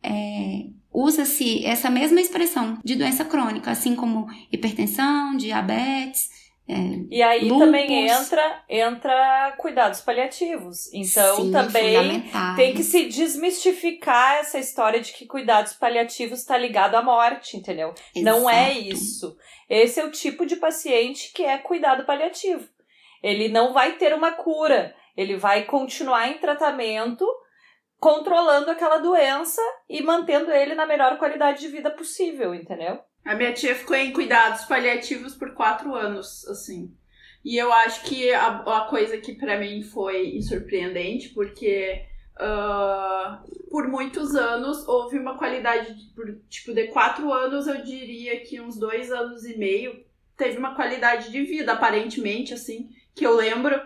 é, 0.02 0.68
usa-se 0.92 1.64
essa 1.64 1.88
mesma 1.88 2.20
expressão 2.20 2.78
de 2.84 2.94
doença 2.94 3.24
crônica, 3.24 3.70
assim 3.70 3.96
como 3.96 4.26
hipertensão, 4.50 5.36
diabetes. 5.36 6.30
É, 6.68 6.74
e 7.10 7.20
aí 7.20 7.48
lupus. 7.48 7.66
também 7.66 8.08
entra 8.08 8.62
entra 8.68 9.54
cuidados 9.58 10.00
paliativos. 10.00 10.92
Então 10.92 11.36
Sim, 11.36 11.52
também 11.52 12.24
tem 12.56 12.72
que 12.72 12.84
se 12.84 13.06
desmistificar 13.06 14.36
essa 14.36 14.58
história 14.58 15.00
de 15.00 15.12
que 15.12 15.26
cuidados 15.26 15.72
paliativos 15.72 16.38
está 16.38 16.56
ligado 16.56 16.94
à 16.94 17.02
morte, 17.02 17.56
entendeu? 17.56 17.92
Exato. 18.14 18.24
Não 18.24 18.48
é 18.48 18.72
isso. 18.72 19.36
Esse 19.68 20.00
é 20.00 20.04
o 20.04 20.10
tipo 20.10 20.46
de 20.46 20.56
paciente 20.56 21.32
que 21.34 21.42
é 21.42 21.58
cuidado 21.58 22.04
paliativo. 22.04 22.68
Ele 23.22 23.48
não 23.48 23.72
vai 23.72 23.92
ter 23.92 24.14
uma 24.14 24.32
cura, 24.32 24.94
ele 25.16 25.36
vai 25.36 25.64
continuar 25.64 26.28
em 26.28 26.38
tratamento 26.38 27.26
controlando 28.02 28.68
aquela 28.68 28.98
doença 28.98 29.62
e 29.88 30.02
mantendo 30.02 30.50
ele 30.50 30.74
na 30.74 30.84
melhor 30.84 31.16
qualidade 31.18 31.60
de 31.60 31.68
vida 31.68 31.88
possível, 31.88 32.52
entendeu? 32.52 32.98
A 33.24 33.36
minha 33.36 33.52
tia 33.52 33.76
ficou 33.76 33.94
em 33.94 34.12
cuidados 34.12 34.64
paliativos 34.64 35.36
por 35.36 35.54
quatro 35.54 35.94
anos, 35.94 36.44
assim. 36.48 36.92
E 37.44 37.56
eu 37.56 37.72
acho 37.72 38.02
que 38.02 38.32
a, 38.32 38.56
a 38.56 38.80
coisa 38.90 39.18
que 39.18 39.34
para 39.34 39.56
mim 39.56 39.84
foi 39.84 40.42
surpreendente, 40.42 41.28
porque 41.28 42.04
uh, 42.40 43.70
por 43.70 43.86
muitos 43.86 44.34
anos 44.34 44.84
houve 44.88 45.16
uma 45.16 45.38
qualidade, 45.38 45.94
de, 45.94 46.12
por, 46.12 46.26
tipo, 46.48 46.74
de 46.74 46.88
quatro 46.88 47.32
anos 47.32 47.68
eu 47.68 47.84
diria 47.84 48.40
que 48.40 48.60
uns 48.60 48.76
dois 48.76 49.12
anos 49.12 49.44
e 49.44 49.56
meio 49.56 50.04
teve 50.36 50.58
uma 50.58 50.74
qualidade 50.74 51.30
de 51.30 51.44
vida, 51.44 51.72
aparentemente, 51.72 52.52
assim, 52.52 52.90
que 53.14 53.24
eu 53.24 53.36
lembro 53.36 53.80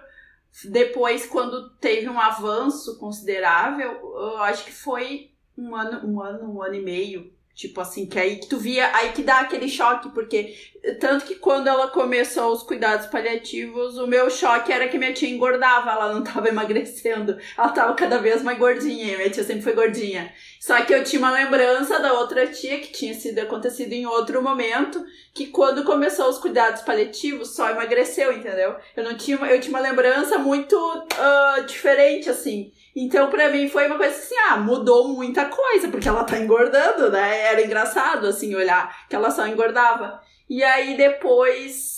depois, 0.65 1.27
quando 1.27 1.71
teve 1.77 2.09
um 2.09 2.19
avanço 2.19 2.99
considerável, 2.99 3.93
eu 3.93 4.39
acho 4.39 4.65
que 4.65 4.73
foi 4.73 5.33
um 5.57 5.75
ano, 5.75 6.09
um 6.09 6.21
ano, 6.21 6.55
um 6.55 6.63
ano 6.63 6.75
e 6.75 6.83
meio 6.83 7.36
Tipo 7.57 7.81
assim, 7.81 8.05
que 8.05 8.19
aí 8.19 8.37
que 8.37 8.49
tu 8.49 8.59
via, 8.59 8.95
aí 8.95 9.13
que 9.13 9.23
dá 9.23 9.41
aquele 9.41 9.67
choque, 9.67 10.11
porque 10.11 10.55
tanto 11.01 11.25
que 11.25 11.37
quando 11.37 11.69
ela 11.69 11.89
começou 11.89 12.53
os 12.53 12.63
cuidados 12.63 13.07
paliativos, 13.07 13.97
o 13.97 14.07
meu 14.07 14.29
choque 14.29 14.71
era 14.71 14.87
que 14.89 14.99
minha 14.99 15.15
tia 15.15 15.31
engordava, 15.31 15.91
ela 15.91 16.13
não 16.13 16.23
tava 16.23 16.51
emagrecendo, 16.51 17.39
ela 17.57 17.71
tava 17.71 17.95
cada 17.95 18.19
vez 18.19 18.43
mais 18.43 18.59
gordinha, 18.59 19.17
minha 19.17 19.31
tia 19.31 19.43
sempre 19.43 19.63
foi 19.63 19.73
gordinha. 19.73 20.31
Só 20.61 20.79
que 20.83 20.93
eu 20.93 21.03
tinha 21.03 21.19
uma 21.19 21.31
lembrança 21.31 21.99
da 21.99 22.13
outra 22.13 22.47
tia 22.47 22.79
que 22.79 22.93
tinha 22.93 23.15
sido 23.15 23.39
acontecido 23.39 23.95
em 23.95 24.05
outro 24.05 24.43
momento, 24.43 25.03
que 25.33 25.47
quando 25.47 25.83
começou 25.83 26.29
os 26.29 26.39
cuidados 26.39 26.83
paliativos 26.83 27.55
só 27.57 27.71
emagreceu, 27.71 28.35
entendeu? 28.35 28.77
Eu 28.95 29.03
não 29.03 29.17
tinha, 29.17 29.39
eu 29.39 29.59
tinha 29.59 29.71
uma 29.71 29.81
lembrança 29.81 30.37
muito 30.37 30.77
uh, 30.77 31.65
diferente 31.65 32.29
assim. 32.29 32.71
Então, 32.97 33.29
pra 33.29 33.51
mim, 33.51 33.69
foi 33.69 33.87
uma 33.87 33.99
coisa 33.99 34.17
assim, 34.17 34.35
ah, 34.49 34.57
mudou 34.57 35.09
muita 35.09 35.45
coisa, 35.45 35.89
porque 35.89 36.09
ela 36.09 36.25
tá 36.25 36.39
engordando, 36.39 37.11
né? 37.11 37.43
Era 37.43 37.63
engraçado, 37.63 38.27
assim, 38.27 38.55
olhar 38.55 39.07
que 39.07 39.15
ela 39.15 39.31
só 39.31 39.47
engordava. 39.47 40.19
E 40.49 40.65
aí, 40.65 40.97
depois 40.97 41.97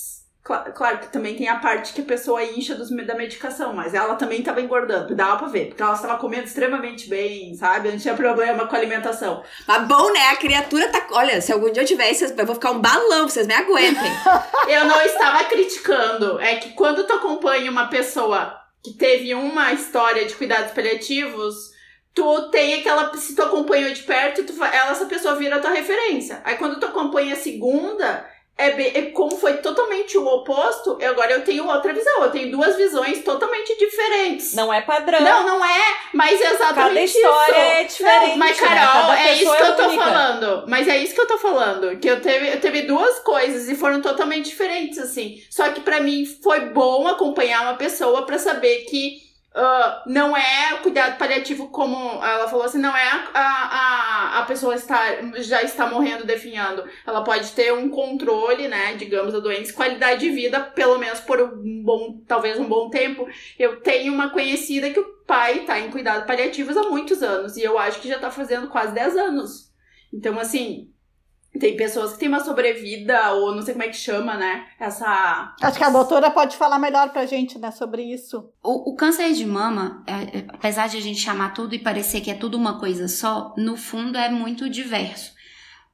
Claro, 0.49 0.73
claro, 0.73 0.99
que 1.01 1.13
também 1.13 1.37
tem 1.37 1.47
a 1.47 1.57
parte 1.57 1.93
que 1.93 2.01
a 2.01 2.05
pessoa 2.05 2.43
incha 2.43 2.75
dos, 2.75 2.89
da 2.89 3.15
medicação, 3.15 3.75
mas 3.75 3.93
ela 3.93 4.15
também 4.15 4.39
estava 4.39 4.63
engordando, 4.63 5.15
dava 5.15 5.37
pra 5.37 5.49
ver, 5.49 5.67
porque 5.67 5.83
ela 5.83 5.93
estava 5.93 6.17
comendo 6.17 6.45
extremamente 6.45 7.07
bem, 7.07 7.55
sabe? 7.55 7.91
Não 7.91 7.99
tinha 7.99 8.15
problema 8.15 8.67
com 8.67 8.75
a 8.75 8.79
alimentação. 8.79 9.43
Mas 9.67 9.87
bom, 9.87 10.11
né? 10.11 10.29
A 10.29 10.37
criatura 10.37 10.89
tá. 10.89 11.07
Olha, 11.11 11.43
se 11.43 11.53
algum 11.53 11.71
dia 11.71 11.83
eu 11.83 11.87
tivesse, 11.87 12.35
eu 12.35 12.47
vou 12.47 12.55
ficar 12.55 12.71
um 12.71 12.81
balão, 12.81 13.29
vocês 13.29 13.47
me 13.47 13.53
aguentem. 13.53 14.11
eu 14.69 14.87
não 14.87 15.03
estava 15.03 15.45
criticando. 15.45 16.41
É 16.41 16.57
que 16.57 16.71
quando 16.71 17.07
tu 17.07 17.13
acompanha 17.13 17.71
uma 17.71 17.89
pessoa 17.89 18.59
que 18.89 18.99
teve 18.99 19.35
uma 19.35 19.73
história 19.73 20.25
de 20.25 20.35
cuidados 20.35 20.73
paliativos, 20.73 21.73
tu 22.15 22.51
tem 22.51 22.75
aquela. 22.75 23.15
Se 23.17 23.35
tu 23.35 23.43
acompanhou 23.43 23.93
de 23.93 24.03
perto, 24.03 24.45
tu, 24.45 24.53
ela, 24.65 24.93
essa 24.93 25.07
pessoa 25.07 25.37
vira 25.37 25.61
tua 25.61 25.71
referência. 25.71 26.41
Aí 26.45 26.57
quando 26.57 26.81
tu 26.81 26.87
acompanha 26.87 27.35
a 27.35 27.37
segunda 27.37 28.29
é, 28.59 28.73
bem, 28.73 28.91
é 28.93 29.03
como 29.13 29.37
foi 29.37 29.59
totalmente 29.59 30.19
o 30.19 30.27
oposto, 30.27 30.99
eu, 31.01 31.13
agora 31.13 31.31
eu 31.31 31.45
tenho 31.45 31.65
outra 31.69 31.93
visão. 31.93 32.25
Eu 32.25 32.31
tenho 32.31 32.51
duas 32.51 32.77
visões 32.77 33.23
totalmente 33.23 33.79
diferentes. 33.79 34.53
Não 34.55 34.75
é 34.75 34.81
padrão. 34.81 35.21
Não, 35.21 35.47
não 35.47 35.65
é, 35.65 35.97
mas 36.13 36.41
é 36.41 36.55
exatamente 36.55 36.75
Cada 36.75 37.01
história 37.01 37.53
isso. 37.53 37.61
é 37.61 37.85
diferente. 37.85 38.31
Não, 38.31 38.37
mas, 38.37 38.61
né? 38.61 38.69
Carol, 38.69 39.13
né? 39.13 39.29
é 39.29 39.35
isso 39.35 39.57
que 39.57 39.63
é 39.63 39.69
eu 39.69 39.77
tô 39.77 39.85
única. 39.85 40.05
falando. 40.05 40.65
Mas 40.67 40.89
é 40.89 40.99
isso 40.99 41.15
que 41.15 41.21
eu 41.21 41.27
tô 41.29 41.39
falando. 41.39 41.99
Que 42.01 42.11
eu 42.11 42.21
teve, 42.21 42.49
eu 42.49 42.61
teve 42.61 42.83
duas 42.83 43.21
coisas 43.21 43.69
e 43.69 43.77
foram 43.77 44.03
totalmente 44.03 44.47
diferentes, 44.47 44.99
assim. 44.99 45.41
Só 45.49 45.71
que 45.71 45.81
para 45.81 46.01
mim 46.01 46.27
foi 46.43 46.61
bom 46.71 47.07
acompanhar 47.07 47.63
uma 47.63 47.75
pessoa 47.75 48.27
para 48.27 48.39
saber 48.41 48.87
que 48.91 49.28
Uh, 49.55 50.09
não 50.09 50.37
é 50.37 50.77
cuidado 50.83 51.19
paliativo 51.19 51.69
como 51.69 52.23
ela 52.23 52.47
falou 52.49 52.67
assim, 52.67 52.79
não 52.79 52.95
é 52.95 53.11
a, 53.35 53.41
a, 53.41 54.39
a 54.41 54.45
pessoa 54.45 54.75
está, 54.75 55.01
já 55.39 55.63
está 55.63 55.87
morrendo, 55.87 56.25
definhando. 56.25 56.85
Ela 57.07 57.25
pode 57.25 57.51
ter 57.53 57.73
um 57.73 57.89
controle, 57.89 58.69
né, 58.69 58.95
digamos, 58.95 59.33
da 59.33 59.41
doença, 59.41 59.73
qualidade 59.73 60.21
de 60.21 60.31
vida, 60.31 60.61
pelo 60.61 60.99
menos 60.99 61.21
por 61.21 61.41
um 61.41 61.83
bom, 61.83 62.23
talvez 62.27 62.59
um 62.59 62.69
bom 62.69 62.91
tempo. 62.91 63.27
Eu 63.59 63.81
tenho 63.81 64.13
uma 64.13 64.31
conhecida 64.31 64.91
que 64.91 65.01
o 65.01 65.19
pai 65.27 65.61
está 65.61 65.79
em 65.81 65.91
cuidado 65.91 66.27
paliativos 66.27 66.77
há 66.77 66.83
muitos 66.83 67.23
anos, 67.23 67.57
e 67.57 67.63
eu 67.63 67.79
acho 67.79 68.01
que 68.01 68.09
já 68.09 68.17
está 68.17 68.31
fazendo 68.31 68.69
quase 68.69 68.95
10 68.95 69.17
anos. 69.17 69.73
Então, 70.13 70.39
assim, 70.39 70.93
tem 71.59 71.77
pessoas 71.77 72.13
que 72.13 72.19
têm 72.19 72.29
uma 72.29 72.41
sobrevida, 72.41 73.33
ou 73.33 73.55
não 73.55 73.63
sei 73.63 73.75
como 73.75 73.85
é 73.85 73.89
que 73.89 73.97
chama, 73.97 74.37
né? 74.37 74.67
Essa. 74.79 75.55
Acho 75.61 75.79
que 75.79 75.85
a 75.85 75.91
doutora 75.91 76.31
pode 76.31 76.57
falar 76.57 76.79
melhor 76.79 77.11
pra 77.11 77.27
gente, 77.27 77.59
né, 77.59 77.71
sobre 77.71 78.03
isso. 78.03 78.51
O, 78.63 78.93
o 78.93 78.97
câncer 78.97 79.33
de 79.33 79.47
mama, 79.47 80.03
é, 80.07 80.39
é, 80.39 80.45
apesar 80.49 80.89
de 80.89 80.97
a 80.97 81.01
gente 81.01 81.21
chamar 81.21 81.55
tudo 81.55 81.75
e 81.75 81.79
parecer 81.79 82.21
que 82.21 82.31
é 82.31 82.35
tudo 82.35 82.57
uma 82.57 82.79
coisa 82.79 83.09
só, 83.09 83.55
no 83.57 83.77
fundo 83.77 84.17
é 84.17 84.29
muito 84.29 84.69
diverso. 84.69 85.33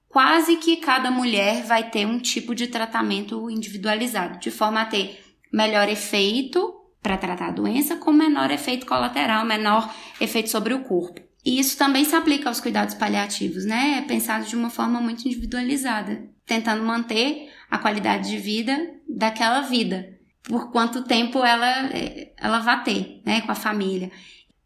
Quase 0.08 0.56
que 0.56 0.76
cada 0.76 1.10
mulher 1.10 1.64
vai 1.64 1.90
ter 1.90 2.06
um 2.06 2.20
tipo 2.20 2.54
de 2.54 2.68
tratamento 2.68 3.50
individualizado, 3.50 4.38
de 4.38 4.50
forma 4.50 4.82
a 4.82 4.86
ter 4.86 5.20
melhor 5.52 5.88
efeito 5.88 6.72
para 7.02 7.16
tratar 7.16 7.48
a 7.48 7.52
doença, 7.52 7.96
com 7.96 8.12
menor 8.12 8.50
efeito 8.50 8.86
colateral, 8.86 9.44
menor 9.44 9.92
efeito 10.20 10.48
sobre 10.50 10.72
o 10.72 10.84
corpo. 10.84 11.20
E 11.44 11.58
isso 11.58 11.76
também 11.76 12.04
se 12.04 12.14
aplica 12.14 12.48
aos 12.48 12.60
cuidados 12.60 12.94
paliativos, 12.94 13.64
né? 13.64 13.98
É 13.98 14.02
pensado 14.02 14.46
de 14.46 14.56
uma 14.56 14.70
forma 14.70 15.00
muito 15.00 15.26
individualizada, 15.26 16.26
tentando 16.46 16.82
manter 16.82 17.52
a 17.70 17.78
qualidade 17.78 18.30
de 18.30 18.38
vida 18.38 18.94
daquela 19.08 19.60
vida, 19.60 20.18
por 20.42 20.70
quanto 20.70 21.04
tempo 21.04 21.44
ela, 21.44 21.90
ela 22.36 22.58
vai 22.60 22.82
ter, 22.82 23.22
né, 23.24 23.40
com 23.42 23.52
a 23.52 23.54
família. 23.54 24.10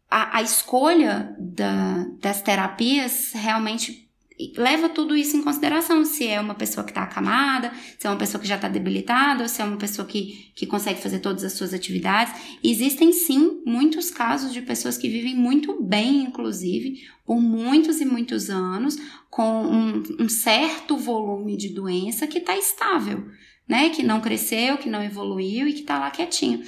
A, 0.09 0.37
a 0.37 0.41
escolha 0.41 1.35
da, 1.39 2.05
das 2.19 2.41
terapias 2.41 3.31
realmente 3.33 4.08
leva 4.55 4.87
tudo 4.87 5.15
isso 5.15 5.35
em 5.35 5.43
consideração. 5.43 6.05
Se 6.05 6.27
é 6.27 6.39
uma 6.39 6.55
pessoa 6.55 6.83
que 6.83 6.91
está 6.91 7.03
acamada, 7.03 7.71
se 7.97 8.07
é 8.07 8.09
uma 8.09 8.17
pessoa 8.17 8.41
que 8.41 8.47
já 8.47 8.55
está 8.55 8.69
debilitada, 8.69 9.43
ou 9.43 9.49
se 9.49 9.61
é 9.61 9.65
uma 9.65 9.77
pessoa 9.77 10.07
que, 10.07 10.51
que 10.55 10.65
consegue 10.65 11.01
fazer 11.01 11.19
todas 11.19 11.43
as 11.43 11.53
suas 11.53 11.73
atividades. 11.73 12.33
Existem 12.63 13.11
sim 13.11 13.61
muitos 13.65 14.09
casos 14.09 14.53
de 14.53 14.61
pessoas 14.61 14.97
que 14.97 15.09
vivem 15.09 15.35
muito 15.35 15.81
bem, 15.81 16.23
inclusive, 16.23 17.01
por 17.25 17.39
muitos 17.39 17.99
e 17.99 18.05
muitos 18.05 18.49
anos, 18.49 18.97
com 19.29 19.63
um, 19.65 20.03
um 20.19 20.29
certo 20.29 20.95
volume 20.95 21.57
de 21.57 21.69
doença 21.69 22.27
que 22.27 22.37
está 22.37 22.57
estável, 22.57 23.25
né? 23.67 23.89
Que 23.89 24.03
não 24.03 24.21
cresceu, 24.21 24.77
que 24.77 24.89
não 24.89 25.03
evoluiu 25.03 25.67
e 25.67 25.73
que 25.73 25.81
está 25.81 25.99
lá 25.99 26.09
quietinho. 26.11 26.63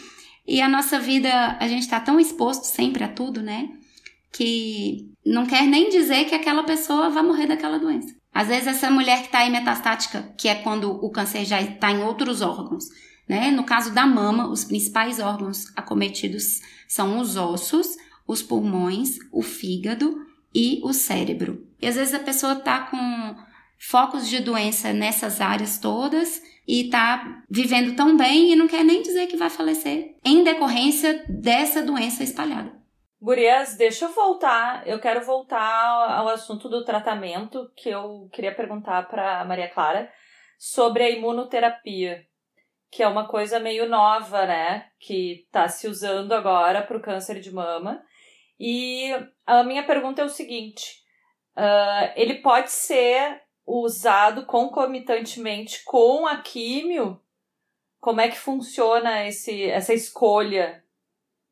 E 0.45 0.59
a 0.61 0.67
nossa 0.67 0.99
vida, 0.99 1.57
a 1.59 1.67
gente 1.67 1.83
está 1.83 1.99
tão 1.99 2.19
exposto 2.19 2.65
sempre 2.65 3.03
a 3.03 3.07
tudo, 3.07 3.41
né? 3.41 3.69
que 4.31 5.10
não 5.25 5.45
quer 5.45 5.67
nem 5.67 5.89
dizer 5.89 6.25
que 6.25 6.35
aquela 6.35 6.63
pessoa 6.63 7.09
vai 7.09 7.23
morrer 7.23 7.47
daquela 7.47 7.77
doença. 7.77 8.15
Às 8.33 8.47
vezes 8.47 8.67
essa 8.67 8.89
mulher 8.89 9.19
que 9.19 9.25
está 9.25 9.39
aí 9.39 9.49
metastática, 9.49 10.33
que 10.37 10.47
é 10.47 10.55
quando 10.55 10.91
o 10.91 11.09
câncer 11.09 11.45
já 11.45 11.61
está 11.61 11.91
em 11.91 12.03
outros 12.03 12.41
órgãos, 12.41 12.85
né? 13.27 13.51
No 13.51 13.63
caso 13.63 13.93
da 13.93 14.05
mama, 14.05 14.49
os 14.49 14.63
principais 14.63 15.19
órgãos 15.19 15.65
acometidos 15.75 16.61
são 16.87 17.19
os 17.19 17.37
ossos, 17.37 17.95
os 18.27 18.41
pulmões, 18.41 19.17
o 19.31 19.41
fígado 19.41 20.25
e 20.53 20.81
o 20.83 20.93
cérebro. 20.93 21.65
E 21.81 21.87
às 21.87 21.95
vezes 21.95 22.13
a 22.13 22.19
pessoa 22.19 22.53
está 22.53 22.79
com 22.79 23.35
focos 23.77 24.27
de 24.29 24.39
doença 24.39 24.93
nessas 24.93 25.41
áreas 25.41 25.77
todas 25.77 26.41
e 26.67 26.81
está 26.85 27.43
vivendo 27.49 27.95
tão 27.95 28.15
bem 28.15 28.51
e 28.51 28.55
não 28.55 28.67
quer 28.67 28.83
nem 28.83 29.01
dizer 29.01 29.27
que 29.27 29.37
vai 29.37 29.49
falecer 29.49 30.15
em 30.23 30.43
decorrência 30.43 31.25
dessa 31.27 31.81
doença 31.81 32.23
espalhada. 32.23 32.80
Gurias, 33.21 33.75
deixa 33.75 34.05
eu 34.05 34.13
voltar. 34.13 34.87
Eu 34.87 34.99
quero 34.99 35.23
voltar 35.23 36.17
ao 36.17 36.27
assunto 36.27 36.67
do 36.67 36.83
tratamento 36.83 37.71
que 37.75 37.87
eu 37.87 38.27
queria 38.33 38.53
perguntar 38.53 39.07
para 39.07 39.45
Maria 39.45 39.69
Clara 39.69 40.11
sobre 40.57 41.03
a 41.03 41.09
imunoterapia, 41.11 42.25
que 42.89 43.03
é 43.03 43.07
uma 43.07 43.27
coisa 43.27 43.59
meio 43.59 43.87
nova, 43.87 44.47
né? 44.47 44.89
Que 44.99 45.43
está 45.45 45.67
se 45.67 45.87
usando 45.87 46.31
agora 46.31 46.81
para 46.81 46.97
o 46.97 47.01
câncer 47.01 47.39
de 47.39 47.53
mama. 47.53 48.03
E 48.59 49.11
a 49.45 49.63
minha 49.63 49.85
pergunta 49.85 50.23
é 50.23 50.25
o 50.25 50.29
seguinte: 50.29 51.03
uh, 51.55 52.11
ele 52.15 52.41
pode 52.41 52.71
ser 52.71 53.39
usado 53.67 54.47
concomitantemente 54.47 55.83
com 55.83 56.25
a 56.25 56.37
químio? 56.37 57.21
Como 57.99 58.19
é 58.19 58.29
que 58.29 58.37
funciona 58.37 59.27
esse, 59.27 59.69
essa 59.69 59.93
escolha 59.93 60.83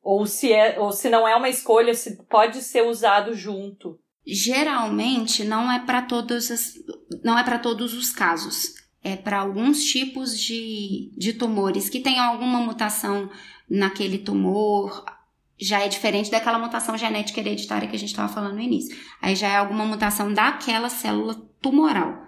ou 0.09 0.25
se, 0.25 0.51
é, 0.51 0.79
ou 0.79 0.91
se 0.91 1.07
não 1.07 1.27
é 1.27 1.35
uma 1.35 1.49
escolha, 1.49 1.93
se 1.93 2.15
pode 2.23 2.63
ser 2.63 2.81
usado 2.81 3.35
junto? 3.35 3.99
Geralmente 4.25 5.43
não 5.43 5.71
é 5.71 5.77
para 5.77 6.01
todos 6.01 6.49
as, 6.49 6.73
não 7.23 7.37
é 7.37 7.43
para 7.43 7.59
todos 7.59 7.93
os 7.93 8.09
casos. 8.09 8.73
É 9.03 9.15
para 9.15 9.37
alguns 9.37 9.83
tipos 9.83 10.35
de, 10.35 11.11
de 11.15 11.33
tumores 11.33 11.89
que 11.89 11.99
tem 11.99 12.17
alguma 12.17 12.59
mutação 12.59 13.29
naquele 13.69 14.17
tumor, 14.17 15.05
já 15.59 15.81
é 15.81 15.87
diferente 15.87 16.31
daquela 16.31 16.57
mutação 16.57 16.97
genética 16.97 17.39
hereditária 17.39 17.87
que 17.87 17.95
a 17.95 17.99
gente 17.99 18.09
estava 18.09 18.33
falando 18.33 18.55
no 18.55 18.61
início. 18.61 18.97
Aí 19.21 19.35
já 19.35 19.47
é 19.47 19.57
alguma 19.57 19.85
mutação 19.85 20.33
daquela 20.33 20.89
célula 20.89 21.35
tumoral. 21.61 22.27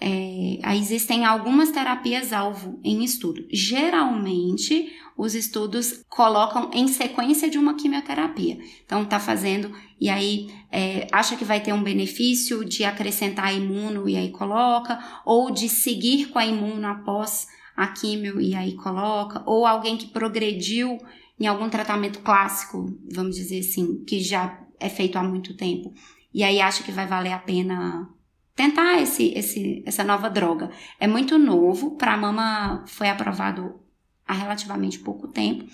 É, 0.00 0.60
aí 0.62 0.78
existem 0.78 1.24
algumas 1.24 1.72
terapias-alvo 1.72 2.78
em 2.84 3.02
estudo. 3.02 3.44
Geralmente, 3.50 4.92
os 5.16 5.34
estudos 5.34 6.04
colocam 6.08 6.70
em 6.72 6.88
sequência 6.88 7.48
de 7.48 7.58
uma 7.58 7.74
quimioterapia. 7.74 8.58
Então, 8.84 9.04
tá 9.04 9.18
fazendo 9.18 9.72
e 10.00 10.08
aí 10.10 10.50
é, 10.70 11.06
acha 11.10 11.36
que 11.36 11.44
vai 11.44 11.60
ter 11.60 11.72
um 11.72 11.82
benefício 11.82 12.64
de 12.64 12.84
acrescentar 12.84 13.54
imuno 13.54 14.08
e 14.08 14.16
aí 14.16 14.30
coloca, 14.30 14.98
ou 15.24 15.50
de 15.50 15.68
seguir 15.68 16.26
com 16.26 16.38
a 16.38 16.44
imuno 16.44 16.86
após 16.86 17.46
a 17.76 17.86
quimio 17.88 18.40
e 18.40 18.54
aí 18.54 18.74
coloca, 18.74 19.42
ou 19.46 19.66
alguém 19.66 19.96
que 19.96 20.06
progrediu 20.06 20.98
em 21.38 21.46
algum 21.46 21.68
tratamento 21.68 22.20
clássico, 22.20 22.86
vamos 23.12 23.36
dizer 23.36 23.60
assim, 23.60 24.02
que 24.04 24.20
já 24.20 24.58
é 24.80 24.88
feito 24.88 25.18
há 25.18 25.22
muito 25.22 25.54
tempo, 25.54 25.92
e 26.32 26.42
aí 26.42 26.60
acha 26.60 26.82
que 26.82 26.92
vai 26.92 27.06
valer 27.06 27.32
a 27.32 27.38
pena 27.38 28.08
tentar 28.54 29.00
esse, 29.00 29.32
esse, 29.34 29.82
essa 29.86 30.02
nova 30.02 30.30
droga. 30.30 30.70
É 30.98 31.06
muito 31.06 31.38
novo, 31.38 31.96
para 31.96 32.14
a 32.14 32.16
mama 32.16 32.84
foi 32.86 33.08
aprovado 33.08 33.85
há 34.26 34.34
relativamente 34.34 34.98
pouco 34.98 35.28
tempo. 35.28 35.66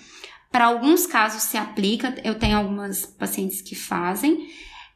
Para 0.51 0.65
alguns 0.65 1.07
casos 1.07 1.43
se 1.43 1.57
aplica, 1.57 2.15
eu 2.23 2.35
tenho 2.37 2.57
algumas 2.57 3.05
pacientes 3.05 3.61
que 3.61 3.75
fazem, 3.75 4.47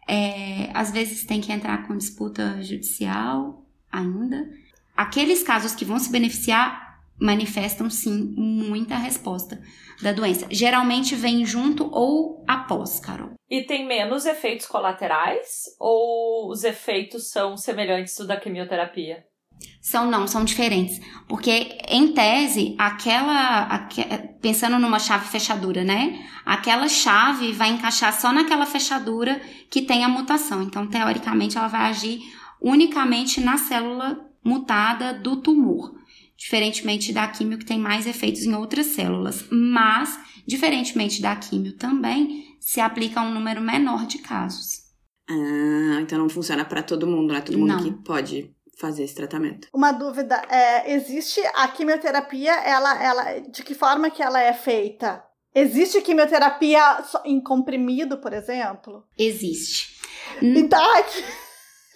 é, 0.08 0.70
às 0.74 0.92
vezes 0.92 1.26
tem 1.26 1.42
que 1.42 1.52
entrar 1.52 1.88
com 1.88 1.98
disputa 1.98 2.62
judicial 2.62 3.66
ainda. 3.92 4.48
Aqueles 4.96 5.44
casos 5.44 5.74
que 5.74 5.84
vão 5.84 6.00
se 6.00 6.12
beneficiar 6.12 6.88
manifestam 7.20 7.90
sim 7.90 8.34
muita 8.38 8.96
resposta 8.96 9.60
da 10.02 10.12
doença. 10.12 10.48
Geralmente 10.52 11.16
vem 11.16 11.46
junto 11.46 11.90
ou 11.92 12.44
após, 12.48 13.00
Carol. 13.00 13.32
E 13.50 13.64
tem 13.64 13.88
menos 13.88 14.26
efeitos 14.26 14.68
colaterais 14.68 15.64
ou 15.80 16.52
os 16.52 16.64
efeitos 16.64 17.32
são 17.32 17.58
semelhantes 17.58 18.20
ao 18.20 18.28
da 18.28 18.38
quimioterapia? 18.38 19.26
São 19.82 20.10
não, 20.10 20.28
são 20.28 20.44
diferentes. 20.44 21.00
Porque, 21.28 21.78
em 21.88 22.10
tese, 22.10 22.76
aquela, 22.78 23.64
aque, 23.64 24.04
Pensando 24.42 24.80
numa 24.80 25.00
chave 25.00 25.28
fechadura, 25.28 25.84
né? 25.84 26.26
Aquela 26.46 26.88
chave 26.88 27.52
vai 27.54 27.70
encaixar 27.70 28.14
só 28.14 28.32
naquela 28.32 28.66
fechadura 28.66 29.42
que 29.70 29.82
tem 29.82 30.04
a 30.04 30.10
mutação. 30.10 30.62
Então, 30.62 30.88
teoricamente, 30.88 31.58
ela 31.58 31.68
vai 31.68 31.90
agir 31.90 32.20
unicamente 32.62 33.42
na 33.42 33.58
célula 33.58 34.20
mutada 34.44 35.14
do 35.14 35.38
tumor. 35.38 35.94
Diferentemente 36.38 37.12
da 37.12 37.28
químio, 37.28 37.58
que 37.58 37.66
tem 37.66 37.80
mais 37.80 38.06
efeitos 38.06 38.44
em 38.44 38.54
outras 38.54 38.88
células. 38.88 39.46
Mas, 39.52 40.20
diferentemente 40.46 41.22
da 41.22 41.36
químio 41.36 41.74
também, 41.74 42.56
se 42.60 42.80
aplica 42.80 43.20
a 43.20 43.24
um 43.24 43.34
número 43.34 43.62
menor 43.62 44.06
de 44.06 44.20
casos. 44.20 44.88
Ah, 45.30 46.00
então 46.02 46.18
não 46.18 46.30
funciona 46.30 46.64
para 46.64 46.82
todo 46.82 47.08
mundo, 47.08 47.30
não 47.30 47.36
é 47.36 47.42
todo 47.42 47.58
mundo 47.58 47.74
não. 47.74 47.84
que 47.84 47.92
pode 47.92 48.56
fazer 48.78 49.04
esse 49.04 49.16
tratamento. 49.16 49.68
Uma 49.74 49.92
dúvida, 49.92 50.42
é, 50.50 50.94
existe 50.94 51.42
a 51.56 51.68
quimioterapia, 51.68 52.54
ela, 52.54 53.04
ela, 53.04 53.40
de 53.40 53.64
que 53.64 53.74
forma 53.74 54.10
que 54.10 54.22
ela 54.22 54.42
é 54.42 54.54
feita? 54.54 55.24
Existe 55.54 56.02
quimioterapia 56.02 57.04
em 57.26 57.42
comprimido, 57.42 58.20
por 58.20 58.32
exemplo? 58.32 59.04
Existe. 59.18 59.98
Então, 60.42 60.80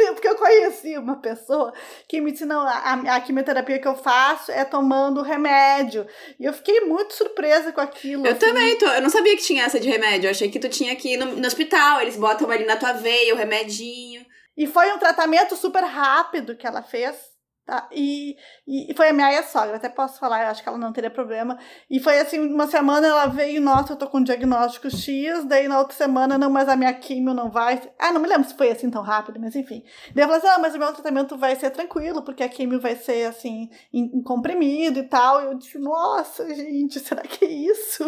porque 0.14 0.28
eu 0.28 0.36
conheci 0.36 0.98
uma 0.98 1.18
pessoa 1.18 1.72
que 2.08 2.20
me 2.20 2.32
disse, 2.32 2.46
não, 2.46 2.62
a, 2.62 2.94
a 3.16 3.22
quimioterapia 3.22 3.80
que 3.80 3.88
eu 3.88 3.96
faço 3.96 4.52
é 4.52 4.66
tomando 4.66 5.22
remédio. 5.22 6.08
E 6.40 6.46
eu 6.46 6.54
fiquei 6.54 6.82
muito 6.82 7.14
surpresa 7.14 7.72
com 7.72 7.82
aquilo. 7.82 8.26
Eu 8.26 8.32
assim. 8.32 8.40
também, 8.40 8.78
tô, 8.80 8.88
eu 8.88 9.02
não 9.02 9.10
sabia 9.10 9.36
que 9.36 9.44
tinha 9.44 9.66
essa 9.66 9.80
de 9.80 9.88
remédio. 9.88 10.28
Eu 10.28 10.32
achei 10.32 10.50
que 10.50 10.60
tu 10.60 10.70
tinha 10.70 10.96
que 10.96 11.14
ir 11.14 11.18
no, 11.18 11.28
no 11.36 11.46
hospital, 11.46 12.02
eles 12.02 12.18
botam 12.18 12.50
ali 12.50 12.66
na 12.66 12.78
tua 12.78 12.94
veia 12.94 13.36
o 13.36 13.38
remedinho. 13.38 14.26
E 14.62 14.68
foi 14.68 14.94
um 14.94 15.00
tratamento 15.00 15.56
super 15.56 15.84
rápido 15.84 16.56
que 16.56 16.68
ela 16.68 16.84
fez. 16.84 17.31
Tá? 17.72 17.88
E, 17.90 18.36
e 18.68 18.94
foi 18.98 19.08
a 19.08 19.14
minha 19.14 19.32
ex-sogra, 19.32 19.78
até 19.78 19.88
posso 19.88 20.20
falar, 20.20 20.46
acho 20.50 20.62
que 20.62 20.68
ela 20.68 20.78
não 20.78 20.92
teria 20.92 21.10
problema. 21.10 21.58
E 21.90 22.02
foi 22.02 22.20
assim, 22.20 22.38
uma 22.38 22.68
semana 22.68 23.08
ela 23.08 23.28
veio, 23.28 23.62
nossa, 23.62 23.94
eu 23.94 23.98
tô 23.98 24.08
com 24.08 24.22
diagnóstico 24.22 24.90
X, 24.90 25.46
daí 25.46 25.70
na 25.70 25.80
outra 25.80 25.96
semana, 25.96 26.38
não, 26.38 26.50
mas 26.50 26.68
a 26.68 26.76
minha 26.76 26.94
químio 26.94 27.34
não 27.34 27.50
vai. 27.50 27.82
Ah, 27.98 28.12
não 28.12 28.20
me 28.20 28.28
lembro 28.28 28.46
se 28.46 28.58
foi 28.58 28.70
assim 28.72 28.90
tão 28.90 29.02
rápido, 29.02 29.40
mas 29.40 29.56
enfim. 29.56 29.86
Daí 30.14 30.26
eu 30.26 30.28
falei 30.28 30.40
assim, 30.40 30.48
ah, 30.50 30.60
mas 30.60 30.76
o 30.76 30.80
meu 30.80 30.92
tratamento 30.92 31.38
vai 31.38 31.56
ser 31.56 31.70
tranquilo, 31.70 32.22
porque 32.24 32.44
a 32.44 32.50
químio 32.50 32.78
vai 32.82 32.94
ser 32.98 33.30
assim, 33.30 33.70
em, 33.94 34.18
em 34.18 34.22
comprimido 34.22 35.00
e 35.00 35.04
tal. 35.04 35.42
E 35.42 35.46
eu 35.46 35.54
disse, 35.58 35.80
nossa, 35.80 36.54
gente, 36.54 37.00
será 37.00 37.22
que 37.22 37.46
é 37.46 37.48
isso? 37.48 38.04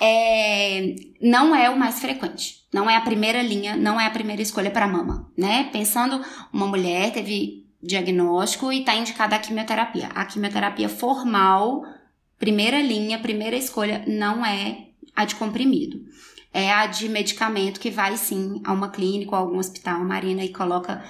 É, 0.00 0.94
não 1.20 1.54
é 1.54 1.68
o 1.68 1.78
mais 1.78 2.00
frequente. 2.00 2.64
Não 2.72 2.88
é 2.88 2.96
a 2.96 3.02
primeira 3.02 3.42
linha, 3.42 3.76
não 3.76 4.00
é 4.00 4.06
a 4.06 4.10
primeira 4.10 4.40
escolha 4.40 4.70
para 4.70 4.88
mama, 4.88 5.30
né? 5.36 5.68
Pensando, 5.70 6.24
uma 6.50 6.66
mulher 6.66 7.12
teve 7.12 7.63
diagnóstico 7.84 8.72
e 8.72 8.80
está 8.80 8.94
indicada 8.94 9.36
a 9.36 9.38
quimioterapia. 9.38 10.08
A 10.14 10.24
quimioterapia 10.24 10.88
formal, 10.88 11.82
primeira 12.38 12.80
linha, 12.80 13.18
primeira 13.18 13.56
escolha, 13.56 14.02
não 14.06 14.44
é 14.44 14.88
a 15.14 15.24
de 15.24 15.34
comprimido. 15.34 16.00
É 16.52 16.72
a 16.72 16.86
de 16.86 17.08
medicamento 17.08 17.80
que 17.80 17.90
vai 17.90 18.16
sim 18.16 18.60
a 18.64 18.72
uma 18.72 18.88
clínica 18.88 19.32
ou 19.32 19.42
algum 19.42 19.58
hospital, 19.58 20.04
Marina, 20.04 20.44
e 20.44 20.52
coloca 20.52 21.04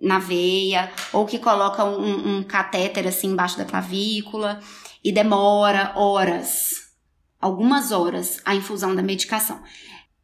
na 0.00 0.18
veia, 0.18 0.90
ou 1.12 1.24
que 1.24 1.38
coloca 1.38 1.84
um, 1.84 2.38
um 2.38 2.42
catéter 2.42 3.06
assim 3.06 3.28
embaixo 3.28 3.56
da 3.56 3.64
clavícula 3.64 4.60
e 5.02 5.12
demora 5.12 5.92
horas, 5.96 6.92
algumas 7.40 7.92
horas, 7.92 8.40
a 8.44 8.54
infusão 8.54 8.94
da 8.94 9.02
medicação. 9.02 9.62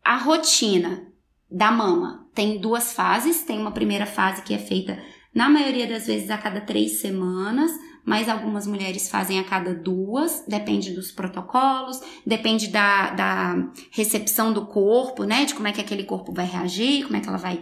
A 0.04 0.16
rotina 0.16 1.06
da 1.50 1.70
mama 1.70 2.26
tem 2.34 2.58
duas 2.58 2.92
fases, 2.92 3.44
tem 3.44 3.58
uma 3.58 3.72
primeira 3.72 4.06
fase 4.06 4.42
que 4.42 4.54
é 4.54 4.58
feita 4.58 4.98
na 5.34 5.48
maioria 5.48 5.86
das 5.86 6.06
vezes 6.06 6.30
a 6.30 6.36
cada 6.36 6.60
três 6.60 7.00
semanas, 7.00 7.72
mas 8.04 8.28
algumas 8.28 8.66
mulheres 8.66 9.08
fazem 9.08 9.38
a 9.38 9.44
cada 9.44 9.74
duas, 9.74 10.44
depende 10.46 10.92
dos 10.92 11.10
protocolos, 11.10 12.00
depende 12.26 12.68
da, 12.68 13.10
da 13.10 13.70
recepção 13.90 14.52
do 14.52 14.66
corpo, 14.66 15.24
né? 15.24 15.44
De 15.44 15.54
como 15.54 15.68
é 15.68 15.72
que 15.72 15.80
aquele 15.80 16.04
corpo 16.04 16.32
vai 16.32 16.44
reagir, 16.44 17.04
como 17.04 17.16
é 17.16 17.20
que 17.20 17.28
ela 17.28 17.38
vai 17.38 17.60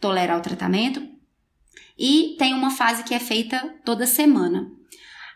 tolerar 0.00 0.38
o 0.38 0.42
tratamento. 0.42 1.06
E 1.96 2.34
tem 2.38 2.52
uma 2.52 2.70
fase 2.70 3.04
que 3.04 3.14
é 3.14 3.20
feita 3.20 3.76
toda 3.84 4.06
semana. 4.06 4.70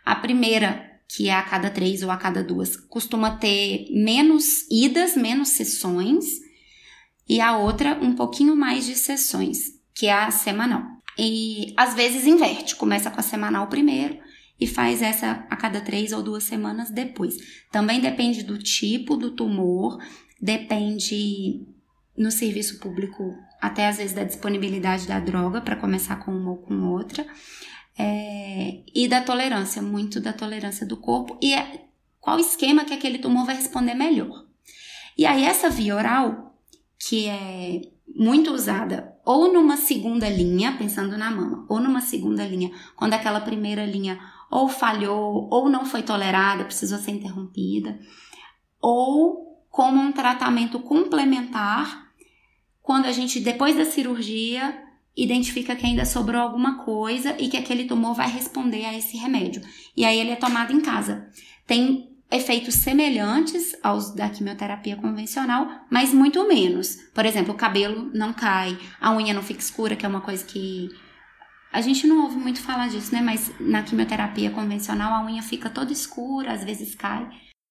A 0.05 0.17
primeira, 0.17 1.01
que 1.09 1.29
é 1.29 1.35
a 1.35 1.43
cada 1.43 1.71
três 1.71 2.03
ou 2.03 2.11
a 2.11 2.17
cada 2.17 2.43
duas, 2.43 2.77
costuma 2.77 3.37
ter 3.37 3.87
menos 3.91 4.67
idas, 4.71 5.17
menos 5.17 5.51
sessões, 5.51 6.27
e 7.29 7.41
a 7.41 7.57
outra 7.57 7.99
um 8.03 8.15
pouquinho 8.15 8.57
mais 8.57 8.85
de 8.85 8.97
sessões, 8.97 9.59
que 9.95 10.07
é 10.07 10.13
a 10.13 10.31
semanal. 10.31 10.98
E 11.19 11.75
às 11.77 11.95
vezes 11.95 12.27
inverte, 12.27 12.77
começa 12.77 13.11
com 13.11 13.19
a 13.19 13.23
semanal 13.23 13.67
primeiro 13.67 14.19
e 14.61 14.67
faz 14.67 15.03
essa 15.03 15.47
a 15.51 15.57
cada 15.57 15.81
três 15.81 16.13
ou 16.13 16.23
duas 16.23 16.45
semanas 16.45 16.91
depois. 16.91 17.37
Também 17.73 18.01
depende 18.01 18.43
do 18.43 18.59
tipo 18.59 19.17
do 19.17 19.33
tumor, 19.33 19.99
depende 20.41 21.67
no 22.17 22.31
serviço 22.31 22.79
público, 22.79 23.35
até 23.61 23.87
às 23.87 23.99
vezes 23.99 24.13
da 24.13 24.25
disponibilidade 24.25 25.07
da 25.07 25.21
droga 25.21 25.61
para 25.61 25.77
começar 25.77 26.17
com 26.17 26.33
uma 26.33 26.51
ou 26.51 26.57
com 26.59 26.75
outra, 26.89 27.27
é, 27.99 28.81
e 28.95 29.09
da 29.09 29.21
tolerância, 29.21 29.83
muito 29.83 30.21
da 30.21 30.33
tolerância 30.33 30.87
do 30.87 30.97
corpo 30.97 31.37
e 31.43 31.53
é, 31.53 31.85
qual 32.21 32.39
esquema 32.39 32.85
que 32.85 32.95
aquele 32.95 33.19
tumor 33.19 33.45
vai 33.45 33.57
responder 33.57 33.95
melhor. 33.95 34.47
E 35.17 35.27
aí, 35.27 35.45
essa 35.45 35.69
via 35.69 35.97
oral, 35.97 36.57
que 36.99 37.27
é 37.27 37.83
muito 38.15 38.53
usada 38.53 39.13
ou 39.29 39.53
numa 39.53 39.77
segunda 39.77 40.27
linha, 40.27 40.75
pensando 40.79 41.15
na 41.19 41.31
mama, 41.31 41.67
ou 41.69 41.79
numa 41.79 42.01
segunda 42.01 42.47
linha, 42.47 42.71
quando 42.97 43.13
aquela 43.13 43.43
primeira 43.43 43.85
linha 43.85 44.19
ou 44.51 44.71
falhou, 44.71 45.47
ou 45.51 45.69
não 45.69 45.85
foi 45.85 46.03
tolerada, 46.03 46.65
precisou 46.65 46.99
ser 46.99 47.11
interrompida, 47.11 48.01
ou 48.81 49.67
como 49.69 50.01
um 50.01 50.13
tratamento 50.13 50.81
complementar, 50.81 52.09
quando 52.81 53.05
a 53.05 53.13
gente, 53.13 53.39
depois 53.39 53.77
da 53.77 53.85
cirurgia, 53.85 54.83
identifica 55.15 55.77
que 55.77 55.85
ainda 55.85 56.07
sobrou 56.07 56.41
alguma 56.41 56.83
coisa 56.83 57.37
e 57.39 57.51
que 57.51 57.59
aquele 57.59 57.85
tumor 57.85 58.15
vai 58.15 58.31
responder 58.31 58.87
a 58.87 58.97
esse 58.97 59.19
remédio. 59.19 59.61
E 59.95 60.07
aí 60.07 60.19
ele 60.19 60.31
é 60.31 60.37
tomado 60.37 60.73
em 60.73 60.81
casa. 60.81 61.31
Tem 61.67 62.08
efeitos 62.31 62.75
semelhantes 62.75 63.75
aos 63.83 64.15
da 64.15 64.29
quimioterapia 64.29 64.97
convencional, 64.97 65.67
mas 65.91 66.13
muito 66.13 66.47
menos. 66.47 66.97
Por 67.15 67.25
exemplo, 67.25 67.55
o 67.55 67.57
cabelo 67.57 68.11
não 68.15 68.33
cai, 68.33 68.79
a 69.01 69.15
unha 69.15 69.33
não 69.33 69.43
fica 69.43 69.61
escura, 69.61 69.97
que 69.97 70.05
é 70.05 70.09
uma 70.09 70.21
coisa 70.21 70.45
que 70.45 70.91
a 71.73 71.81
gente 71.81 72.07
não 72.07 72.25
ouve 72.25 72.37
muito 72.37 72.61
falar 72.61 72.89
disso, 72.89 73.15
né? 73.15 73.21
Mas 73.21 73.53
na 73.61 73.83
quimioterapia 73.83 74.51
convencional 74.51 75.13
a 75.13 75.25
unha 75.25 75.43
fica 75.43 75.71
toda 75.71 75.93
escura, 75.93 76.53
às 76.53 76.65
vezes 76.65 76.95
cai. 76.95 77.29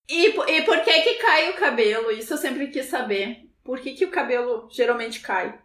E, 0.10 0.28
e 0.28 0.62
por 0.64 0.82
que 0.82 1.02
que 1.02 1.16
cai 1.16 1.50
o 1.50 1.56
cabelo? 1.56 2.12
Isso 2.12 2.34
eu 2.34 2.38
sempre 2.38 2.68
quis 2.68 2.86
saber. 2.86 3.42
Por 3.64 3.80
que 3.80 3.94
que 3.94 4.06
o 4.06 4.12
cabelo 4.12 4.68
geralmente 4.72 5.20
cai? 5.20 5.60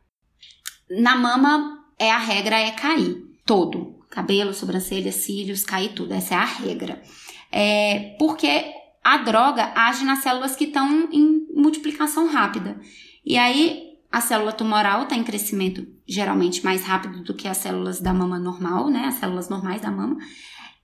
Na 0.91 1.17
mama, 1.17 1.87
é 1.99 2.11
a 2.11 2.19
regra 2.19 2.59
é 2.59 2.73
cair 2.73 3.23
todo. 3.47 4.05
Cabelo, 4.11 4.53
sobrancelha, 4.53 5.13
cílios, 5.13 5.65
cair 5.65 5.95
tudo. 5.95 6.13
Essa 6.13 6.35
é 6.35 6.39
a 6.39 6.45
regra. 6.45 7.03
É 7.51 8.17
porque 8.19 8.82
a 9.03 9.19
droga 9.19 9.73
age 9.75 10.05
nas 10.05 10.21
células 10.21 10.55
que 10.55 10.65
estão 10.65 11.09
em 11.11 11.47
multiplicação 11.55 12.29
rápida. 12.29 12.81
E 13.25 13.37
aí 13.37 13.93
a 14.11 14.21
célula 14.21 14.53
tumoral 14.53 15.05
está 15.05 15.17
em 15.17 15.25
crescimento 15.25 15.87
geralmente 16.07 16.63
mais 16.63 16.85
rápido 16.85 17.23
do 17.23 17.35
que 17.35 17.49
as 17.49 17.57
células 17.57 18.01
da 18.01 18.13
mama 18.13 18.39
normal, 18.39 18.91
né? 18.91 19.07
As 19.07 19.15
células 19.15 19.49
normais 19.49 19.81
da 19.81 19.91
mama. 19.91 20.19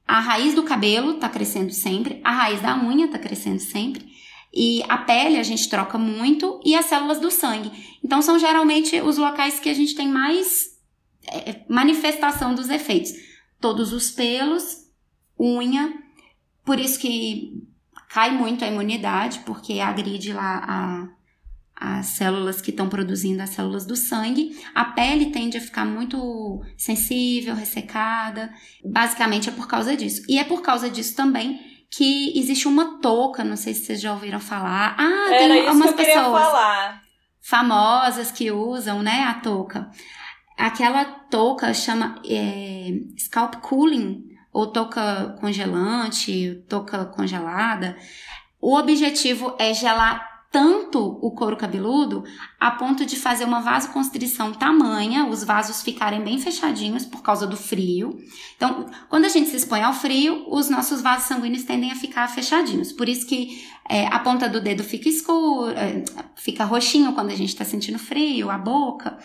A 0.07 0.21
raiz 0.21 0.55
do 0.55 0.62
cabelo 0.62 1.12
está 1.12 1.29
crescendo 1.29 1.71
sempre, 1.71 2.21
a 2.25 2.33
raiz 2.33 2.62
da 2.62 2.75
unha 2.83 3.05
está 3.05 3.19
crescendo 3.19 3.61
sempre. 3.61 4.07
E 4.53 4.83
a 4.89 4.97
pele 4.97 5.37
a 5.37 5.43
gente 5.43 5.69
troca 5.69 5.99
muito 5.99 6.59
e 6.64 6.75
as 6.75 6.87
células 6.87 7.21
do 7.21 7.31
sangue. 7.31 7.71
Então 8.03 8.23
são 8.23 8.39
geralmente 8.39 8.99
os 9.03 9.19
locais 9.19 9.61
que 9.61 9.69
a 9.69 9.75
gente 9.75 9.95
tem 9.95 10.09
mais 10.09 10.79
é, 11.27 11.62
manifestação 11.69 12.55
dos 12.55 12.71
efeitos. 12.71 13.12
Todos 13.61 13.93
os 13.93 14.11
pelos, 14.11 14.87
unha. 15.39 15.93
Por 16.64 16.81
isso 16.81 16.99
que 16.99 17.68
cai 18.19 18.33
muito 18.33 18.64
a 18.64 18.69
imunidade, 18.69 19.39
porque 19.47 19.79
agride 19.79 20.33
lá 20.33 20.64
a, 21.77 21.99
as 21.99 22.07
células 22.07 22.61
que 22.61 22.71
estão 22.71 22.89
produzindo 22.89 23.41
as 23.41 23.51
células 23.51 23.87
do 23.87 23.95
sangue. 23.95 24.59
A 24.75 24.87
pele 24.87 25.27
tende 25.27 25.57
a 25.57 25.61
ficar 25.61 25.85
muito 25.85 26.61
sensível, 26.77 27.55
ressecada. 27.55 28.53
Basicamente 28.85 29.49
é 29.49 29.53
por 29.53 29.69
causa 29.69 29.97
disso. 29.97 30.23
E 30.29 30.37
é 30.37 30.43
por 30.43 30.62
causa 30.62 30.91
disso 30.91 31.14
também 31.14 31.61
que 31.89 32.37
existe 32.37 32.66
uma 32.66 33.01
touca, 33.01 33.45
não 33.45 33.57
sei 33.57 33.73
se 33.73 33.85
vocês 33.87 34.01
já 34.01 34.12
ouviram 34.12 34.41
falar. 34.41 34.97
Ah, 34.99 35.33
Era 35.33 35.55
tem 35.55 35.71
umas 35.71 35.93
pessoas 35.95 36.43
falar. 36.45 37.03
famosas 37.41 38.33
que 38.33 38.51
usam, 38.51 39.01
né, 39.01 39.23
a 39.23 39.35
touca. 39.35 39.89
Aquela 40.59 41.05
touca 41.05 41.73
chama 41.73 42.21
é, 42.29 42.91
scalp 43.16 43.55
cooling, 43.62 44.25
ou 44.59 44.66
touca 44.66 45.36
congelante, 45.40 46.64
touca 46.68 47.04
congelada. 47.04 47.96
O 48.61 48.76
objetivo 48.76 49.54
é 49.56 49.72
gelar 49.72 50.26
tanto 50.50 50.98
o 51.22 51.30
couro 51.30 51.56
cabeludo 51.56 52.24
a 52.59 52.72
ponto 52.72 53.06
de 53.06 53.14
fazer 53.14 53.44
uma 53.44 53.61
vasoconstrição 53.61 54.52
tamanha, 54.52 55.26
os 55.26 55.44
vasos 55.44 55.80
ficarem 55.80 56.22
bem 56.24 56.40
fechadinhos 56.40 57.04
por 57.04 57.22
causa 57.22 57.46
do 57.46 57.56
frio. 57.56 58.18
Então, 58.56 58.86
quando 59.09 59.26
a 59.26 59.28
gente 59.28 59.48
se 59.48 59.54
expõe 59.54 59.82
ao 59.82 59.92
frio, 59.92 60.44
os 60.48 60.68
nossos 60.68 61.00
vasos 61.02 61.28
sanguíneos 61.28 61.62
tendem 61.62 61.92
a 61.92 61.94
ficar 61.94 62.26
fechadinhos. 62.26 62.90
Por 62.90 63.09
isso 63.09 63.28
que 63.28 63.64
é, 63.88 64.09
a 64.09 64.18
ponta 64.18 64.48
do 64.48 64.61
dedo 64.61 64.82
fica 64.82 65.09
escura, 65.09 65.78
é, 65.78 66.04
fica 66.34 66.64
roxinho 66.64 67.12
quando 67.12 67.30
a 67.30 67.36
gente 67.36 67.50
está 67.50 67.64
sentindo 67.64 67.98
frio, 67.98 68.50
a 68.50 68.59
boca. 68.59 69.18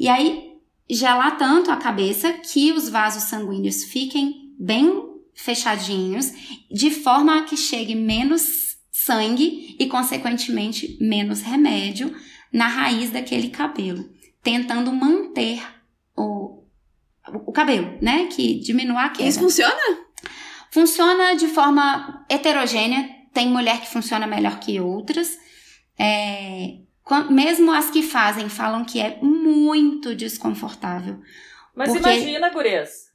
E 0.00 0.08
aí, 0.08 0.50
gelar 0.90 1.38
tanto 1.38 1.70
a 1.70 1.76
cabeça 1.76 2.32
que 2.32 2.72
os 2.72 2.88
vasos 2.88 3.22
sanguíneos 3.24 3.84
fiquem 3.84 4.49
bem 4.60 5.08
fechadinhos, 5.34 6.32
de 6.70 6.90
forma 6.90 7.38
a 7.38 7.44
que 7.44 7.56
chegue 7.56 7.94
menos 7.94 8.76
sangue 8.92 9.76
e, 9.78 9.86
consequentemente, 9.86 10.98
menos 11.00 11.40
remédio 11.40 12.14
na 12.52 12.66
raiz 12.66 13.10
daquele 13.10 13.48
cabelo, 13.48 14.10
tentando 14.42 14.92
manter 14.92 15.62
o, 16.14 16.62
o 17.46 17.52
cabelo, 17.52 17.96
né? 18.02 18.26
Que 18.26 18.60
diminua 18.60 19.04
a 19.04 19.08
queda. 19.08 19.28
Isso 19.28 19.40
funciona? 19.40 19.98
Funciona 20.70 21.34
de 21.34 21.48
forma 21.48 22.24
heterogênea. 22.28 23.08
Tem 23.32 23.48
mulher 23.48 23.80
que 23.80 23.88
funciona 23.88 24.26
melhor 24.26 24.58
que 24.60 24.78
outras. 24.80 25.38
É, 25.98 26.78
mesmo 27.30 27.72
as 27.72 27.90
que 27.90 28.02
fazem 28.02 28.48
falam 28.48 28.84
que 28.84 29.00
é 29.00 29.18
muito 29.22 30.14
desconfortável. 30.14 31.20
Mas 31.74 31.92
porque... 31.92 32.08
imagina, 32.08 32.50
Gurias, 32.50 33.09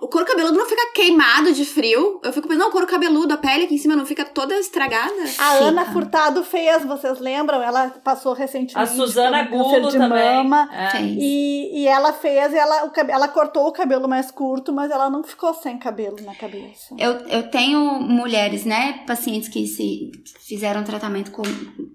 o 0.00 0.08
couro 0.08 0.26
cabeludo 0.26 0.58
não 0.58 0.66
fica 0.66 0.92
queimado 0.94 1.52
de 1.52 1.64
frio. 1.64 2.20
Eu 2.22 2.32
fico 2.32 2.46
pensando, 2.46 2.62
não, 2.62 2.68
o 2.68 2.72
couro 2.72 2.86
cabeludo, 2.86 3.32
a 3.32 3.36
pele 3.36 3.64
aqui 3.64 3.74
em 3.74 3.78
cima 3.78 3.96
não 3.96 4.04
fica 4.04 4.24
toda 4.24 4.54
estragada. 4.58 5.22
A 5.22 5.26
fica. 5.26 5.64
Ana 5.64 5.86
Furtado 5.86 6.44
fez, 6.44 6.84
vocês 6.84 7.18
lembram? 7.18 7.62
Ela 7.62 7.90
passou 8.04 8.34
recentemente. 8.34 8.76
A 8.78 8.86
Suzana 8.86 9.44
Gulo 9.44 9.90
de 9.90 9.96
também. 9.98 10.36
mama. 10.36 10.68
É. 10.72 11.02
E, 11.02 11.82
e 11.82 11.86
ela 11.86 12.12
fez, 12.12 12.52
ela, 12.52 12.92
ela 13.08 13.28
cortou 13.28 13.66
o 13.66 13.72
cabelo 13.72 14.06
mais 14.06 14.30
curto, 14.30 14.72
mas 14.72 14.90
ela 14.90 15.08
não 15.08 15.24
ficou 15.24 15.54
sem 15.54 15.78
cabelo 15.78 16.16
na 16.22 16.34
cabeça. 16.34 16.94
Eu, 16.98 17.12
eu 17.28 17.50
tenho 17.50 18.00
mulheres, 18.00 18.64
né, 18.64 19.04
pacientes 19.06 19.48
que 19.48 19.66
se 19.66 20.10
fizeram 20.40 20.84
tratamento 20.84 21.30
com, 21.30 21.42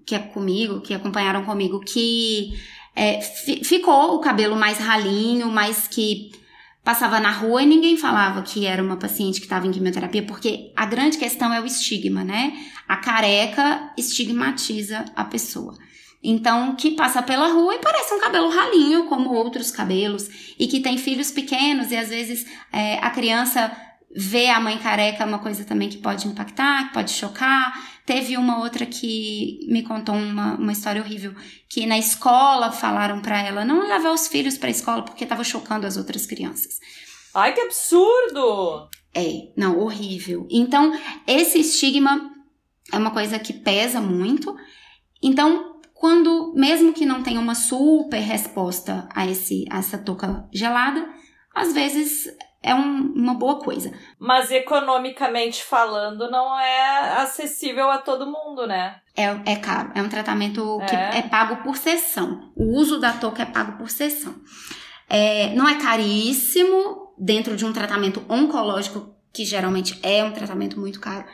que 0.04 0.14
é 0.14 0.18
comigo, 0.18 0.80
que 0.80 0.92
acompanharam 0.92 1.44
comigo, 1.44 1.80
que 1.80 2.52
é, 2.94 3.20
ficou 3.20 4.16
o 4.16 4.20
cabelo 4.20 4.56
mais 4.56 4.78
ralinho, 4.78 5.48
mas 5.48 5.86
que 5.86 6.41
passava 6.84 7.20
na 7.20 7.30
rua 7.30 7.62
e 7.62 7.66
ninguém 7.66 7.96
falava 7.96 8.42
que 8.42 8.66
era 8.66 8.82
uma 8.82 8.96
paciente 8.96 9.40
que 9.40 9.46
estava 9.46 9.66
em 9.66 9.70
quimioterapia, 9.70 10.24
porque 10.24 10.72
a 10.76 10.84
grande 10.84 11.16
questão 11.16 11.52
é 11.52 11.60
o 11.60 11.66
estigma, 11.66 12.24
né? 12.24 12.52
A 12.88 12.96
careca 12.96 13.92
estigmatiza 13.96 15.04
a 15.14 15.24
pessoa. 15.24 15.76
Então, 16.24 16.76
que 16.76 16.92
passa 16.92 17.20
pela 17.20 17.48
rua 17.48 17.74
e 17.74 17.78
parece 17.78 18.14
um 18.14 18.20
cabelo 18.20 18.48
ralinho, 18.48 19.06
como 19.06 19.32
outros 19.32 19.72
cabelos, 19.72 20.54
e 20.58 20.68
que 20.68 20.80
tem 20.80 20.96
filhos 20.96 21.32
pequenos, 21.32 21.90
e 21.90 21.96
às 21.96 22.10
vezes 22.10 22.46
é, 22.72 22.98
a 22.98 23.10
criança 23.10 23.72
vê 24.14 24.48
a 24.48 24.60
mãe 24.60 24.78
careca, 24.78 25.22
é 25.22 25.26
uma 25.26 25.38
coisa 25.38 25.64
também 25.64 25.88
que 25.88 25.98
pode 25.98 26.28
impactar, 26.28 26.88
que 26.88 26.94
pode 26.94 27.10
chocar. 27.12 27.72
Teve 28.04 28.36
uma 28.36 28.58
outra 28.58 28.84
que 28.84 29.60
me 29.68 29.82
contou 29.82 30.14
uma, 30.14 30.56
uma 30.56 30.72
história 30.72 31.00
horrível, 31.00 31.34
que 31.68 31.86
na 31.86 31.98
escola 31.98 32.72
falaram 32.72 33.20
para 33.20 33.40
ela 33.40 33.64
não 33.64 33.88
levar 33.88 34.12
os 34.12 34.28
filhos 34.28 34.58
para 34.58 34.68
a 34.68 34.72
escola 34.72 35.02
porque 35.02 35.24
estava 35.24 35.44
chocando 35.44 35.86
as 35.86 35.96
outras 35.96 36.26
crianças. 36.26 36.78
Ai, 37.34 37.54
que 37.54 37.60
absurdo! 37.60 38.88
É, 39.14 39.52
não, 39.56 39.78
horrível. 39.78 40.46
Então, 40.50 40.98
esse 41.26 41.60
estigma 41.60 42.30
é 42.92 42.98
uma 42.98 43.10
coisa 43.10 43.38
que 43.38 43.52
pesa 43.52 44.00
muito. 44.00 44.54
Então, 45.22 45.80
quando, 45.94 46.52
mesmo 46.54 46.92
que 46.92 47.06
não 47.06 47.22
tenha 47.22 47.40
uma 47.40 47.54
super 47.54 48.18
resposta 48.18 49.08
a, 49.14 49.26
esse, 49.26 49.64
a 49.70 49.78
essa 49.78 49.96
touca 49.96 50.48
gelada, 50.52 51.08
às 51.54 51.72
vezes 51.72 52.26
é 52.62 52.74
um, 52.74 53.12
uma 53.14 53.34
boa 53.34 53.58
coisa. 53.58 53.92
Mas 54.18 54.50
economicamente 54.50 55.64
falando, 55.64 56.30
não 56.30 56.58
é 56.58 57.20
acessível 57.22 57.90
a 57.90 57.98
todo 57.98 58.26
mundo, 58.26 58.66
né? 58.66 58.96
É, 59.16 59.52
é 59.52 59.56
caro. 59.56 59.90
É 59.94 60.02
um 60.02 60.08
tratamento 60.08 60.80
que 60.88 60.94
é, 60.94 61.18
é 61.18 61.22
pago 61.22 61.56
por 61.62 61.76
sessão. 61.76 62.52
O 62.54 62.78
uso 62.78 63.00
da 63.00 63.12
touca 63.12 63.42
é 63.42 63.46
pago 63.46 63.76
por 63.78 63.90
sessão. 63.90 64.34
É, 65.08 65.52
não 65.54 65.68
é 65.68 65.74
caríssimo 65.74 67.12
dentro 67.18 67.56
de 67.56 67.64
um 67.64 67.72
tratamento 67.72 68.24
oncológico, 68.28 69.14
que 69.32 69.44
geralmente 69.44 69.98
é 70.02 70.22
um 70.22 70.32
tratamento 70.32 70.78
muito 70.78 71.00
caro. 71.00 71.24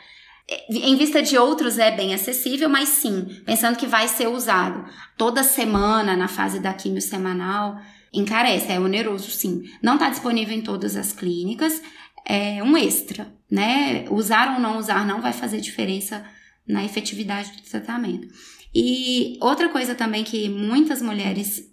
É, 0.51 0.65
em 0.71 0.97
vista 0.97 1.23
de 1.23 1.37
outros 1.37 1.79
é 1.79 1.91
bem 1.91 2.15
acessível, 2.15 2.69
mas 2.69 2.89
sim, 2.89 3.43
pensando 3.45 3.77
que 3.77 3.87
vai 3.87 4.09
ser 4.09 4.29
usado 4.29 4.85
toda 5.17 5.43
semana 5.43 6.17
na 6.17 6.27
fase 6.27 6.59
da 6.59 6.73
quimio 6.73 7.03
semanal, 7.03 7.79
encarece, 8.13 8.73
é 8.73 8.81
oneroso 8.81 9.31
sim. 9.31 9.71
Não 9.83 9.95
está 9.95 10.09
disponível 10.11 10.57
em 10.57 10.63
todas 10.63 10.97
as 10.97 11.13
clínicas, 11.13 11.83
é 12.25 12.63
um 12.63 12.77
extra, 12.77 13.33
né? 13.51 14.05
Usar 14.11 14.55
ou 14.55 14.61
não 14.61 14.79
usar 14.79 15.07
não 15.07 15.21
vai 15.21 15.33
fazer 15.33 15.61
diferença 15.61 16.25
na 16.67 16.85
efetividade 16.85 17.53
do 17.53 17.63
tratamento. 17.63 18.29
E 18.75 19.39
outra 19.41 19.69
coisa 19.71 19.95
também 19.95 20.25
que 20.25 20.49
muitas 20.49 21.01
mulheres 21.01 21.69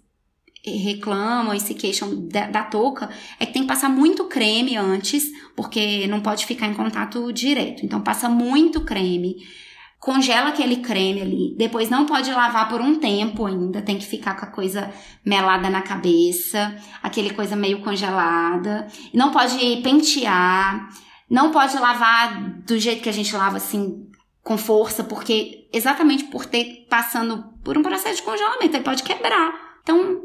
reclamam 0.64 1.54
e 1.54 1.60
se 1.60 1.74
queixam 1.74 2.26
da, 2.26 2.46
da 2.46 2.64
touca 2.64 3.08
é 3.38 3.46
que 3.46 3.52
tem 3.52 3.62
que 3.62 3.68
passar 3.68 3.88
muito 3.88 4.24
creme 4.24 4.76
antes, 4.76 5.30
porque 5.54 6.06
não 6.08 6.20
pode 6.20 6.46
ficar 6.46 6.66
em 6.66 6.74
contato 6.74 7.32
direto. 7.32 7.84
Então 7.84 8.00
passa 8.00 8.28
muito 8.28 8.80
creme 8.80 9.36
congela 10.06 10.50
aquele 10.50 10.76
creme 10.76 11.20
ali. 11.20 11.54
Depois 11.56 11.90
não 11.90 12.06
pode 12.06 12.30
lavar 12.30 12.68
por 12.68 12.80
um 12.80 12.94
tempo 12.94 13.44
ainda, 13.44 13.82
tem 13.82 13.98
que 13.98 14.06
ficar 14.06 14.36
com 14.36 14.44
a 14.44 14.50
coisa 14.52 14.88
melada 15.24 15.68
na 15.68 15.82
cabeça, 15.82 16.76
aquele 17.02 17.34
coisa 17.34 17.56
meio 17.56 17.82
congelada. 17.82 18.86
Não 19.12 19.32
pode 19.32 19.58
pentear, 19.82 20.88
não 21.28 21.50
pode 21.50 21.76
lavar 21.76 22.40
do 22.60 22.78
jeito 22.78 23.02
que 23.02 23.08
a 23.08 23.12
gente 23.12 23.34
lava 23.34 23.56
assim 23.56 24.08
com 24.44 24.56
força, 24.56 25.02
porque 25.02 25.68
exatamente 25.72 26.22
por 26.26 26.46
ter 26.46 26.86
passando 26.88 27.42
por 27.64 27.76
um 27.76 27.82
processo 27.82 28.18
de 28.18 28.22
congelamento, 28.22 28.76
ele 28.76 28.84
pode 28.84 29.02
quebrar. 29.02 29.80
Então, 29.82 30.22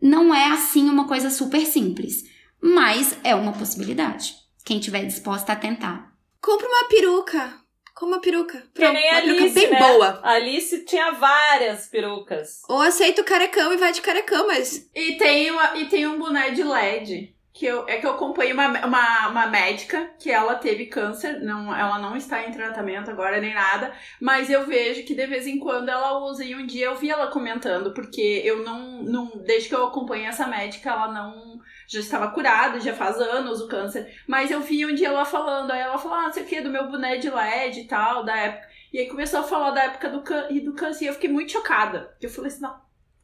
não 0.00 0.34
é 0.34 0.48
assim 0.48 0.90
uma 0.90 1.06
coisa 1.06 1.30
super 1.30 1.64
simples, 1.64 2.24
mas 2.60 3.16
é 3.22 3.36
uma 3.36 3.52
possibilidade. 3.52 4.34
Quem 4.64 4.80
tiver 4.80 5.04
disposta 5.04 5.52
a 5.52 5.56
tentar. 5.56 6.12
Compre 6.40 6.66
uma 6.66 6.88
peruca. 6.88 7.61
Com 7.94 8.06
uma 8.06 8.20
peruca. 8.20 8.58
Pronto, 8.72 8.72
que 8.74 8.92
nem 8.92 9.10
a 9.10 9.16
Alice, 9.18 9.54
bem 9.54 9.70
né? 9.70 9.78
boa. 9.78 10.20
A 10.22 10.32
Alice 10.32 10.84
tinha 10.84 11.12
várias 11.12 11.86
perucas. 11.86 12.62
Ou 12.68 12.80
aceita 12.80 13.22
o 13.22 13.24
carecão 13.24 13.72
e 13.72 13.76
vai 13.76 13.92
de 13.92 14.00
carecão, 14.00 14.46
mas... 14.46 14.88
E 14.94 15.16
tem, 15.16 15.50
uma, 15.50 15.76
e 15.76 15.86
tem 15.86 16.06
um 16.06 16.18
boné 16.18 16.50
de 16.50 16.62
LED. 16.62 17.34
Que 17.52 17.66
eu, 17.66 17.86
é 17.86 17.98
que 17.98 18.06
eu 18.06 18.12
acompanho 18.12 18.54
uma, 18.54 18.86
uma, 18.86 19.28
uma 19.28 19.46
médica 19.46 20.10
que 20.18 20.30
ela 20.30 20.54
teve 20.54 20.86
câncer, 20.86 21.38
não, 21.40 21.72
ela 21.76 21.98
não 21.98 22.16
está 22.16 22.48
em 22.48 22.50
tratamento 22.50 23.10
agora 23.10 23.42
nem 23.42 23.52
nada, 23.52 23.92
mas 24.18 24.48
eu 24.48 24.66
vejo 24.66 25.04
que 25.04 25.14
de 25.14 25.26
vez 25.26 25.46
em 25.46 25.58
quando 25.58 25.90
ela 25.90 26.18
usa. 26.24 26.42
E 26.42 26.54
um 26.54 26.64
dia 26.64 26.86
eu 26.86 26.96
vi 26.96 27.10
ela 27.10 27.26
comentando, 27.26 27.92
porque 27.92 28.40
eu 28.42 28.64
não, 28.64 29.02
não 29.02 29.26
desde 29.44 29.68
que 29.68 29.74
eu 29.74 29.84
acompanho 29.84 30.28
essa 30.28 30.46
médica, 30.46 30.88
ela 30.88 31.12
não 31.12 31.60
já 31.92 32.00
estava 32.00 32.30
curada, 32.30 32.80
já 32.80 32.94
faz 32.94 33.18
anos 33.18 33.60
o 33.60 33.68
câncer. 33.68 34.10
Mas 34.26 34.50
eu 34.50 34.60
vi 34.60 34.86
um 34.86 34.94
dia 34.94 35.08
ela 35.08 35.24
falando, 35.26 35.70
aí 35.70 35.80
ela 35.80 35.98
falou, 35.98 36.16
ah, 36.16 36.22
não 36.24 36.32
sei 36.32 36.42
o 36.42 36.46
que, 36.46 36.60
do 36.62 36.70
meu 36.70 36.90
boné 36.90 37.18
de 37.18 37.28
LED 37.28 37.80
e 37.80 37.84
tal, 37.84 38.24
da 38.24 38.34
época. 38.34 38.66
E 38.92 38.98
aí 38.98 39.06
começou 39.06 39.40
a 39.40 39.44
falar 39.44 39.70
da 39.72 39.84
época 39.84 40.08
do, 40.08 40.22
can 40.22 40.46
e 40.50 40.60
do 40.60 40.72
câncer 40.72 41.04
e 41.04 41.08
eu 41.08 41.14
fiquei 41.14 41.30
muito 41.30 41.52
chocada. 41.52 42.14
Eu 42.20 42.30
falei 42.30 42.50
assim, 42.50 42.62
não, 42.62 42.74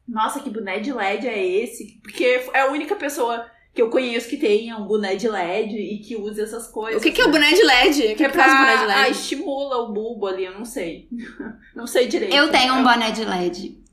nossa, 0.06 0.40
que 0.40 0.50
boné 0.50 0.80
de 0.80 0.92
LED 0.92 1.26
é 1.26 1.46
esse? 1.46 1.98
Porque 2.02 2.24
é 2.52 2.60
a 2.60 2.70
única 2.70 2.94
pessoa 2.94 3.50
que 3.72 3.80
eu 3.80 3.90
conheço 3.90 4.28
que 4.28 4.36
tenha 4.36 4.76
um 4.76 4.86
boné 4.86 5.14
de 5.14 5.28
LED 5.28 5.76
e 5.76 5.98
que 6.00 6.16
use 6.16 6.40
essas 6.40 6.66
coisas. 6.66 7.00
O 7.00 7.02
que, 7.02 7.12
que 7.12 7.20
é 7.20 7.24
o 7.24 7.30
boné 7.30 7.52
de 7.52 7.62
LED? 7.62 8.12
O 8.12 8.16
que, 8.16 8.24
é 8.24 8.28
pra, 8.28 8.44
faz 8.44 8.52
o 8.52 8.56
boné 8.56 8.76
de 8.76 8.86
LED? 8.86 9.00
Ah, 9.00 9.08
estimula 9.08 9.76
o 9.78 9.92
bulbo 9.92 10.26
ali, 10.26 10.44
eu 10.44 10.52
não 10.52 10.64
sei. 10.64 11.08
não 11.74 11.86
sei 11.86 12.06
direito. 12.06 12.34
Eu 12.34 12.50
tenho 12.50 12.74
um 12.74 12.82
boné 12.82 13.12
de 13.12 13.24
LED. 13.24 13.87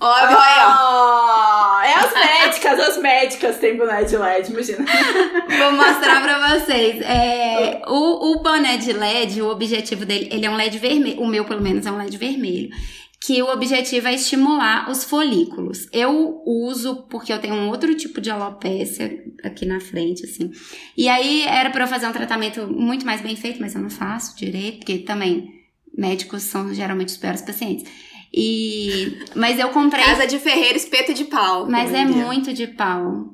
Óbvio, 0.00 0.36
oh, 0.36 1.80
É 1.80 1.94
as 1.94 2.12
médicas, 2.46 2.80
as 2.80 2.98
médicas 2.98 3.58
têm 3.58 3.76
boné 3.76 4.04
de 4.04 4.16
LED, 4.16 4.50
imagina. 4.50 4.84
Vou 5.58 5.72
mostrar 5.72 6.22
pra 6.22 6.58
vocês. 6.58 7.00
É, 7.02 7.82
o, 7.88 8.32
o 8.32 8.42
boné 8.42 8.76
de 8.76 8.92
LED, 8.92 9.40
o 9.40 9.48
objetivo 9.48 10.04
dele, 10.04 10.28
ele 10.30 10.44
é 10.44 10.50
um 10.50 10.56
LED 10.56 10.78
vermelho. 10.78 11.20
O 11.20 11.26
meu, 11.26 11.44
pelo 11.44 11.62
menos, 11.62 11.86
é 11.86 11.90
um 11.90 11.96
LED 11.96 12.16
vermelho. 12.18 12.70
Que 13.18 13.42
o 13.42 13.50
objetivo 13.50 14.08
é 14.08 14.14
estimular 14.14 14.90
os 14.90 15.02
folículos. 15.02 15.88
Eu 15.90 16.42
uso 16.44 17.06
porque 17.08 17.32
eu 17.32 17.40
tenho 17.40 17.54
um 17.54 17.70
outro 17.70 17.94
tipo 17.94 18.20
de 18.20 18.30
alopécia 18.30 19.24
aqui 19.42 19.64
na 19.64 19.80
frente, 19.80 20.24
assim. 20.24 20.52
E 20.96 21.08
aí 21.08 21.42
era 21.42 21.70
para 21.70 21.84
eu 21.84 21.88
fazer 21.88 22.06
um 22.06 22.12
tratamento 22.12 22.66
muito 22.68 23.06
mais 23.06 23.22
bem 23.22 23.34
feito, 23.34 23.60
mas 23.60 23.74
eu 23.74 23.80
não 23.80 23.90
faço 23.90 24.36
direito, 24.36 24.78
porque 24.78 24.98
também 24.98 25.56
médicos 25.96 26.42
são 26.42 26.72
geralmente 26.74 27.08
os 27.08 27.16
piores 27.16 27.40
pacientes. 27.40 27.90
E, 28.32 29.18
mas 29.34 29.58
eu 29.58 29.70
comprei. 29.70 30.04
Casa 30.04 30.26
de 30.26 30.38
ferreiro, 30.38 30.76
espeto 30.76 31.14
de 31.14 31.24
pau. 31.24 31.66
Mas 31.68 31.92
é 31.92 32.04
muito 32.04 32.52
de 32.52 32.66
pau. 32.66 33.30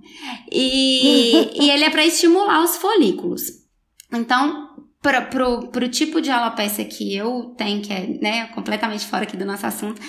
E, 0.51 1.51
e 1.61 1.71
ele 1.71 1.85
é 1.85 1.91
para 1.91 2.05
estimular 2.05 2.63
os 2.63 2.77
folículos. 2.77 3.43
Então, 4.13 4.69
para 5.03 5.23
pro, 5.23 5.69
pro 5.69 5.89
tipo 5.89 6.21
de 6.21 6.31
alopecia 6.31 6.85
que 6.85 7.15
eu 7.15 7.55
tenho, 7.57 7.83
que 7.83 7.93
é 7.93 8.07
né, 8.21 8.47
completamente 8.49 9.05
fora 9.07 9.25
aqui 9.25 9.37
do 9.37 9.45
nosso 9.45 9.67
assunto, 9.67 10.01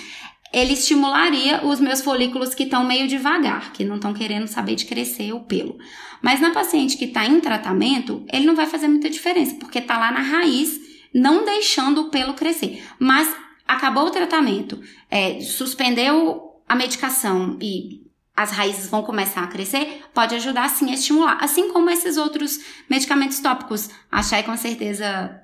ele 0.52 0.74
estimularia 0.74 1.66
os 1.66 1.80
meus 1.80 2.00
folículos 2.00 2.54
que 2.54 2.62
estão 2.62 2.84
meio 2.84 3.08
devagar, 3.08 3.72
que 3.72 3.84
não 3.84 3.96
estão 3.96 4.14
querendo 4.14 4.46
saber 4.46 4.76
de 4.76 4.84
crescer 4.84 5.32
o 5.32 5.40
pelo. 5.40 5.76
Mas 6.22 6.40
na 6.40 6.50
paciente 6.50 6.96
que 6.96 7.06
está 7.06 7.26
em 7.26 7.40
tratamento, 7.40 8.24
ele 8.32 8.46
não 8.46 8.54
vai 8.54 8.66
fazer 8.66 8.86
muita 8.86 9.10
diferença, 9.10 9.56
porque 9.56 9.80
está 9.80 9.98
lá 9.98 10.12
na 10.12 10.20
raiz, 10.20 10.78
não 11.12 11.44
deixando 11.44 12.02
o 12.02 12.10
pelo 12.10 12.34
crescer. 12.34 12.84
Mas 13.00 13.34
acabou 13.66 14.06
o 14.06 14.10
tratamento, 14.10 14.80
é, 15.10 15.40
suspendeu 15.40 16.54
a 16.68 16.74
medicação 16.74 17.58
e 17.60 18.04
as 18.36 18.50
raízes 18.50 18.88
vão 18.88 19.02
começar 19.02 19.44
a 19.44 19.46
crescer, 19.46 20.02
pode 20.12 20.34
ajudar 20.34 20.68
sim 20.68 20.90
a 20.90 20.94
estimular. 20.94 21.38
Assim 21.40 21.72
como 21.72 21.88
esses 21.88 22.16
outros 22.16 22.58
medicamentos 22.90 23.38
tópicos. 23.38 23.88
A 24.10 24.22
Chay 24.22 24.42
com 24.42 24.56
certeza 24.56 25.40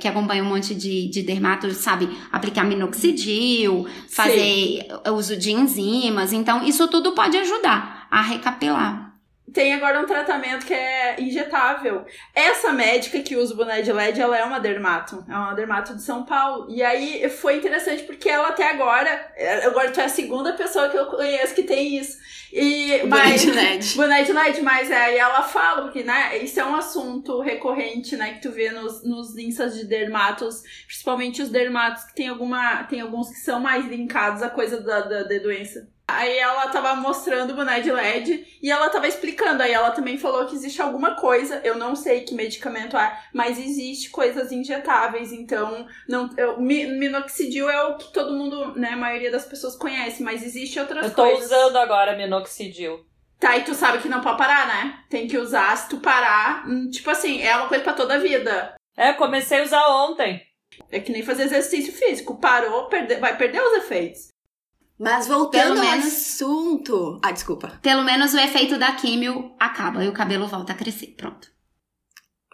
que 0.00 0.08
acompanha 0.08 0.42
um 0.42 0.48
monte 0.48 0.74
de, 0.74 1.08
de 1.08 1.22
dermatos, 1.22 1.76
sabe, 1.78 2.08
aplicar 2.30 2.64
minoxidil, 2.64 3.86
fazer 4.08 4.38
sim. 4.38 5.10
uso 5.10 5.36
de 5.36 5.52
enzimas. 5.52 6.32
Então, 6.32 6.64
isso 6.64 6.88
tudo 6.88 7.12
pode 7.12 7.36
ajudar 7.36 8.06
a 8.10 8.22
recapelar 8.22 9.11
tem 9.52 9.74
agora 9.74 10.00
um 10.00 10.06
tratamento 10.06 10.66
que 10.66 10.74
é 10.74 11.20
injetável. 11.20 12.04
Essa 12.34 12.72
médica 12.72 13.20
que 13.20 13.36
usa 13.36 13.54
o 13.54 13.56
boné 13.56 13.82
de 13.82 13.92
LED, 13.92 14.20
ela 14.20 14.36
é 14.36 14.44
uma 14.44 14.58
dermato. 14.58 15.24
É 15.28 15.34
uma 15.34 15.54
dermato 15.54 15.94
de 15.94 16.02
São 16.02 16.24
Paulo. 16.24 16.66
E 16.70 16.82
aí 16.82 17.28
foi 17.28 17.56
interessante 17.56 18.02
porque 18.04 18.28
ela 18.28 18.48
até 18.48 18.70
agora. 18.70 19.32
Agora 19.64 19.90
tu 19.90 20.00
é 20.00 20.04
a 20.04 20.08
segunda 20.08 20.52
pessoa 20.54 20.88
que 20.88 20.96
eu 20.96 21.06
conheço 21.06 21.54
que 21.54 21.62
tem 21.62 21.96
isso. 21.96 22.18
E, 22.52 22.98
boné 23.06 23.36
de 23.36 23.50
LED. 23.50 23.96
Boné 23.96 24.22
de 24.24 24.32
LED, 24.32 24.60
mas 24.60 24.90
é, 24.90 25.04
aí 25.04 25.16
ela 25.16 25.42
fala, 25.42 25.82
porque 25.82 26.02
né, 26.02 26.36
isso 26.38 26.60
é 26.60 26.64
um 26.64 26.74
assunto 26.74 27.40
recorrente, 27.40 28.14
né? 28.14 28.34
Que 28.34 28.42
tu 28.42 28.50
vê 28.50 28.70
nos, 28.70 29.02
nos 29.02 29.36
instas 29.38 29.74
de 29.74 29.86
dermatos, 29.86 30.62
principalmente 30.86 31.40
os 31.40 31.48
dermatos 31.48 32.04
que 32.04 32.14
tem 32.14 32.28
alguma. 32.28 32.84
Tem 32.84 33.00
alguns 33.00 33.30
que 33.30 33.36
são 33.36 33.58
mais 33.58 33.86
linkados 33.86 34.42
à 34.42 34.50
coisa 34.50 34.80
da, 34.80 35.00
da, 35.00 35.22
da 35.22 35.38
doença. 35.38 35.88
Aí 36.14 36.38
ela 36.38 36.68
tava 36.68 36.94
mostrando 36.94 37.52
o 37.52 37.56
boné 37.56 37.80
de 37.80 37.90
LED 37.90 38.58
e 38.62 38.70
ela 38.70 38.88
tava 38.88 39.08
explicando. 39.08 39.62
Aí 39.62 39.72
ela 39.72 39.90
também 39.90 40.18
falou 40.18 40.46
que 40.46 40.54
existe 40.54 40.80
alguma 40.80 41.14
coisa, 41.14 41.60
eu 41.64 41.76
não 41.76 41.94
sei 41.96 42.20
que 42.22 42.34
medicamento 42.34 42.96
é, 42.96 43.18
mas 43.32 43.58
existe 43.58 44.10
coisas 44.10 44.52
injetáveis. 44.52 45.32
Então, 45.32 45.86
não, 46.08 46.30
eu, 46.36 46.60
minoxidil 46.60 47.68
é 47.70 47.82
o 47.84 47.96
que 47.96 48.12
todo 48.12 48.34
mundo, 48.34 48.78
né, 48.78 48.90
a 48.90 48.96
maioria 48.96 49.30
das 49.30 49.44
pessoas 49.44 49.76
conhece, 49.76 50.22
mas 50.22 50.42
existe 50.42 50.78
outras 50.78 51.06
eu 51.06 51.14
tô 51.14 51.22
coisas. 51.22 51.46
usando 51.46 51.76
agora 51.76 52.16
minoxidil. 52.16 53.04
Tá, 53.38 53.56
e 53.56 53.64
tu 53.64 53.74
sabe 53.74 53.98
que 53.98 54.08
não 54.08 54.20
pode 54.20 54.38
parar, 54.38 54.68
né? 54.68 55.00
Tem 55.10 55.26
que 55.26 55.36
usar, 55.36 55.76
se 55.76 55.88
tu 55.88 55.98
parar, 55.98 56.64
hum, 56.68 56.88
tipo 56.88 57.10
assim, 57.10 57.42
é 57.42 57.56
uma 57.56 57.66
coisa 57.66 57.82
para 57.82 57.92
toda 57.92 58.14
a 58.14 58.18
vida. 58.18 58.74
É, 58.96 59.12
comecei 59.12 59.60
a 59.60 59.64
usar 59.64 59.88
ontem. 59.88 60.40
É 60.90 61.00
que 61.00 61.10
nem 61.12 61.22
fazer 61.22 61.44
exercício 61.44 61.92
físico. 61.92 62.38
Parou, 62.38 62.86
perde, 62.86 63.16
vai 63.16 63.36
perder 63.36 63.60
os 63.60 63.72
efeitos. 63.78 64.31
Mas 65.02 65.26
voltando 65.26 65.80
ao 65.80 65.98
assunto. 65.98 67.18
Ah, 67.20 67.32
desculpa. 67.32 67.72
Pelo 67.82 68.04
menos 68.04 68.34
o 68.34 68.38
efeito 68.38 68.78
da 68.78 68.92
químio 68.92 69.52
acaba 69.58 70.04
e 70.04 70.08
o 70.08 70.12
cabelo 70.12 70.46
volta 70.46 70.72
a 70.72 70.76
crescer. 70.76 71.16
Pronto. 71.16 71.50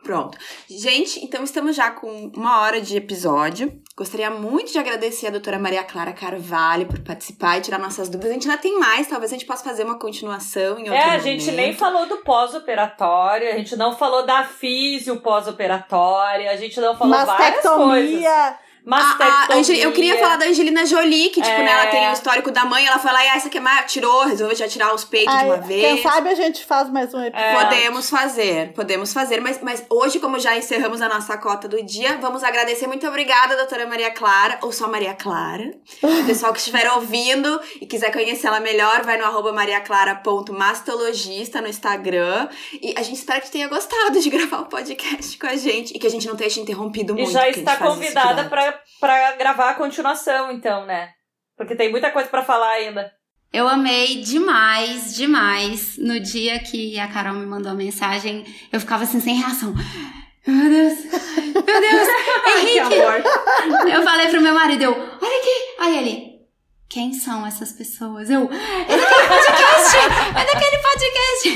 Pronto. 0.02 0.38
Gente, 0.66 1.22
então 1.22 1.44
estamos 1.44 1.76
já 1.76 1.90
com 1.90 2.32
uma 2.34 2.62
hora 2.62 2.80
de 2.80 2.96
episódio. 2.96 3.78
Gostaria 3.94 4.30
muito 4.30 4.72
de 4.72 4.78
agradecer 4.78 5.26
a 5.26 5.30
doutora 5.30 5.58
Maria 5.58 5.84
Clara 5.84 6.14
Carvalho 6.14 6.86
por 6.86 7.00
participar 7.00 7.58
e 7.58 7.60
tirar 7.60 7.78
nossas 7.78 8.08
dúvidas. 8.08 8.30
A 8.30 8.34
gente 8.34 8.48
ainda 8.48 8.62
tem 8.62 8.78
mais, 8.78 9.06
talvez 9.06 9.30
a 9.30 9.34
gente 9.34 9.44
possa 9.44 9.62
fazer 9.62 9.84
uma 9.84 9.98
continuação 9.98 10.78
em 10.78 10.88
outro 10.88 10.94
É, 10.94 11.10
a 11.10 11.18
gente 11.18 11.50
nem 11.50 11.74
falou 11.74 12.06
do 12.06 12.18
pós-operatório, 12.18 13.50
a 13.50 13.58
gente 13.58 13.76
não 13.76 13.94
falou 13.94 14.24
da 14.24 14.44
físio 14.44 15.20
pós-operatória, 15.20 16.50
a 16.50 16.56
gente 16.56 16.80
não 16.80 16.96
falou 16.96 17.26
várias 17.26 17.62
coisas. 17.62 18.22
A, 18.90 19.54
a 19.54 19.58
eu 19.58 19.92
queria 19.92 20.18
falar 20.18 20.36
da 20.36 20.46
Angelina 20.46 20.86
Jolie, 20.86 21.30
que, 21.30 21.40
tipo, 21.40 21.54
é... 21.54 21.62
né, 21.62 21.70
ela 21.70 21.86
tem 21.86 22.08
o 22.08 22.12
histórico 22.12 22.50
da 22.50 22.64
mãe, 22.64 22.86
ela 22.86 22.98
foi 22.98 23.12
lá 23.12 23.24
e, 23.24 23.28
ah, 23.28 23.36
essa 23.36 23.46
aqui 23.48 23.58
é 23.58 23.60
mais... 23.60 23.90
Tirou, 23.90 24.24
resolveu 24.24 24.56
já 24.56 24.68
tirar 24.68 24.94
os 24.94 25.04
peitos 25.04 25.34
Ai, 25.34 25.44
de 25.44 25.50
uma 25.50 25.58
vez. 25.58 25.80
Quem 25.80 26.02
sabe 26.02 26.30
a 26.30 26.34
gente 26.34 26.64
faz 26.64 26.90
mais 26.90 27.14
um 27.14 27.22
episódio. 27.22 27.38
É. 27.38 27.64
Podemos 27.64 28.10
fazer, 28.10 28.72
podemos 28.72 29.12
fazer. 29.12 29.40
Mas, 29.40 29.60
mas 29.62 29.84
hoje, 29.90 30.18
como 30.18 30.38
já 30.38 30.56
encerramos 30.56 31.00
a 31.00 31.08
nossa 31.08 31.36
cota 31.38 31.68
do 31.68 31.82
dia, 31.82 32.18
vamos 32.20 32.42
agradecer. 32.42 32.86
Muito 32.86 33.06
obrigada, 33.06 33.56
doutora 33.56 33.86
Maria 33.86 34.10
Clara, 34.10 34.58
ou 34.62 34.72
só 34.72 34.88
Maria 34.88 35.14
Clara. 35.14 35.72
o 36.02 36.26
pessoal 36.26 36.52
que 36.52 36.58
estiver 36.58 36.90
ouvindo 36.92 37.60
e 37.80 37.86
quiser 37.86 38.12
conhecer 38.12 38.46
ela 38.46 38.60
melhor, 38.60 39.02
vai 39.04 39.18
no 39.18 39.24
arroba 39.24 39.52
mariaclara.mastologista 39.52 41.60
no 41.60 41.68
Instagram. 41.68 42.48
E 42.80 42.94
a 42.96 43.02
gente 43.02 43.16
espera 43.16 43.40
que 43.40 43.50
tenha 43.50 43.68
gostado 43.68 44.20
de 44.20 44.30
gravar 44.30 44.60
o 44.60 44.66
podcast 44.66 45.38
com 45.38 45.46
a 45.46 45.56
gente 45.56 45.94
e 45.94 45.98
que 45.98 46.06
a 46.06 46.10
gente 46.10 46.26
não 46.26 46.36
tenha 46.36 46.50
te 46.50 46.60
interrompido 46.60 47.14
muito. 47.14 47.30
E 47.30 47.32
já 47.32 47.48
está 47.48 47.76
convidada 47.76 48.44
para 48.44 48.77
para 49.00 49.36
gravar 49.36 49.70
a 49.70 49.74
continuação, 49.74 50.50
então, 50.52 50.86
né? 50.86 51.10
Porque 51.56 51.74
tem 51.74 51.90
muita 51.90 52.10
coisa 52.10 52.28
para 52.28 52.44
falar 52.44 52.70
ainda. 52.70 53.12
Eu 53.52 53.66
amei 53.66 54.16
demais, 54.22 55.14
demais. 55.16 55.96
No 55.96 56.20
dia 56.20 56.58
que 56.58 56.98
a 56.98 57.08
Carol 57.08 57.34
me 57.34 57.46
mandou 57.46 57.72
a 57.72 57.74
mensagem, 57.74 58.44
eu 58.70 58.78
ficava 58.78 59.04
assim, 59.04 59.20
sem 59.20 59.36
reação. 59.36 59.74
Meu 60.46 60.70
Deus, 60.70 61.04
meu 61.54 61.62
Deus, 61.62 62.08
Henrique! 62.58 63.92
eu 63.92 64.02
falei 64.02 64.28
pro 64.28 64.40
meu 64.40 64.54
marido, 64.54 64.84
eu, 64.84 64.92
olha 64.92 65.38
aqui. 65.38 65.80
Aí 65.80 65.98
ele, 65.98 66.38
quem 66.88 67.12
são 67.12 67.46
essas 67.46 67.72
pessoas? 67.72 68.30
Eu, 68.30 68.44
é 68.44 68.96
daquele 68.96 69.28
podcast! 69.28 69.96
É 70.30 70.44
daquele 70.46 70.78
podcast! 70.82 71.48